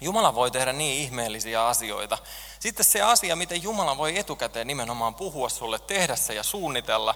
Jumala 0.00 0.34
voi 0.34 0.50
tehdä 0.50 0.72
niin 0.72 1.02
ihmeellisiä 1.02 1.66
asioita. 1.66 2.18
Sitten 2.60 2.84
se 2.84 3.02
asia, 3.02 3.36
miten 3.36 3.62
Jumala 3.62 3.98
voi 3.98 4.18
etukäteen 4.18 4.66
nimenomaan 4.66 5.14
puhua 5.14 5.48
sulle, 5.48 5.78
tehdä 5.78 6.16
se 6.16 6.34
ja 6.34 6.42
suunnitella. 6.42 7.14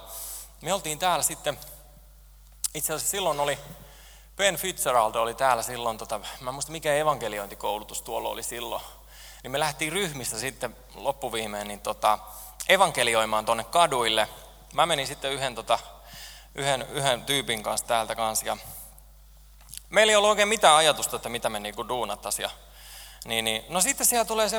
Me 0.61 0.73
oltiin 0.73 0.99
täällä 0.99 1.23
sitten 1.23 1.59
itse 2.75 2.93
asiassa 2.93 3.11
silloin 3.11 3.39
oli, 3.39 3.59
Ben 4.37 4.55
Fitzgerald 4.55 5.15
oli 5.15 5.33
täällä 5.33 5.63
silloin, 5.63 5.97
tota, 5.97 6.19
mä 6.39 6.51
muista 6.51 6.71
mikä 6.71 6.93
evankeliointikoulutus 6.93 8.01
tuolla 8.01 8.29
oli 8.29 8.43
silloin. 8.43 8.81
Niin 9.43 9.51
me 9.51 9.59
lähtiin 9.59 9.93
ryhmistä 9.93 10.37
sitten 10.37 10.75
loppuviimeen 10.95 11.67
niin 11.67 11.79
tota, 11.79 12.19
evankelioimaan 12.69 13.45
tuonne 13.45 13.63
kaduille. 13.63 14.27
Mä 14.73 14.85
menin 14.85 15.07
sitten 15.07 15.31
yhden, 15.31 15.55
tota, 15.55 15.79
yhden, 16.55 16.87
yhden 16.91 17.25
tyypin 17.25 17.63
kanssa 17.63 17.87
täältä 17.87 18.15
kanssa. 18.15 18.45
Ja 18.45 18.57
meillä 19.89 20.11
ei 20.11 20.15
ollut 20.15 20.29
oikein 20.29 20.47
mitään 20.47 20.75
ajatusta, 20.75 21.15
että 21.15 21.29
mitä 21.29 21.49
me 21.49 21.59
niinku 21.59 21.87
duunattaisiin. 21.87 22.49
Niin, 23.25 23.45
niin, 23.45 23.65
no 23.69 23.81
sitten 23.81 24.05
siellä 24.07 24.25
tulee 24.25 24.49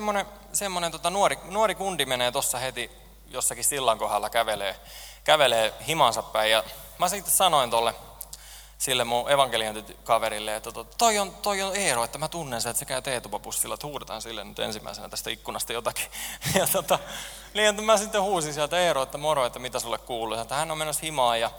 semmoinen 0.52 0.92
tota 0.92 1.10
nuori, 1.10 1.38
nuori 1.44 1.74
kundi 1.74 2.06
menee 2.06 2.32
tuossa 2.32 2.58
heti 2.58 2.90
jossakin 3.28 3.64
sillan 3.64 3.98
kohdalla 3.98 4.30
kävelee, 4.30 4.80
kävelee 5.26 5.74
himansa 5.86 6.22
päin. 6.22 6.50
Ja 6.50 6.64
mä 6.98 7.08
sitten 7.08 7.32
sanoin 7.32 7.70
tolle 7.70 7.94
sille 8.78 9.04
mun 9.04 9.30
evankeliointikaverille, 9.30 10.56
että 10.56 10.70
toi 10.98 11.18
on, 11.18 11.34
toi 11.34 11.62
on 11.62 11.76
Eero, 11.76 12.04
että 12.04 12.18
mä 12.18 12.28
tunnen 12.28 12.60
sen, 12.60 12.70
että 12.70 12.78
se 12.78 12.84
käy 12.84 13.02
teetupapussilla, 13.02 13.74
että 13.74 13.86
huudetaan 13.86 14.22
sille 14.22 14.44
nyt 14.44 14.58
ensimmäisenä 14.58 15.08
tästä 15.08 15.30
ikkunasta 15.30 15.72
jotakin. 15.72 16.06
Ja 16.58 16.66
tota, 16.66 16.98
niin 17.54 17.84
mä 17.84 17.96
sitten 17.96 18.22
huusin 18.22 18.54
sieltä 18.54 18.78
Eero, 18.78 19.02
että 19.02 19.18
moro, 19.18 19.46
että 19.46 19.58
mitä 19.58 19.78
sulle 19.78 19.98
kuuluu. 19.98 20.38
Että 20.38 20.54
hän 20.54 20.70
on 20.70 20.78
menossa 20.78 21.02
himaan 21.02 21.40
ja 21.40 21.50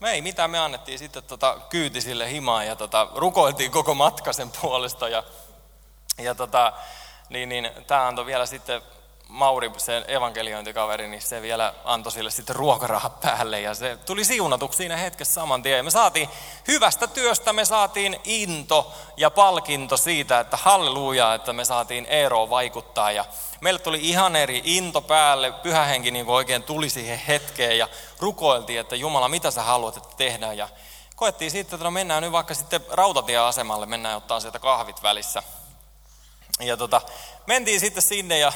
me 0.00 0.10
ei 0.10 0.22
mitään, 0.22 0.50
me 0.50 0.58
annettiin 0.58 0.98
sitten 0.98 1.22
tota, 1.22 1.58
kyyti 1.68 2.00
sille 2.00 2.30
himaan 2.30 2.66
ja 2.66 2.76
tota, 2.76 3.08
rukoiltiin 3.14 3.70
koko 3.70 3.94
matka 3.94 4.32
sen 4.32 4.50
puolesta. 4.60 5.08
Ja, 5.08 5.22
ja 6.18 6.34
tota, 6.34 6.72
niin, 7.28 7.48
niin, 7.48 7.70
tämä 7.86 8.06
antoi 8.06 8.26
vielä 8.26 8.46
sitten 8.46 8.82
Mauri, 9.32 9.70
se 9.76 10.04
evankeliointikaveri, 10.08 11.08
niin 11.08 11.22
se 11.22 11.42
vielä 11.42 11.74
antoi 11.84 12.12
sille 12.12 12.30
sitten 12.30 12.56
ruokarahat 12.56 13.20
päälle 13.20 13.60
ja 13.60 13.74
se 13.74 13.96
tuli 13.96 14.24
siunatuksi 14.24 14.76
siinä 14.76 14.96
hetkessä 14.96 15.34
saman 15.34 15.62
tien. 15.62 15.76
Ja 15.76 15.82
me 15.82 15.90
saatiin 15.90 16.28
hyvästä 16.68 17.06
työstä, 17.06 17.52
me 17.52 17.64
saatiin 17.64 18.20
into 18.24 18.92
ja 19.16 19.30
palkinto 19.30 19.96
siitä, 19.96 20.40
että 20.40 20.56
halleluja, 20.56 21.34
että 21.34 21.52
me 21.52 21.64
saatiin 21.64 22.06
Eeroon 22.06 22.50
vaikuttaa 22.50 23.12
ja 23.12 23.24
meille 23.60 23.80
tuli 23.80 24.08
ihan 24.08 24.36
eri 24.36 24.62
into 24.64 25.00
päälle, 25.00 25.52
pyhähenki 25.52 26.10
niin 26.10 26.26
kuin 26.26 26.36
oikein 26.36 26.62
tuli 26.62 26.90
siihen 26.90 27.18
hetkeen 27.18 27.78
ja 27.78 27.88
rukoiltiin, 28.18 28.80
että 28.80 28.96
Jumala, 28.96 29.28
mitä 29.28 29.50
sä 29.50 29.62
haluat, 29.62 29.96
että 29.96 30.16
tehdään 30.16 30.56
ja 30.56 30.68
koettiin 31.16 31.50
sitten, 31.50 31.76
että 31.76 31.84
no 31.84 31.90
mennään 31.90 32.22
nyt 32.22 32.32
vaikka 32.32 32.54
sitten 32.54 32.80
rautatieasemalle, 32.90 33.86
mennään 33.86 34.16
ottaa 34.16 34.40
sieltä 34.40 34.58
kahvit 34.58 35.02
välissä. 35.02 35.42
Ja 36.60 36.76
tota, 36.76 37.00
mentiin 37.46 37.80
sitten 37.80 38.02
sinne 38.02 38.38
ja 38.38 38.52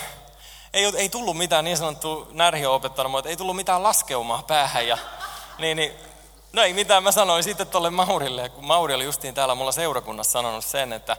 ei, 0.76 0.92
ei 0.96 1.08
tullut 1.08 1.36
mitään 1.36 1.64
niin 1.64 1.76
sanottu 1.76 2.28
närhiö 2.32 2.70
opettanut, 2.70 3.12
mutta 3.12 3.30
ei 3.30 3.36
tullut 3.36 3.56
mitään 3.56 3.82
laskeumaa 3.82 4.42
päähän. 4.42 4.88
Ja, 4.88 4.98
niin, 5.58 5.76
niin, 5.76 5.92
no 6.52 6.62
ei 6.62 6.72
mitään, 6.72 7.02
mä 7.02 7.12
sanoin 7.12 7.44
sitten 7.44 7.66
tuolle 7.66 7.90
Maurille, 7.90 8.48
kun 8.48 8.66
Mauri 8.66 8.94
oli 8.94 9.04
justiin 9.04 9.34
täällä 9.34 9.54
mulla 9.54 9.72
seurakunnassa 9.72 10.32
sanonut 10.32 10.64
sen, 10.64 10.92
että, 10.92 11.16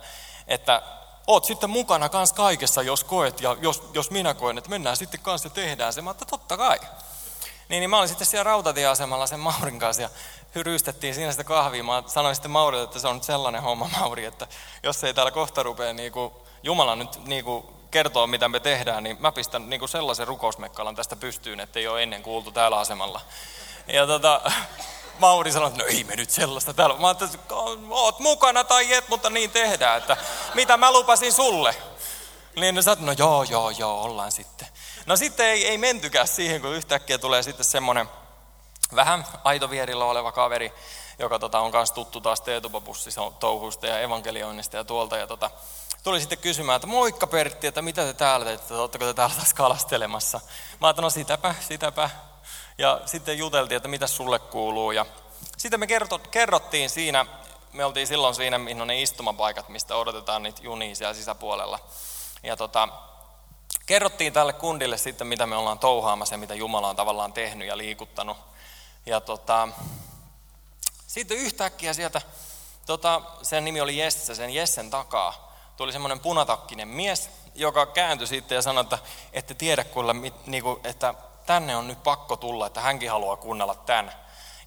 että 0.48 0.82
oot 1.28 1.46
sitten 1.46 1.70
mukana 1.70 2.10
kans 2.10 2.34
kaikessa, 2.34 2.82
jos 2.82 3.04
koet 3.04 3.42
ja 3.42 3.58
jos, 3.62 3.84
jos 3.94 4.12
minä 4.12 4.34
koen, 4.34 4.58
että 4.58 4.70
mennään 4.70 4.98
sitten 4.98 5.20
kanssa 5.20 5.48
ja 5.48 5.50
tehdään 5.50 5.94
se. 5.94 6.02
Mä 6.02 6.12
että 6.12 6.26
totta 6.26 6.58
kai. 6.58 6.80
Niin, 7.70 7.80
niin 7.80 7.90
mä 7.90 7.98
olin 7.98 8.10
sitten 8.10 8.28
siellä 8.28 8.44
rautatieasemalla 8.44 9.28
sen 9.28 9.40
Maurin 9.40 9.80
kanssa 9.80 10.02
ja 10.02 10.10
hyryystettiin 10.56 11.16
siinä 11.16 11.32
sitä 11.32 11.44
kahvia. 11.44 11.84
Mä 11.84 12.04
sanoin 12.08 12.36
sitten 12.36 12.52
Maurille, 12.52 12.84
että 12.84 13.00
se 13.00 13.08
on 13.08 13.16
nyt 13.16 13.24
sellainen 13.24 13.62
homma 13.62 13.90
Mauri, 14.00 14.26
että 14.26 14.48
jos 14.84 15.04
ei 15.04 15.14
täällä 15.14 15.32
kohta 15.32 15.64
rupea 15.64 15.94
niin 15.94 16.12
kuin, 16.12 16.34
Jumala 16.64 16.96
nyt 16.96 17.26
niin 17.26 17.46
kuin, 17.46 17.77
kertoo, 17.98 18.28
mitä 18.28 18.50
me 18.50 18.60
tehdään, 18.60 19.04
niin 19.04 19.18
mä 19.20 19.32
pistän 19.32 19.70
niin 19.70 19.80
kuin 19.80 19.90
sellaisen 19.90 20.28
rukousmekkalan 20.28 20.96
tästä 20.96 21.16
pystyyn, 21.16 21.60
että 21.60 21.80
ei 21.80 21.88
ole 21.88 22.04
ennen 22.04 22.24
kuultu 22.24 22.52
täällä 22.52 22.80
asemalla. 22.80 23.22
Ja 23.88 24.08
tota, 24.08 24.42
Mauri 25.20 25.52
sanoi, 25.52 25.68
että 25.68 25.84
no 25.84 25.90
ei 25.90 26.04
me 26.04 26.16
nyt 26.16 26.30
sellaista 26.30 26.74
täällä. 26.74 26.98
Mä 26.98 27.08
ajattelin, 27.08 27.36
että 27.36 27.56
oot 27.90 28.20
mukana 28.20 28.64
tai 28.64 28.94
et, 28.94 29.10
mutta 29.10 29.30
niin 29.30 29.52
tehdään, 29.52 29.98
että 29.98 30.18
mitä 30.54 30.78
mä 30.78 30.92
lupasin 30.92 31.34
sulle. 31.34 31.76
Niin 32.56 32.76
ne 32.76 32.82
sanoi, 32.82 33.06
no 33.06 33.12
joo, 33.18 33.44
joo, 33.44 33.70
joo, 33.70 34.02
ollaan 34.02 34.32
sitten. 34.32 34.68
No 35.06 35.16
sitten 35.16 35.46
ei, 35.46 35.68
ei 35.68 35.78
mentykään 35.78 36.28
siihen, 36.28 36.62
kun 36.62 36.76
yhtäkkiä 36.76 37.18
tulee 37.18 37.44
sitten 37.44 37.66
semmoinen, 37.66 38.10
vähän 38.96 39.26
aitovierillä 39.44 40.06
oleva 40.06 40.32
kaveri, 40.32 40.74
joka 41.20 41.40
tota, 41.40 41.60
on 41.60 41.72
kanssa 41.72 41.96
tuttu 41.96 42.22
taas 42.22 42.42
Teetupapussissa 42.42 43.32
touhuista 43.40 43.88
ja 43.88 44.00
evankelioinnista 44.00 44.78
ja 44.78 44.84
tuolta. 44.84 45.18
Ja 45.18 45.28
tota, 45.28 45.50
tuli 46.04 46.20
sitten 46.20 46.38
kysymään, 46.38 46.76
että 46.76 46.88
moikka 46.88 47.28
Pertti, 47.28 47.68
että 47.68 47.82
mitä 47.82 48.06
te 48.06 48.14
täällä 48.14 48.46
teette, 48.46 48.74
oletteko 48.74 49.06
te 49.06 49.14
täällä 49.14 49.36
taas 49.36 49.54
kalastelemassa. 49.54 50.42
Mä 50.82 50.88
ajattelin, 50.88 51.04
no 51.04 51.10
sitäpä, 51.10 51.56
sitäpä. 51.60 52.10
Ja 52.78 53.02
sitten 53.06 53.38
juteltiin, 53.38 53.78
että 53.78 53.90
mitä 53.90 54.08
sulle 54.08 54.40
kuuluu. 54.40 54.92
Ja 54.92 55.06
sitten 55.58 55.80
me 55.80 55.88
kerrottiin 56.32 56.90
siinä, 56.90 57.26
me 57.74 57.86
oltiin 57.86 58.08
silloin 58.08 58.36
siinä, 58.36 58.58
mihin 58.58 58.82
on 58.82 58.88
ne 58.88 59.02
istumapaikat, 59.02 59.70
mistä 59.70 59.96
odotetaan 59.96 60.44
niitä 60.44 60.62
junia 60.64 60.96
siellä 60.96 61.14
sisäpuolella. 61.14 61.80
Ja 62.44 62.58
tota, 62.58 62.88
kerrottiin 63.86 64.34
tälle 64.34 64.54
kundille 64.54 64.98
sitten, 64.98 65.28
mitä 65.28 65.48
me 65.48 65.56
ollaan 65.56 65.80
touhaamassa 65.80 66.34
ja 66.36 66.40
mitä 66.40 66.56
Jumala 66.56 66.90
on 66.90 66.96
tavallaan 66.96 67.34
tehnyt 67.34 67.68
ja 67.68 67.78
liikuttanut. 67.78 68.38
Ja 69.06 69.22
tota, 69.22 69.68
sitten 71.08 71.38
yhtäkkiä 71.38 71.94
sieltä, 71.94 72.22
tota, 72.86 73.22
sen 73.42 73.66
nimi 73.66 73.82
oli 73.82 73.98
Jesse, 73.98 74.36
sen 74.36 74.50
Jessen 74.50 74.90
takaa, 74.90 75.58
tuli 75.78 75.92
semmoinen 75.92 76.20
punatakkinen 76.20 76.88
mies, 76.88 77.30
joka 77.56 77.86
kääntyi 77.86 78.28
sitten 78.28 78.56
ja 78.56 78.62
sanoi, 78.62 78.84
että 78.84 79.00
ette 79.34 79.54
tiedä 79.54 79.84
kuule, 79.84 80.14
niinku, 80.46 80.80
että 80.84 81.14
tänne 81.46 81.76
on 81.76 81.88
nyt 81.88 82.04
pakko 82.04 82.36
tulla, 82.36 82.68
että 82.68 82.82
hänkin 82.82 83.12
haluaa 83.12 83.36
kuunnella 83.36 83.76
tämän. 83.76 84.14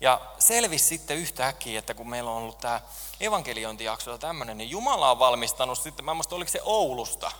Ja 0.01 0.20
selvisi 0.38 0.84
sitten 0.84 1.16
yhtäkkiä, 1.16 1.78
että 1.78 1.95
kun 1.95 2.11
meillä 2.11 2.30
on 2.30 2.36
ollut 2.36 2.59
tämä 2.59 2.80
evankeliointijakso 3.20 4.11
ja 4.11 4.18
tämmöinen, 4.18 4.59
niin 4.59 4.70
Jumala 4.70 5.11
on 5.11 5.18
valmistanut 5.18 5.78
sitten, 5.78 6.05
mä 6.05 6.14
muistan, 6.14 6.36
oliko 6.36 6.51
se 6.51 6.61
Oulusta, 6.62 7.32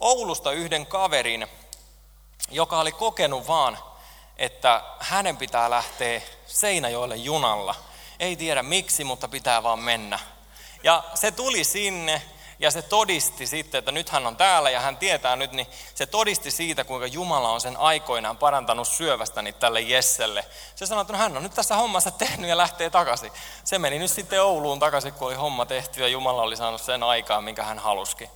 Oulusta 0.00 0.52
yhden 0.52 0.86
kaverin, 0.86 1.46
joka 2.50 2.80
oli 2.80 2.92
kokenut 2.92 3.46
vaan, 3.48 3.78
että 4.36 4.84
hänen 5.00 5.36
pitää 5.36 5.70
lähteä 5.70 6.22
Seinäjoelle 6.46 7.16
junalla. 7.16 7.74
Ei 8.22 8.36
tiedä 8.36 8.62
miksi, 8.62 9.04
mutta 9.04 9.28
pitää 9.28 9.62
vaan 9.62 9.78
mennä. 9.78 10.18
Ja 10.82 11.04
se 11.14 11.30
tuli 11.30 11.64
sinne 11.64 12.22
ja 12.58 12.70
se 12.70 12.82
todisti 12.82 13.46
sitten, 13.46 13.78
että 13.78 13.92
nyt 13.92 14.08
hän 14.08 14.26
on 14.26 14.36
täällä 14.36 14.70
ja 14.70 14.80
hän 14.80 14.96
tietää 14.96 15.36
nyt, 15.36 15.52
niin 15.52 15.66
se 15.94 16.06
todisti 16.06 16.50
siitä, 16.50 16.84
kuinka 16.84 17.06
Jumala 17.06 17.50
on 17.50 17.60
sen 17.60 17.76
aikoinaan 17.76 18.36
parantanut 18.36 18.88
syövästäni 18.88 19.52
tälle 19.52 19.80
Jesselle. 19.80 20.44
Se 20.74 20.86
sanoi, 20.86 21.02
että 21.02 21.12
no 21.12 21.18
hän 21.18 21.36
on 21.36 21.42
nyt 21.42 21.54
tässä 21.54 21.76
hommassa 21.76 22.10
tehnyt 22.10 22.50
ja 22.50 22.56
lähtee 22.56 22.90
takaisin. 22.90 23.32
Se 23.64 23.78
meni 23.78 23.98
nyt 23.98 24.10
sitten 24.10 24.42
Ouluun 24.42 24.80
takaisin, 24.80 25.12
kun 25.12 25.28
oli 25.28 25.34
homma 25.34 25.66
tehty 25.66 26.00
ja 26.00 26.08
Jumala 26.08 26.42
oli 26.42 26.56
saanut 26.56 26.82
sen 26.82 27.02
aikaa, 27.02 27.40
minkä 27.40 27.64
hän 27.64 27.78
haluski. 27.78 28.30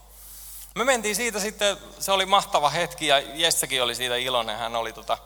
Me 0.74 0.84
mentiin 0.84 1.16
siitä 1.16 1.40
sitten, 1.40 1.76
se 1.98 2.12
oli 2.12 2.26
mahtava 2.26 2.70
hetki 2.70 3.06
ja 3.06 3.18
Jessekin 3.18 3.82
oli 3.82 3.94
siitä 3.94 4.16
iloinen. 4.16 4.58
Hän 4.58 4.76
oli 4.76 4.92
tota, 4.92 5.18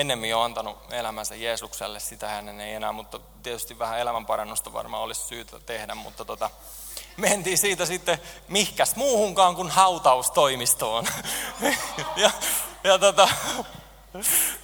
ennemmin 0.00 0.30
jo 0.30 0.40
antanut 0.40 0.78
elämänsä 0.92 1.34
Jeesukselle, 1.34 2.00
sitä 2.00 2.28
hänen 2.28 2.60
ei 2.60 2.74
enää, 2.74 2.92
mutta 2.92 3.20
tietysti 3.42 3.78
vähän 3.78 3.98
elämänparannusta 3.98 4.72
varmaan 4.72 5.02
olisi 5.02 5.20
syytä 5.20 5.60
tehdä, 5.60 5.94
mutta 5.94 6.24
tota, 6.24 6.50
mentiin 7.16 7.58
siitä 7.58 7.86
sitten 7.86 8.18
mihkäs 8.48 8.96
muuhunkaan 8.96 9.54
kuin 9.54 9.70
hautaustoimistoon. 9.70 11.06
ja, 12.16 12.30
ja 12.84 12.98
tota, 12.98 13.28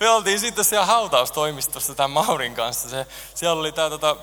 me 0.01 0.09
oltiin 0.09 0.41
sitten 0.41 0.65
siellä 0.65 0.87
hautaustoimistossa 0.87 1.95
tämän 1.95 2.11
Maurin 2.11 2.55
kanssa. 2.55 2.89
Se, 2.89 3.07
siellä 3.35 3.61
oli 3.61 3.73
tämä 3.73 3.91
tota, 3.91 4.17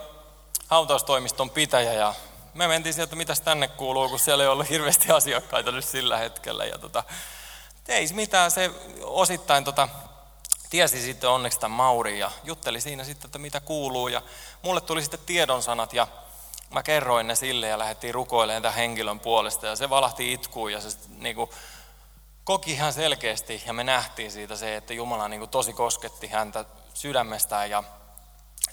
hautaustoimiston 0.67 1.49
pitäjä 1.49 1.93
ja 1.93 2.13
me 2.53 2.67
mentiin 2.67 2.93
sieltä, 2.93 3.15
mitä 3.15 3.33
tänne 3.43 3.67
kuuluu, 3.67 4.09
kun 4.09 4.19
siellä 4.19 4.43
ei 4.43 4.49
ollut 4.49 4.69
hirveästi 4.69 5.11
asiakkaita 5.11 5.71
nyt 5.71 5.85
sillä 5.85 6.17
hetkellä. 6.17 6.65
Ja 6.65 6.77
tota, 6.77 7.03
ei 7.87 8.07
mitään, 8.13 8.51
se 8.51 8.71
osittain 9.03 9.63
tota, 9.63 9.89
tiesi 10.71 11.01
sitten 11.01 11.29
onneksi 11.29 11.59
tämän 11.59 11.77
Mauri 11.77 12.19
ja 12.19 12.31
jutteli 12.43 12.81
siinä 12.81 13.03
sitten, 13.03 13.27
että 13.27 13.39
mitä 13.39 13.59
kuuluu. 13.59 14.07
Ja 14.07 14.21
mulle 14.61 14.81
tuli 14.81 15.01
sitten 15.01 15.19
tiedonsanat 15.25 15.93
ja 15.93 16.07
mä 16.73 16.83
kerroin 16.83 17.27
ne 17.27 17.35
sille 17.35 17.67
ja 17.67 17.79
lähdettiin 17.79 18.13
rukoilemaan 18.13 18.61
tämän 18.61 18.75
henkilön 18.75 19.19
puolesta. 19.19 19.67
Ja 19.67 19.75
se 19.75 19.89
valahti 19.89 20.33
itkuun 20.33 20.71
ja 20.71 20.81
se 20.81 20.97
niin 21.17 21.35
kuin, 21.35 21.49
koki 22.43 22.71
ihan 22.71 22.93
selkeästi 22.93 23.63
ja 23.65 23.73
me 23.73 23.83
nähtiin 23.83 24.31
siitä 24.31 24.55
se, 24.55 24.75
että 24.75 24.93
Jumala 24.93 25.27
niin 25.27 25.39
kuin, 25.39 25.49
tosi 25.49 25.73
kosketti 25.73 26.27
häntä 26.27 26.65
sydämestään 26.93 27.69
ja 27.69 27.83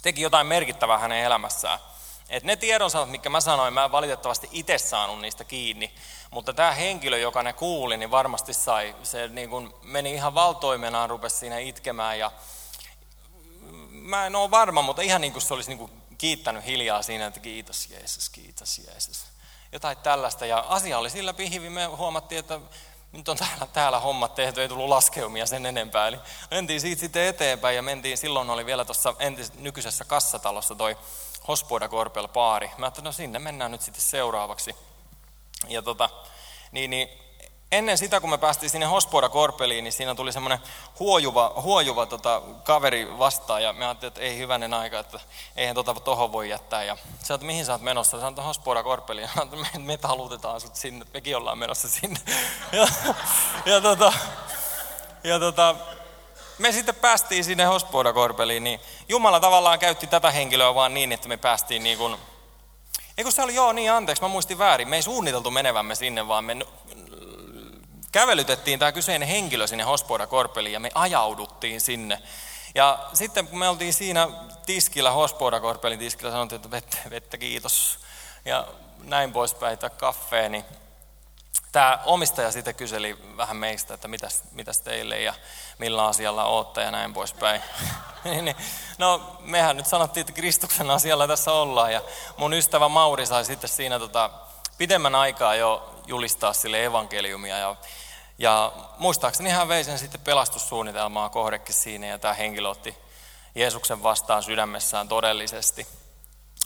teki 0.03 0.23
jotain 0.23 0.47
merkittävää 0.47 0.99
hänen 0.99 1.25
elämässään. 1.25 1.79
Et 2.29 2.45
ne 2.45 2.57
tiedonsanat, 2.57 3.11
mitkä 3.11 3.31
mä 3.31 3.41
sanoin, 3.41 3.75
mä 3.75 3.85
en 3.85 3.93
valitettavasti 3.93 4.49
itse 4.53 4.79
saanut 4.79 5.21
niistä 5.21 5.45
kiinni, 5.45 5.95
mutta 6.31 6.53
tämä 6.53 6.73
henkilö, 6.73 7.19
joka 7.19 7.43
ne 7.43 7.53
kuuli, 7.53 7.97
niin 7.97 8.11
varmasti 8.11 8.55
sai. 8.55 8.97
Se 9.03 9.29
niin 9.29 9.51
kun 9.51 9.75
meni 9.83 10.15
ihan 10.15 10.35
valtoimenaan, 10.35 11.11
rupesi 11.11 11.37
siinä 11.37 11.59
itkemään 11.59 12.19
ja 12.19 12.33
mä 13.91 14.27
en 14.27 14.37
ole 14.37 14.51
varma, 14.51 14.83
mutta 14.83 15.03
ihan 15.03 15.21
niin 15.21 15.33
kuin 15.33 15.43
se 15.43 15.55
olisi 15.55 15.71
niin 15.71 15.79
kuin 15.79 15.93
kiittänyt 16.19 16.65
hiljaa 16.65 17.03
siinä, 17.03 17.27
että 17.27 17.41
kiitos 17.41 17.89
Jeesus, 17.91 18.31
kiitos 18.31 18.79
Jeesus. 18.79 19.25
Jotain 19.73 19.97
tällaista 19.97 20.47
ja 20.47 20.65
asia 20.69 20.99
oli 20.99 21.11
sillä 21.11 21.35
pihvi, 21.35 21.71
me 21.71 21.85
huomattiin, 21.85 22.39
että 22.39 22.61
nyt 23.13 23.29
on 23.29 23.37
täällä, 23.37 23.67
täällä 23.73 24.01
hommat 24.01 24.35
tehty, 24.35 24.63
ei 24.63 24.69
tullut 24.69 24.89
laskeumia 24.89 25.47
sen 25.47 25.67
enempää. 25.67 26.09
Eli 26.09 26.19
mentiin 26.51 26.81
siitä 26.81 27.01
sitten 27.01 27.23
eteenpäin 27.23 27.77
ja 27.77 27.83
mentiin, 27.83 28.19
silloin 28.19 28.51
oli 28.51 28.67
vielä 28.67 28.85
tuossa 28.85 29.15
entis, 29.19 29.53
nykyisessä 29.53 30.05
kassatalossa 30.05 30.75
toi 30.75 30.97
Hospoda 31.49 31.89
Korpel 31.89 32.29
paari. 32.29 32.71
Mä 32.79 32.87
ajattelin, 32.87 33.05
no 33.05 33.13
sinne 33.13 33.39
mennään 33.39 33.71
nyt 33.71 33.83
sitten 33.83 34.03
seuraavaksi. 34.03 34.77
Ja 35.69 35.83
tota, 35.83 36.11
niin, 36.73 36.91
niin 36.91 37.09
ennen 37.73 37.99
sitä, 37.99 38.21
kun 38.21 38.31
me 38.31 38.39
päästiin 38.39 38.71
sinne 38.71 38.87
Hospoda 38.87 39.29
Korpeliin, 39.29 39.85
niin 39.85 39.93
siinä 39.93 40.15
tuli 40.15 40.33
semmoinen 40.33 40.59
huojuva, 40.99 41.53
huojuva 41.63 42.07
tota, 42.07 42.43
kaveri 42.65 43.19
vastaan. 43.19 43.63
Ja 43.63 43.73
me 43.73 43.85
ajattelin, 43.85 44.09
että 44.09 44.21
ei 44.21 44.39
hyvänen 44.39 44.75
aika, 44.75 44.99
että 44.99 45.21
eihän 45.57 45.75
tota 45.75 45.95
tohon 45.95 46.33
voi 46.33 46.51
jättää. 46.51 46.85
Ja 46.85 46.97
sä 47.23 47.35
että 47.35 47.47
mihin 47.47 47.65
sä 47.65 47.73
oot 47.73 47.83
menossa? 47.83 48.17
Sä 48.17 48.21
sanoit, 48.21 48.47
Hospoda 48.47 48.83
Korpeliin. 48.83 49.29
Ja 49.37 49.45
me, 49.45 49.79
me 49.79 49.97
talutetaan 49.97 50.61
sut 50.61 50.77
sinne, 50.77 51.07
mekin 51.15 51.37
ollaan 51.37 51.59
menossa 51.59 51.89
sinne. 51.89 52.21
Ja, 52.73 52.89
ja, 53.67 53.81
tota, 53.81 54.13
ja 55.25 55.39
tota, 55.39 55.77
me 56.59 56.73
sitten 56.73 56.95
päästiin 56.95 57.45
sinne 57.45 57.65
Hospoda 57.65 58.13
Korpeliin, 58.13 58.65
niin 58.65 58.81
Jumala 59.09 59.41
tavallaan 59.41 59.79
käytti 59.79 60.07
tätä 60.07 60.31
henkilöä 60.31 60.75
vaan 60.75 60.95
niin, 60.95 61.13
että 61.13 61.29
me 61.29 61.37
päästiin 61.37 61.83
niin 61.83 61.99
kuin, 61.99 62.17
ei 63.19 63.25
kun 63.25 63.33
se 63.33 63.43
oli, 63.43 63.55
joo 63.55 63.73
niin 63.73 63.93
anteeksi, 63.93 64.23
mä 64.23 64.29
muistin 64.29 64.59
väärin, 64.59 64.89
me 64.89 64.97
ei 64.97 65.03
suunniteltu 65.03 65.51
menevämme 65.51 65.95
sinne, 65.95 66.29
vaan 66.29 66.45
me 66.45 66.57
kävelytettiin 68.13 68.79
tämä 68.79 68.93
kyseinen 68.93 69.29
henkilö 69.29 69.67
sinne 69.67 69.85
Hospoda 69.85 70.27
Korpeliin 70.27 70.73
ja 70.73 70.81
me 70.81 70.91
ajauduttiin 70.95 71.81
sinne. 71.81 72.23
Ja 72.75 72.99
sitten 73.15 73.47
kun 73.47 73.59
me 73.59 73.69
oltiin 73.69 73.95
siinä 73.95 74.29
tiskillä, 74.67 75.11
Hospoda 75.11 75.61
Korpelin 75.61 75.99
tiskillä, 75.99 76.31
sanottiin, 76.31 76.57
että 76.57 76.71
vettä, 76.71 76.97
vettä 77.11 77.39
kiitos. 77.39 77.99
Ja 78.45 78.67
näin 79.05 79.33
poispäin, 79.33 79.73
että 79.73 79.91
kaffee, 79.91 80.49
niin 80.49 80.65
tämä 81.73 81.99
omistaja 82.05 82.53
sitten 82.53 82.75
kyseli 82.75 83.19
vähän 83.37 83.57
meistä, 83.57 83.95
että 83.95 84.09
mitäs, 84.09 84.43
mitäs 84.53 84.81
teille? 84.81 85.21
Ja 85.21 85.35
millä 85.79 86.07
asialla 86.07 86.45
ootte 86.45 86.83
ja 86.83 86.91
näin 86.91 87.15
poispäin. 87.15 87.63
Niin, 88.25 88.57
no 88.99 89.37
mehän 89.41 89.77
nyt 89.77 89.87
sanottiin, 89.87 90.21
että 90.21 90.33
Kristuksen 90.33 90.91
asialla 90.91 91.27
tässä 91.27 91.53
ollaan 91.53 91.93
ja 91.93 92.03
mun 92.37 92.53
ystävä 92.53 92.89
Mauri 92.89 93.27
sai 93.27 93.45
sitten 93.45 93.71
siinä 93.71 93.99
tota, 93.99 94.31
pidemmän 94.79 95.15
aikaa 95.15 95.55
jo 95.55 95.95
julistaa 96.07 96.53
sille 96.53 96.85
evankeliumia 96.85 97.59
ja, 97.59 97.77
ja 98.39 98.73
muistaakseni 98.99 99.51
hän 99.51 99.69
vei 99.69 99.85
sen 99.85 99.99
sitten 99.99 100.21
pelastussuunnitelmaa 100.21 101.29
kohdekin 101.29 101.75
siinä 101.75 102.07
ja 102.07 102.19
tämä 102.19 102.35
henkilö 102.35 102.69
otti 102.69 102.97
Jeesuksen 103.55 104.03
vastaan 104.03 104.43
sydämessään 104.43 105.09
todellisesti. 105.09 105.87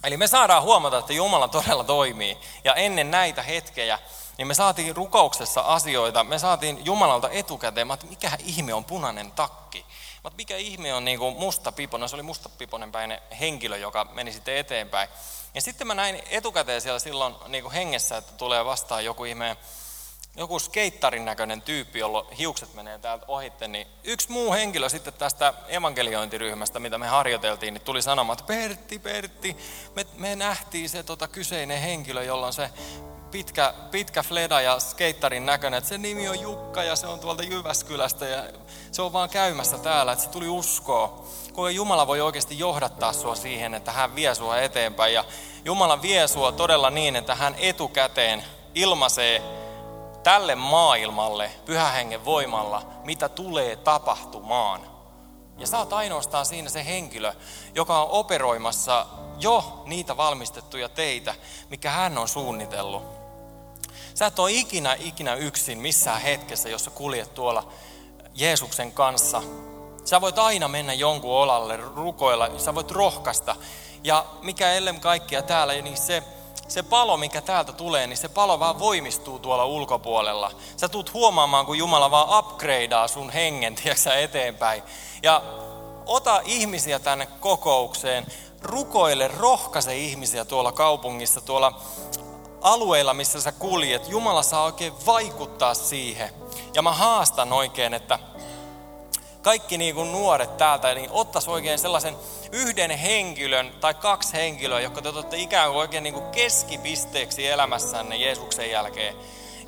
Eli 0.05 0.17
me 0.17 0.27
saadaan 0.27 0.63
huomata, 0.63 0.99
että 0.99 1.13
Jumala 1.13 1.49
todella 1.49 1.85
toimii 1.85 2.39
ja 2.65 2.75
ennen 2.75 3.11
näitä 3.11 3.43
hetkejä 3.43 3.99
niin 4.39 4.47
me 4.47 4.55
saatiin 4.55 4.97
rukouksessa 4.97 5.61
asioita, 5.61 6.25
me 6.25 6.39
saatiin 6.39 6.85
Jumalalta 6.85 7.31
etukäteen, 7.31 7.91
että 7.91 8.07
mikä 8.07 8.31
ihme 8.45 8.75
on 8.75 8.85
punainen 8.85 9.33
takki. 9.33 9.87
Mutta 10.23 10.37
mikä 10.37 10.57
ihme 10.57 10.95
on 10.95 11.05
niin 11.05 11.19
kuin 11.19 11.37
musta 11.37 11.73
piponen, 11.73 12.09
se 12.09 12.17
oli 12.17 12.23
musta 12.23 12.49
piponen 12.49 12.93
päinen 12.93 13.21
henkilö, 13.41 13.77
joka 13.77 14.05
meni 14.05 14.33
sitten 14.33 14.57
eteenpäin. 14.57 15.09
Ja 15.55 15.61
sitten 15.61 15.87
mä 15.87 15.95
näin 15.95 16.23
etukäteen 16.31 16.81
siellä 16.81 16.99
silloin 16.99 17.35
niin 17.49 17.63
kuin 17.63 17.73
hengessä, 17.73 18.17
että 18.17 18.33
tulee 18.33 18.65
vastaan 18.65 19.05
joku 19.05 19.25
ihme, 19.25 19.57
joku 20.37 20.59
skeittarin 20.59 21.25
näköinen 21.25 21.63
tyyppi, 21.63 21.99
jolla 21.99 22.27
hiukset 22.39 22.75
menee 22.75 22.99
täältä 22.99 23.25
ohitte, 23.29 23.69
niin 23.69 23.87
yksi 24.05 24.33
muu 24.33 24.53
henkilö 24.53 24.89
sitten 24.89 25.13
tästä 25.13 25.55
evankeliointiryhmästä, 25.69 26.81
mitä 26.81 26.99
me 26.99 27.07
harjoiteltiin, 27.07 27.75
niin 27.75 27.83
tuli 27.83 28.03
sanomaan, 28.03 28.39
että 28.39 28.47
Pertti, 28.47 28.99
Pertti, 28.99 29.57
me, 29.97 30.07
me 30.17 30.37
nähtiin 30.37 30.89
se 30.89 31.03
tota, 31.03 31.29
kyseinen 31.29 31.81
henkilö, 31.81 32.25
jolla 32.25 32.47
on 32.47 32.53
se 32.53 32.71
pitkä, 33.33 33.75
pitkä 33.91 34.23
fleda 34.23 34.61
ja 34.61 34.81
skeittarin 34.81 35.47
näköinen, 35.47 35.79
että 35.79 35.89
sen 35.89 36.03
nimi 36.03 36.29
on 36.29 36.41
Jukka 36.41 36.83
ja 36.83 36.97
se 36.97 37.07
on 37.07 37.21
tuolta 37.21 37.43
Jyväskylästä 37.43 38.27
ja 38.27 38.45
se 38.93 39.03
on 39.03 39.13
vaan 39.13 39.29
käymässä 39.29 39.79
täällä, 39.79 40.13
että 40.13 40.25
se 40.25 40.31
tuli 40.31 40.49
uskoa. 40.49 41.25
Kuinka 41.53 41.71
Jumala 41.71 42.07
voi 42.07 42.21
oikeasti 42.21 42.59
johdattaa 42.59 43.13
sua 43.13 43.35
siihen, 43.35 43.75
että 43.75 43.93
hän 43.93 44.15
vie 44.15 44.35
sua 44.35 44.59
eteenpäin 44.59 45.15
ja 45.15 45.25
Jumala 45.65 46.03
vie 46.03 46.29
sua 46.29 46.53
todella 46.53 46.91
niin, 46.91 47.17
että 47.17 47.35
hän 47.35 47.55
etukäteen 47.59 48.45
ilmaisee 48.75 49.43
tälle 50.23 50.55
maailmalle 50.55 51.51
pyhähengen 51.65 52.25
voimalla, 52.25 52.83
mitä 53.05 53.29
tulee 53.29 53.77
tapahtumaan. 53.77 54.81
Ja 55.59 55.67
sä 55.67 55.79
oot 55.79 55.93
ainoastaan 55.93 56.47
siinä 56.47 56.69
se 56.69 56.85
henkilö, 56.85 57.33
joka 57.75 58.03
on 58.03 58.11
operoimassa 58.11 59.07
jo 59.39 59.83
niitä 59.87 60.17
valmistettuja 60.17 60.89
teitä, 60.89 61.35
mikä 61.71 61.91
hän 61.91 62.19
on 62.19 62.29
suunnitellut. 62.29 63.22
Sä 64.15 64.27
et 64.27 64.39
ole 64.39 64.53
ikinä, 64.53 64.97
ikinä 65.01 65.35
yksin 65.35 65.79
missään 65.79 66.21
hetkessä, 66.21 66.69
jossa 66.69 66.91
kuljet 66.91 67.35
tuolla 67.35 67.73
Jeesuksen 68.35 68.93
kanssa. 68.93 69.43
Sä 70.05 70.21
voit 70.21 70.39
aina 70.39 70.69
mennä 70.69 70.93
jonkun 70.93 71.31
olalle, 71.31 71.77
rukoilla, 71.77 72.59
sä 72.59 72.75
voit 72.75 72.91
rohkaista. 72.91 73.57
Ja 74.05 74.27
mikä 74.43 74.73
ellem 74.73 75.01
kaikkia 75.01 75.43
täällä, 75.43 75.75
niin 75.75 75.97
se, 75.97 76.23
se 76.69 76.83
palo, 76.83 77.17
mikä 77.17 77.41
täältä 77.41 77.73
tulee, 77.73 78.07
niin 78.07 78.17
se 78.17 78.29
palo 78.29 78.61
vaan 78.61 78.79
voimistuu 78.79 79.39
tuolla 79.39 79.65
ulkopuolella. 79.65 80.51
Sä 80.77 80.89
tuut 80.89 81.15
huomaamaan, 81.15 81.67
kun 81.67 81.79
Jumala 81.79 82.11
vaan 82.11 82.39
upgradeaa 82.39 83.09
sun 83.09 83.31
hengen, 83.31 83.75
tiedätkö, 83.83 84.15
eteenpäin. 84.15 84.83
Ja 85.23 85.43
ota 86.07 86.41
ihmisiä 86.45 86.99
tänne 86.99 87.27
kokoukseen, 87.27 88.27
rukoile, 88.63 89.29
rohkaise 89.29 89.97
ihmisiä 89.97 90.45
tuolla 90.45 90.73
kaupungissa, 90.73 91.41
tuolla 91.41 91.81
alueilla, 92.63 93.15
missä 93.15 93.41
sä 93.41 93.53
kuljet. 93.53 94.09
Jumala 94.09 94.43
saa 94.43 94.65
oikein 94.65 95.07
vaikuttaa 95.07 95.75
siihen. 95.75 96.31
Ja 96.75 96.83
mä 96.83 96.93
haastan 96.93 97.53
oikein, 97.53 97.95
että 97.95 98.19
kaikki 99.43 99.79
niin 99.79 99.95
kuin 99.95 100.13
nuoret 100.13 100.57
täältä, 100.57 100.95
niin 100.95 101.11
ottaisi 101.13 101.51
oikein 101.51 101.79
sellaisen 101.79 102.17
yhden 102.53 102.91
henkilön 102.91 103.73
tai 103.81 103.95
kaksi 103.95 104.33
henkilöä, 104.33 104.81
jotka 104.81 105.03
te 105.03 105.09
otatte 105.09 105.37
ikään 105.37 105.71
kuin 105.71 105.81
oikein 105.81 106.03
niin 106.03 106.15
kuin 106.15 106.31
keskipisteeksi 106.31 107.49
elämässänne 107.49 108.17
Jeesuksen 108.17 108.71
jälkeen. 108.71 109.17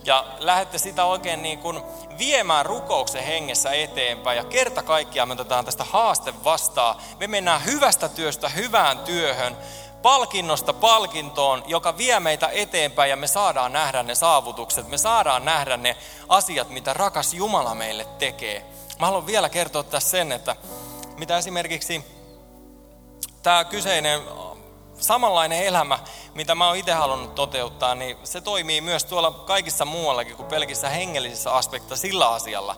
Ja 0.05 0.24
lähdette 0.38 0.78
sitä 0.78 1.05
oikein 1.05 1.42
niin 1.42 1.59
kuin 1.59 1.82
viemään 2.18 2.66
rukouksen 2.66 3.24
hengessä 3.24 3.70
eteenpäin. 3.70 4.36
Ja 4.36 4.45
kerta 4.45 4.82
kaikkiaan 4.82 5.28
me 5.28 5.32
otetaan 5.32 5.64
tästä 5.64 5.84
haaste 5.84 6.34
vastaan. 6.45 6.97
Me 7.20 7.26
mennään 7.26 7.64
hyvästä 7.64 8.09
työstä 8.09 8.49
hyvään 8.49 8.99
työhön, 8.99 9.57
palkinnosta 10.05 10.72
palkintoon, 10.72 11.64
joka 11.66 11.96
vie 11.96 12.20
meitä 12.20 12.48
eteenpäin 12.52 13.11
ja 13.11 13.16
me 13.16 13.26
saadaan 13.26 13.72
nähdä 13.72 14.02
ne 14.02 14.14
saavutukset. 14.14 14.88
Me 14.88 14.98
saadaan 14.98 15.44
nähdä 15.44 15.76
ne 15.76 15.96
asiat, 16.28 16.70
mitä 16.70 16.92
rakas 16.92 17.34
Jumala 17.34 17.74
meille 17.74 18.07
tekee. 18.18 18.66
Mä 18.98 19.07
haluan 19.07 19.26
vielä 19.26 19.48
kertoa 19.48 19.82
tässä 19.82 20.11
sen, 20.11 20.32
että 20.32 20.57
mitä 21.16 21.38
esimerkiksi 21.38 22.05
tämä 23.42 23.64
kyseinen 23.64 24.20
samanlainen 24.98 25.64
elämä, 25.64 25.98
mitä 26.34 26.55
mä 26.55 26.68
oon 26.68 26.76
itse 26.76 26.92
halunnut 26.92 27.34
toteuttaa, 27.34 27.94
niin 27.94 28.16
se 28.24 28.40
toimii 28.40 28.80
myös 28.80 29.05
tuolla 29.05 29.30
kaikissa 29.30 29.84
muuallakin 29.84 30.36
kuin 30.36 30.48
pelkissä 30.48 30.88
hengellisissä 30.88 31.52
aspekteissa 31.52 32.02
sillä 32.02 32.28
asialla. 32.28 32.76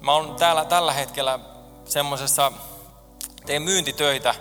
Mä 0.00 0.12
oon 0.12 0.36
täällä 0.36 0.64
tällä 0.64 0.92
hetkellä 0.92 1.38
semmoisessa, 1.84 2.52
teen 3.46 3.62
myyntitöitä 3.62 4.34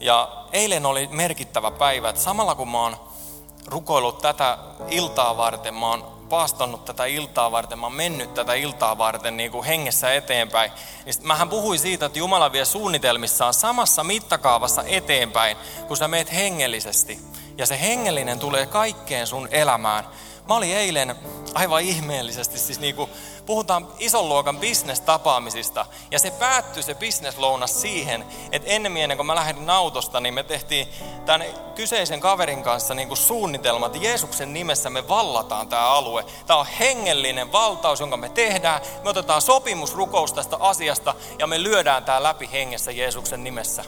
ja 0.00 0.44
eilen 0.52 0.86
oli 0.86 1.08
merkittävä 1.12 1.70
päivä, 1.70 2.08
että 2.08 2.22
samalla 2.22 2.54
kun 2.54 2.68
mä 2.68 2.82
oon 2.82 2.96
rukoillut 3.66 4.18
tätä 4.18 4.58
iltaa 4.90 5.36
varten, 5.36 5.74
mä 5.74 5.90
oon 5.90 6.16
paastonnut 6.28 6.84
tätä 6.84 7.04
iltaa 7.04 7.52
varten, 7.52 7.78
mä 7.78 7.86
oon 7.86 7.92
mennyt 7.92 8.34
tätä 8.34 8.54
iltaa 8.54 8.98
varten 8.98 9.36
niin 9.36 9.50
kuin 9.50 9.64
hengessä 9.64 10.14
eteenpäin. 10.14 10.72
Niin 11.04 11.14
mähän 11.22 11.48
puhuin 11.48 11.78
siitä, 11.78 12.06
että 12.06 12.18
Jumala 12.18 12.52
vie 12.52 12.64
suunnitelmissaan 12.64 13.54
samassa 13.54 14.04
mittakaavassa 14.04 14.82
eteenpäin, 14.86 15.56
kun 15.88 15.96
sä 15.96 16.08
meet 16.08 16.32
hengellisesti. 16.32 17.18
Ja 17.58 17.66
se 17.66 17.80
hengellinen 17.80 18.38
tulee 18.38 18.66
kaikkeen 18.66 19.26
sun 19.26 19.48
elämään. 19.50 20.04
Mä 20.48 20.54
olin 20.54 20.76
eilen 20.76 21.16
aivan 21.54 21.82
ihmeellisesti, 21.82 22.58
siis 22.58 22.80
niin 22.80 22.94
kuin 22.94 23.10
puhutaan 23.46 23.88
ison 23.98 24.28
luokan 24.28 24.58
bisnestapaamisista. 24.58 25.86
Ja 26.10 26.18
se 26.18 26.30
päättyi 26.30 26.82
se 26.82 26.94
bisneslounas 26.94 27.80
siihen, 27.80 28.24
että 28.52 28.70
ennen 28.70 28.96
ennen 28.96 29.18
kuin 29.18 29.26
mä 29.26 29.34
lähdin 29.34 29.70
autosta, 29.70 30.20
niin 30.20 30.34
me 30.34 30.42
tehtiin 30.42 30.88
tämän 31.26 31.46
kyseisen 31.74 32.20
kaverin 32.20 32.62
kanssa 32.62 32.94
niin 32.94 33.08
kuin 33.08 33.18
suunnitelma, 33.18 33.86
että 33.86 33.98
Jeesuksen 33.98 34.52
nimessä 34.52 34.90
me 34.90 35.08
vallataan 35.08 35.68
tämä 35.68 35.88
alue. 35.88 36.24
Tämä 36.46 36.60
on 36.60 36.66
hengellinen 36.66 37.52
valtaus, 37.52 38.00
jonka 38.00 38.16
me 38.16 38.28
tehdään. 38.28 38.80
Me 39.04 39.10
otetaan 39.10 39.42
sopimusrukous 39.42 40.32
tästä 40.32 40.56
asiasta 40.60 41.14
ja 41.38 41.46
me 41.46 41.62
lyödään 41.62 42.04
tämä 42.04 42.22
läpi 42.22 42.48
hengessä 42.52 42.92
Jeesuksen 42.92 43.44
nimessä. 43.44 43.84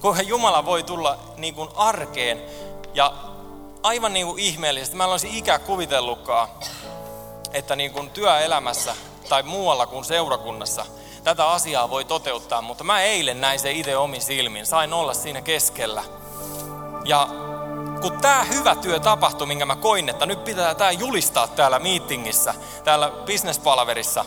Kuinka 0.00 0.22
Jumala 0.22 0.64
voi 0.64 0.82
tulla 0.82 1.18
niin 1.36 1.54
kuin 1.54 1.68
arkeen 1.76 2.42
ja 2.94 3.12
aivan 3.86 4.12
niin 4.12 4.26
kuin 4.26 4.38
ihmeellisesti. 4.38 4.96
Mä 4.96 5.04
en 5.04 5.10
olisi 5.10 5.38
ikä 5.38 5.58
kuvitellutkaan, 5.58 6.48
että 7.52 7.76
niin 7.76 7.92
kuin 7.92 8.10
työelämässä 8.10 8.96
tai 9.28 9.42
muualla 9.42 9.86
kuin 9.86 10.04
seurakunnassa 10.04 10.86
tätä 11.24 11.48
asiaa 11.48 11.90
voi 11.90 12.04
toteuttaa, 12.04 12.62
mutta 12.62 12.84
mä 12.84 13.00
eilen 13.00 13.40
näin 13.40 13.58
se 13.58 13.70
itse 13.70 13.96
omin 13.96 14.22
silmin. 14.22 14.66
Sain 14.66 14.92
olla 14.92 15.14
siinä 15.14 15.40
keskellä. 15.40 16.04
Ja 17.04 17.28
kun 18.00 18.18
tämä 18.20 18.44
hyvä 18.44 18.74
työ 18.74 19.00
tapahtui, 19.00 19.46
minkä 19.46 19.66
mä 19.66 19.76
koin, 19.76 20.08
että 20.08 20.26
nyt 20.26 20.44
pitää 20.44 20.74
tämä 20.74 20.90
julistaa 20.90 21.48
täällä 21.48 21.78
meetingissä, 21.78 22.54
täällä 22.84 23.12
businesspalverissa, 23.26 24.24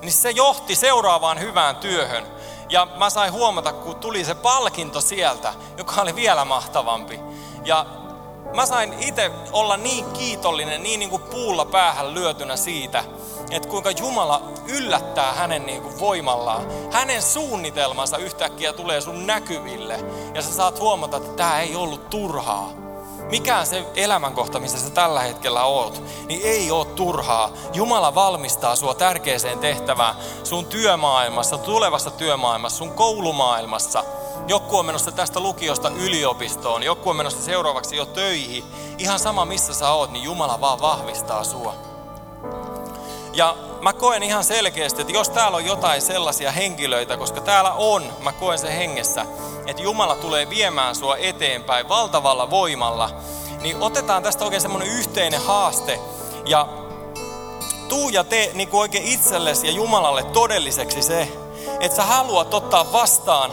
niin 0.00 0.12
se 0.12 0.30
johti 0.30 0.74
seuraavaan 0.74 1.40
hyvään 1.40 1.76
työhön. 1.76 2.26
Ja 2.68 2.86
mä 2.96 3.10
sain 3.10 3.32
huomata, 3.32 3.72
kun 3.72 3.96
tuli 3.96 4.24
se 4.24 4.34
palkinto 4.34 5.00
sieltä, 5.00 5.54
joka 5.76 6.02
oli 6.02 6.14
vielä 6.14 6.44
mahtavampi. 6.44 7.20
Ja 7.64 7.86
mä 8.54 8.66
sain 8.66 8.94
itse 9.00 9.30
olla 9.52 9.76
niin 9.76 10.04
kiitollinen, 10.04 10.82
niin, 10.82 11.00
niin 11.00 11.10
kuin 11.10 11.22
puulla 11.22 11.64
päähän 11.64 12.14
lyötynä 12.14 12.56
siitä, 12.56 13.04
että 13.50 13.68
kuinka 13.68 13.90
Jumala 13.90 14.42
yllättää 14.66 15.32
hänen 15.32 15.66
niin 15.66 15.82
kuin 15.82 16.00
voimallaan. 16.00 16.66
Hänen 16.92 17.22
suunnitelmansa 17.22 18.16
yhtäkkiä 18.16 18.72
tulee 18.72 19.00
sun 19.00 19.26
näkyville 19.26 20.04
ja 20.34 20.42
sä 20.42 20.52
saat 20.52 20.80
huomata, 20.80 21.16
että 21.16 21.32
tämä 21.32 21.60
ei 21.60 21.76
ollut 21.76 22.10
turhaa. 22.10 22.70
Mikään 23.30 23.66
se 23.66 23.84
elämänkohta, 23.96 24.60
missä 24.60 24.78
sä 24.78 24.90
tällä 24.90 25.20
hetkellä 25.20 25.64
oot, 25.64 26.02
niin 26.28 26.40
ei 26.44 26.70
ole 26.70 26.84
turhaa. 26.84 27.50
Jumala 27.72 28.14
valmistaa 28.14 28.76
sua 28.76 28.94
tärkeäseen 28.94 29.58
tehtävään 29.58 30.14
sun 30.44 30.66
työmaailmassa, 30.66 31.58
tulevassa 31.58 32.10
työmaailmassa, 32.10 32.78
sun 32.78 32.92
koulumaailmassa– 32.92 34.04
joku 34.48 34.78
on 34.78 34.86
menossa 34.86 35.12
tästä 35.12 35.40
lukiosta 35.40 35.88
yliopistoon, 35.88 36.82
joku 36.82 37.10
on 37.10 37.16
menossa 37.16 37.42
seuraavaksi 37.42 37.96
jo 37.96 38.04
töihin. 38.04 38.64
Ihan 38.98 39.18
sama 39.18 39.44
missä 39.44 39.74
sä 39.74 39.90
oot, 39.90 40.10
niin 40.10 40.24
Jumala 40.24 40.60
vaan 40.60 40.80
vahvistaa 40.80 41.44
sua. 41.44 41.74
Ja 43.32 43.56
mä 43.80 43.92
koen 43.92 44.22
ihan 44.22 44.44
selkeästi, 44.44 45.00
että 45.00 45.12
jos 45.12 45.28
täällä 45.28 45.56
on 45.56 45.64
jotain 45.64 46.02
sellaisia 46.02 46.52
henkilöitä, 46.52 47.16
koska 47.16 47.40
täällä 47.40 47.72
on, 47.72 48.12
mä 48.20 48.32
koen 48.32 48.58
se 48.58 48.76
hengessä, 48.76 49.26
että 49.66 49.82
Jumala 49.82 50.16
tulee 50.16 50.50
viemään 50.50 50.94
sua 50.94 51.16
eteenpäin 51.16 51.88
valtavalla 51.88 52.50
voimalla, 52.50 53.10
niin 53.60 53.76
otetaan 53.80 54.22
tästä 54.22 54.44
oikein 54.44 54.62
semmoinen 54.62 54.88
yhteinen 54.88 55.40
haaste 55.40 56.00
ja 56.46 56.68
tuu 57.88 58.08
ja 58.08 58.24
tee 58.24 58.50
niin 58.54 58.68
kuin 58.68 58.80
oikein 58.80 59.04
itsellesi 59.04 59.66
ja 59.66 59.72
Jumalalle 59.72 60.22
todelliseksi 60.22 61.02
se, 61.02 61.28
että 61.80 61.96
sä 61.96 62.04
haluat 62.04 62.54
ottaa 62.54 62.92
vastaan 62.92 63.52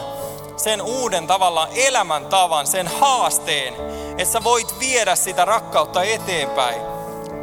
sen 0.58 0.82
uuden 0.82 1.28
tavallaan 1.28 1.70
elämäntavan, 1.76 2.68
sen 2.68 2.88
haasteen, 2.88 3.74
että 4.18 4.34
sä 4.34 4.44
voit 4.44 4.80
viedä 4.80 5.16
sitä 5.16 5.46
rakkautta 5.46 6.04
eteenpäin. 6.04 6.82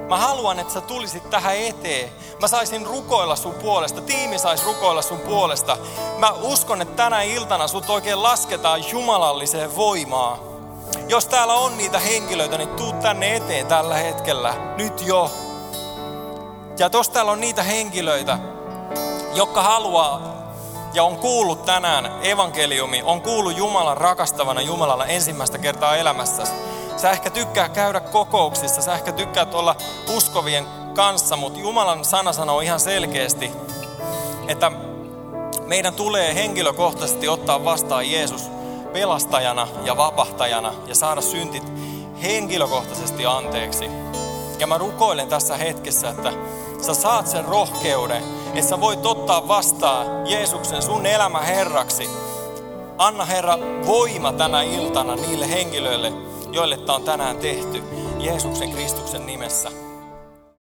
Mä 0.08 0.16
haluan, 0.16 0.58
että 0.58 0.72
sä 0.72 0.80
tulisit 0.80 1.30
tähän 1.30 1.56
eteen. 1.56 2.10
Mä 2.40 2.48
saisin 2.48 2.86
rukoilla 2.86 3.36
sun 3.36 3.54
puolesta, 3.54 4.00
tiimi 4.00 4.38
sais 4.38 4.64
rukoilla 4.64 5.02
sun 5.02 5.18
puolesta. 5.18 5.76
Mä 6.18 6.30
uskon, 6.30 6.82
että 6.82 6.96
tänä 6.96 7.22
iltana 7.22 7.68
sut 7.68 7.90
oikein 7.90 8.22
lasketaan 8.22 8.90
jumalalliseen 8.90 9.76
voimaan. 9.76 10.38
Jos 11.08 11.26
täällä 11.26 11.54
on 11.54 11.78
niitä 11.78 11.98
henkilöitä, 11.98 12.58
niin 12.58 12.68
tuu 12.68 12.92
tänne 12.92 13.36
eteen 13.36 13.66
tällä 13.66 13.94
hetkellä, 13.94 14.54
nyt 14.76 15.06
jo. 15.06 15.30
Ja 16.78 16.90
jos 16.92 17.08
täällä 17.08 17.32
on 17.32 17.40
niitä 17.40 17.62
henkilöitä, 17.62 18.38
jotka 19.34 19.62
haluaa 19.62 20.33
ja 20.94 21.04
on 21.04 21.16
kuullut 21.16 21.64
tänään 21.64 22.12
evankeliumi, 22.22 23.02
on 23.02 23.20
kuullut 23.20 23.56
Jumalan 23.56 23.96
rakastavana 23.96 24.60
Jumalalla 24.60 25.06
ensimmäistä 25.06 25.58
kertaa 25.58 25.96
elämässäsi. 25.96 26.52
Sä 26.96 27.10
ehkä 27.10 27.30
tykkää 27.30 27.68
käydä 27.68 28.00
kokouksissa, 28.00 28.82
sä 28.82 28.94
ehkä 28.94 29.12
tykkäät 29.12 29.54
olla 29.54 29.76
uskovien 30.16 30.66
kanssa, 30.94 31.36
mutta 31.36 31.58
Jumalan 31.58 32.04
sana 32.04 32.32
sanoo 32.32 32.60
ihan 32.60 32.80
selkeästi, 32.80 33.50
että 34.48 34.72
meidän 35.66 35.94
tulee 35.94 36.34
henkilökohtaisesti 36.34 37.28
ottaa 37.28 37.64
vastaan 37.64 38.10
Jeesus 38.10 38.50
pelastajana 38.92 39.68
ja 39.84 39.96
vapahtajana 39.96 40.72
ja 40.86 40.94
saada 40.94 41.20
syntit 41.20 41.72
henkilökohtaisesti 42.22 43.26
anteeksi. 43.26 43.90
Ja 44.58 44.66
mä 44.66 44.78
rukoilen 44.78 45.28
tässä 45.28 45.56
hetkessä, 45.56 46.08
että 46.08 46.32
sä 46.84 46.94
saat 46.94 47.26
sen 47.26 47.44
rohkeuden, 47.44 48.22
että 48.54 48.70
sä 48.70 48.80
voit 48.80 49.06
ottaa 49.06 49.48
vastaan 49.48 50.30
Jeesuksen 50.30 50.82
sun 50.82 51.06
elämä 51.06 51.40
Herraksi. 51.40 52.08
Anna 52.98 53.24
Herra 53.24 53.58
voima 53.86 54.32
tänä 54.32 54.62
iltana 54.62 55.16
niille 55.16 55.50
henkilöille, 55.50 56.12
joille 56.52 56.76
tämä 56.76 56.96
on 56.96 57.02
tänään 57.02 57.36
tehty. 57.36 57.82
Jeesuksen 58.18 58.70
Kristuksen 58.70 59.26
nimessä. 59.26 59.83